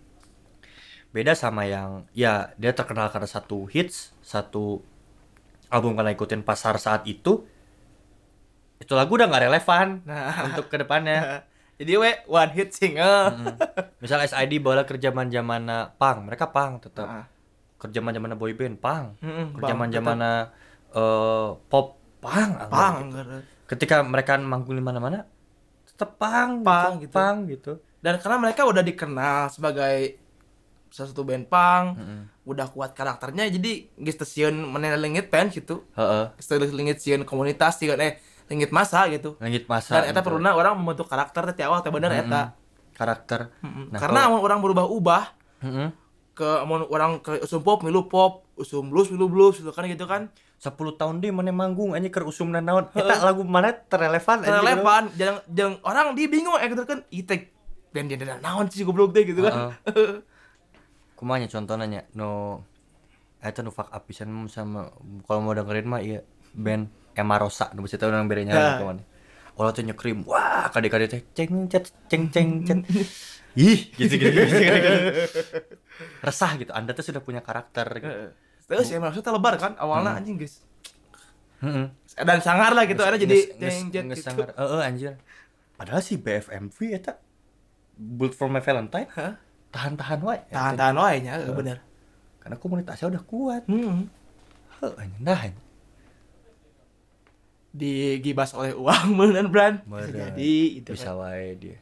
Beda 1.09 1.33
sama 1.33 1.65
yang 1.65 2.05
ya 2.13 2.53
dia 2.61 2.77
terkenal 2.77 3.09
karena 3.09 3.25
satu 3.25 3.65
hits, 3.65 4.13
satu 4.21 4.85
album 5.73 5.97
karena 5.97 6.13
ikutin 6.13 6.45
pasar 6.45 6.77
saat 6.77 7.09
itu. 7.09 7.41
Itu 8.77 8.93
lagu 8.93 9.17
udah 9.17 9.33
nggak 9.33 9.49
relevan 9.49 10.05
Nah. 10.05 10.53
untuk 10.53 10.69
ke 10.69 10.77
depannya. 10.77 11.41
jadi 11.81 11.93
we 11.97 12.11
one 12.29 12.53
hit 12.53 12.77
single 12.77 13.33
Mm. 13.33 13.57
Misal 14.05 14.21
SID 14.29 14.61
bola 14.61 14.85
kerja 14.85 15.09
zaman 15.09 15.63
pang, 15.97 16.29
mereka 16.29 16.53
pang 16.53 16.85
tetap. 16.85 17.09
Heeh. 17.09 17.25
Kerja 17.81 18.05
zaman 18.05 18.37
boyband 18.37 18.77
pang. 18.77 19.17
Mm-mm, 19.25 19.57
Kerja 19.57 19.73
Pang, 19.73 19.89
zaman 19.89 20.19
eh 20.93 21.49
pop 21.71 21.98
pang. 22.21 22.51
pang 22.67 22.95
gitu. 23.05 23.19
gitu. 23.19 23.39
Ketika 23.67 24.01
mereka 24.01 24.37
manggung 24.37 24.73
di 24.73 24.81
mana-mana 24.81 25.25
tetap 25.85 26.15
pang, 26.15 26.63
Pang, 26.63 27.03
gitu, 27.03 27.05
gitu. 27.05 27.15
pang 27.15 27.37
gitu. 27.45 27.73
dan 27.99 28.15
karena 28.17 28.39
mereka 28.41 28.63
udah 28.63 28.81
dikenal 28.81 29.51
sebagai 29.51 30.15
salah 30.89 31.11
satu 31.11 31.21
band 31.21 31.45
punk 31.45 31.99
Mm-mm. 31.99 32.21
udah 32.47 32.67
kuat 32.69 32.95
karakternya 32.95 33.51
jadi 33.51 33.71
geus 33.99 34.15
teu 34.15 34.25
sieun 34.25 34.55
meneh 34.55 34.95
lengit 34.95 35.27
fans 35.27 35.53
gitu 35.53 35.83
Heeh. 35.93 36.31
teu 36.39 36.63
lengit 36.63 36.97
sieun 36.97 37.27
komunitas 37.27 37.77
sieun 37.77 37.99
eh 37.99 38.17
lengit 38.47 38.71
masa 38.71 39.11
gitu 39.11 39.37
Langit 39.37 39.67
masa. 39.67 39.99
dan 39.99 40.03
eta 40.07 40.15
gitu. 40.17 40.31
perlunya 40.31 40.55
orang 40.55 40.73
membentuk 40.73 41.05
karakter 41.05 41.51
teh 41.51 41.55
ti 41.55 41.63
awal 41.63 41.83
teh 41.83 41.91
bener 41.91 42.09
Mm-mm. 42.09 42.25
eta 42.25 42.43
karakter. 42.95 43.51
Nah, 43.61 43.99
karena 43.99 44.27
kalau- 44.27 44.41
orang 44.41 44.59
berubah-ubah 44.59 45.23
Heeh. 45.61 45.89
ke 46.33 46.49
amun 46.63 46.87
orang 46.87 47.19
ke 47.19 47.43
usum 47.43 47.61
pop 47.61 47.83
milu 47.83 48.07
pop 48.07 48.47
usum 48.55 48.87
blues 48.87 49.11
milu 49.11 49.27
blues 49.27 49.59
gitu 49.59 49.71
kan 49.71 49.83
gitu 49.85 50.07
kan 50.07 50.31
10 50.59 50.75
tahun 50.99 51.23
deh 51.23 51.31
mana 51.31 51.55
manggung 51.55 51.95
anjing 51.95 52.11
keur 52.11 52.27
usumna 52.27 52.59
naon. 52.59 52.91
Eta 52.91 53.23
lagu 53.23 53.47
mana 53.47 53.71
terrelevan 53.71 54.43
anjing, 54.43 54.59
relevan 54.59 55.03
jangan 55.15 55.37
jangan 55.47 55.75
orang 55.87 56.07
di 56.19 56.27
bingung 56.27 56.59
eh 56.59 56.67
gitu 56.67 56.83
kan 56.83 57.07
itek 57.15 57.55
band 57.95 58.11
dia 58.11 58.37
naon 58.43 58.67
sih 58.67 58.83
goblok 58.83 59.15
teh 59.15 59.23
gitu 59.23 59.47
kan. 59.47 59.79
Kumanya 61.19 61.47
contohnya 61.47 61.87
nya 61.87 62.03
no 62.19 62.63
eta 63.39 63.63
nu 63.63 63.71
fuck 63.71 63.87
up 63.95 64.03
pisan 64.11 64.35
sama 64.51 64.91
kalau 65.31 65.47
mau 65.47 65.55
dengerin 65.55 65.87
mah 65.87 66.03
iya 66.03 66.27
band 66.55 66.91
Emma 67.15 67.39
Rosa 67.39 67.71
nu 67.75 67.87
bisa 67.87 67.95
tahu 67.95 68.11
nang 68.11 68.27
berenya 68.27 68.55
Nah. 68.55 68.77
ke 68.79 68.85
mana. 68.87 69.03
Orang 69.59 69.75
tuh 69.75 69.83
nyekrim, 69.83 70.23
wah 70.23 70.71
kade-kade 70.71 71.11
teh 71.11 71.23
ceng 71.35 71.67
cet 71.67 71.91
ceng 72.07 72.31
ceng 72.31 72.63
cet. 72.63 72.79
Ih, 73.59 73.91
gitu 73.91 74.15
gitu 74.23 74.39
gitu. 74.39 74.55
gitu, 74.55 74.71
gitu. 74.71 74.91
Resah 76.23 76.55
gitu. 76.63 76.71
Anda 76.71 76.95
tuh 76.95 77.03
sudah 77.03 77.19
punya 77.19 77.43
karakter. 77.43 77.91
Gitu. 77.99 78.15
Terus 78.69 78.87
ya 78.87 78.99
maksudnya 78.99 79.33
lebar 79.33 79.57
kan 79.57 79.73
awalnya 79.75 80.15
anjing 80.15 80.37
guys 80.37 80.61
Heeh. 81.59 81.89
dan 82.15 82.39
sangar 82.39 82.71
lah 82.71 82.85
gitu 82.85 83.01
ada 83.01 83.17
jadi 83.17 83.35
nges- 83.57 83.91
gitu. 83.91 84.15
sangar. 84.21 84.53
Heeh 84.53 84.81
anjir. 84.81 85.13
Padahal 85.75 85.99
si 85.99 86.15
BFMV 86.15 86.79
eta 86.93 87.19
Build 87.95 88.31
for 88.31 88.47
my 88.47 88.59
Valentine 88.59 89.11
Hah? 89.11 89.35
tahan-tahan 89.69 90.21
wae. 90.21 90.39
tahan-tahan 90.49 90.95
wae 90.95 91.17
nya 91.19 91.35
eh, 91.37 91.51
bener 91.51 91.83
Karena 92.39 92.57
komunitasnya 92.57 93.09
udah 93.09 93.23
kuat. 93.23 93.63
hmm. 93.65 94.07
Heuh 94.77 94.95
anjing 94.97 95.19
dah. 95.21 95.41
digibas 97.71 98.53
oleh 98.53 98.73
uang 98.73 99.15
bener 99.19 99.47
brand 99.47 99.77
Meureun. 99.85 100.15
jadi 100.35 100.55
itu 100.79 100.89
bisa 100.89 101.13
kan. 101.13 101.21
wae 101.21 101.55
dia. 101.55 101.79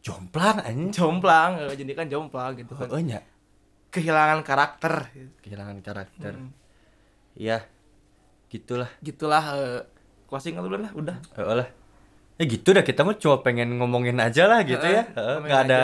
Jomplang 0.00 0.62
anjing. 0.62 0.90
jomplang 0.90 1.50
eh, 1.60 1.74
jadi 1.74 1.92
kan 1.92 2.06
jomplang 2.06 2.52
gitu 2.54 2.72
kan 2.72 2.86
Heeh 2.86 3.02
nya. 3.04 3.20
Kehilangan 3.90 4.40
karakter 4.42 5.10
Kehilangan 5.42 5.78
karakter. 5.82 6.32
Hmm. 6.38 6.50
Iya. 7.34 7.66
Gitulah. 8.50 8.90
gitulah 8.98 9.44
eh, 9.54 9.80
closing 10.26 10.58
dulu 10.58 10.74
lah 10.78 10.90
udah 10.90 11.16
Heeh 11.38 11.54
lah. 11.54 11.68
Ya 12.34 12.44
gitu 12.48 12.74
dah 12.74 12.82
kita 12.82 13.06
mah 13.06 13.14
cuma 13.14 13.42
pengen 13.44 13.78
ngomongin 13.78 14.18
aja 14.18 14.50
lah 14.50 14.66
gitu 14.66 14.82
ya. 14.82 15.06
Heeh, 15.06 15.14
Heeh, 15.14 15.34
ngomongin 15.38 15.50
nggak 15.50 15.60
ada 15.66 15.80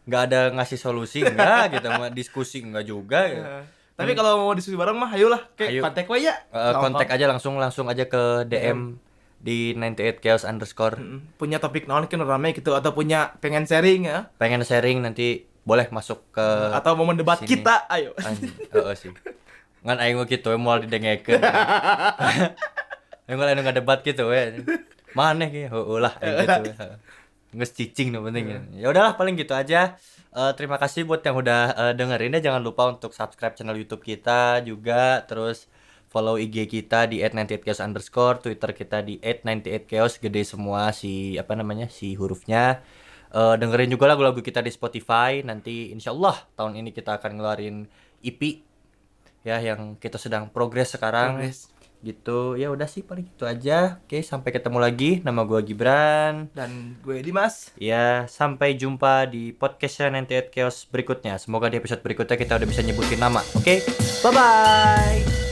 nggak 0.00 0.22
ada 0.28 0.40
ngasih 0.56 0.78
solusi 0.80 1.20
enggak 1.22 1.78
gitu 1.80 1.86
mah 1.96 2.10
diskusi 2.12 2.60
enggak 2.60 2.84
juga 2.84 3.24
ya. 3.24 3.40
Eh, 3.60 3.64
tapi 3.96 4.12
kalau 4.16 4.48
mau 4.48 4.52
diskusi 4.56 4.76
bareng 4.80 4.96
mah 4.96 5.12
ayolah 5.12 5.52
kayak 5.56 5.70
Ayo. 5.76 5.82
kontak 5.84 6.08
wae 6.08 6.24
ya 6.24 6.34
Eh, 6.52 6.72
kontak 6.76 7.08
aja 7.08 7.24
langsung 7.28 7.60
langsung 7.60 7.84
aja 7.88 8.04
ke 8.08 8.48
DM 8.48 8.96
di 9.40 9.72
98 9.72 10.20
chaos 10.20 10.44
underscore 10.44 11.00
punya 11.40 11.56
topik 11.56 11.88
naon 11.88 12.04
kan 12.12 12.20
rame 12.20 12.52
gitu 12.52 12.76
atau 12.76 12.92
punya 12.92 13.32
pengen 13.40 13.64
sharing 13.64 14.04
ya 14.04 14.28
pengen 14.36 14.60
sharing 14.60 15.00
nanti 15.00 15.48
boleh 15.60 15.86
masuk 15.88 16.24
ke 16.30 16.46
atau 16.72 16.92
mau 16.94 17.04
mendebat 17.04 17.38
Eh, 17.38 17.44
sini. 17.44 17.50
kita 17.56 17.84
ayo 17.88 18.10
anjing 18.16 18.50
heeh 18.50 18.94
sih 18.96 19.10
ngan 19.80 19.96
aing 19.96 20.16
mah 20.16 20.26
kitu 20.26 20.48
moal 20.56 20.80
didengekeun 20.80 21.40
aing 21.40 23.36
mah 23.40 23.46
anu 23.48 23.62
debat 23.66 24.00
gitu 24.00 24.28
we 24.28 24.64
maneh 25.12 25.48
ge 25.48 25.62
heueuh 25.66 25.98
lah 25.98 26.14
aing 26.18 26.36
gitu 26.40 26.72
heeh. 26.74 26.96
Nges 27.50 27.74
cicing 27.74 28.14
no 28.14 28.22
penting 28.22 28.46
ya. 28.46 28.58
Ya 28.78 28.86
udahlah 28.86 29.18
paling 29.18 29.34
gitu 29.34 29.58
aja. 29.58 29.98
Eh, 30.30 30.52
terima 30.54 30.78
kasih 30.78 31.02
buat 31.02 31.18
yang 31.18 31.34
udah 31.34 31.62
eh, 31.74 31.92
dengerin 31.98 32.38
ya 32.38 32.46
jangan 32.46 32.62
lupa 32.62 32.86
untuk 32.86 33.10
subscribe 33.10 33.58
channel 33.58 33.74
YouTube 33.74 34.06
kita 34.06 34.62
juga 34.62 35.26
terus 35.26 35.66
follow 36.06 36.38
IG 36.38 36.70
kita 36.70 37.10
di 37.10 37.18
@98chaos 37.20 37.82
underscore 37.82 38.38
Twitter 38.38 38.70
kita 38.70 39.02
di 39.02 39.18
@98chaos 39.18 40.22
gede 40.22 40.46
semua 40.46 40.94
si 40.94 41.34
apa 41.34 41.58
namanya 41.58 41.90
si 41.90 42.14
hurufnya 42.14 42.86
Eh, 43.30 43.54
dengerin 43.62 43.90
juga 43.94 44.10
lagu-lagu 44.10 44.42
kita 44.42 44.58
di 44.58 44.74
Spotify. 44.74 45.42
Nanti 45.46 45.94
insya 45.94 46.10
Allah 46.10 46.34
tahun 46.58 46.82
ini 46.82 46.90
kita 46.90 47.22
akan 47.22 47.38
ngeluarin 47.38 47.86
EP 48.26 48.66
ya 49.46 49.56
yang 49.62 49.96
kita 49.96 50.18
sedang 50.18 50.50
progres 50.50 50.92
sekarang. 50.98 51.38
Progres. 51.38 51.70
gitu. 52.00 52.56
Ya 52.56 52.72
udah 52.72 52.88
sih 52.88 53.04
paling 53.04 53.28
itu 53.28 53.44
aja. 53.44 54.00
Oke 54.08 54.24
sampai 54.24 54.50
ketemu 54.56 54.80
lagi. 54.80 55.20
Nama 55.20 55.44
gua 55.44 55.60
Gibran. 55.60 56.48
Dan 56.56 56.96
gue 57.04 57.20
Dimas. 57.20 57.76
ya 57.76 58.24
sampai 58.24 58.72
jumpa 58.72 59.28
di 59.28 59.52
podcast 59.52 60.08
98 60.08 60.48
Chaos 60.48 60.88
berikutnya. 60.88 61.36
Semoga 61.36 61.68
di 61.68 61.76
episode 61.76 62.00
berikutnya 62.00 62.40
kita 62.40 62.56
udah 62.56 62.68
bisa 62.68 62.80
nyebutin 62.80 63.20
nama. 63.20 63.44
Oke? 63.52 63.84
Bye 64.24 64.32
bye 64.32 65.49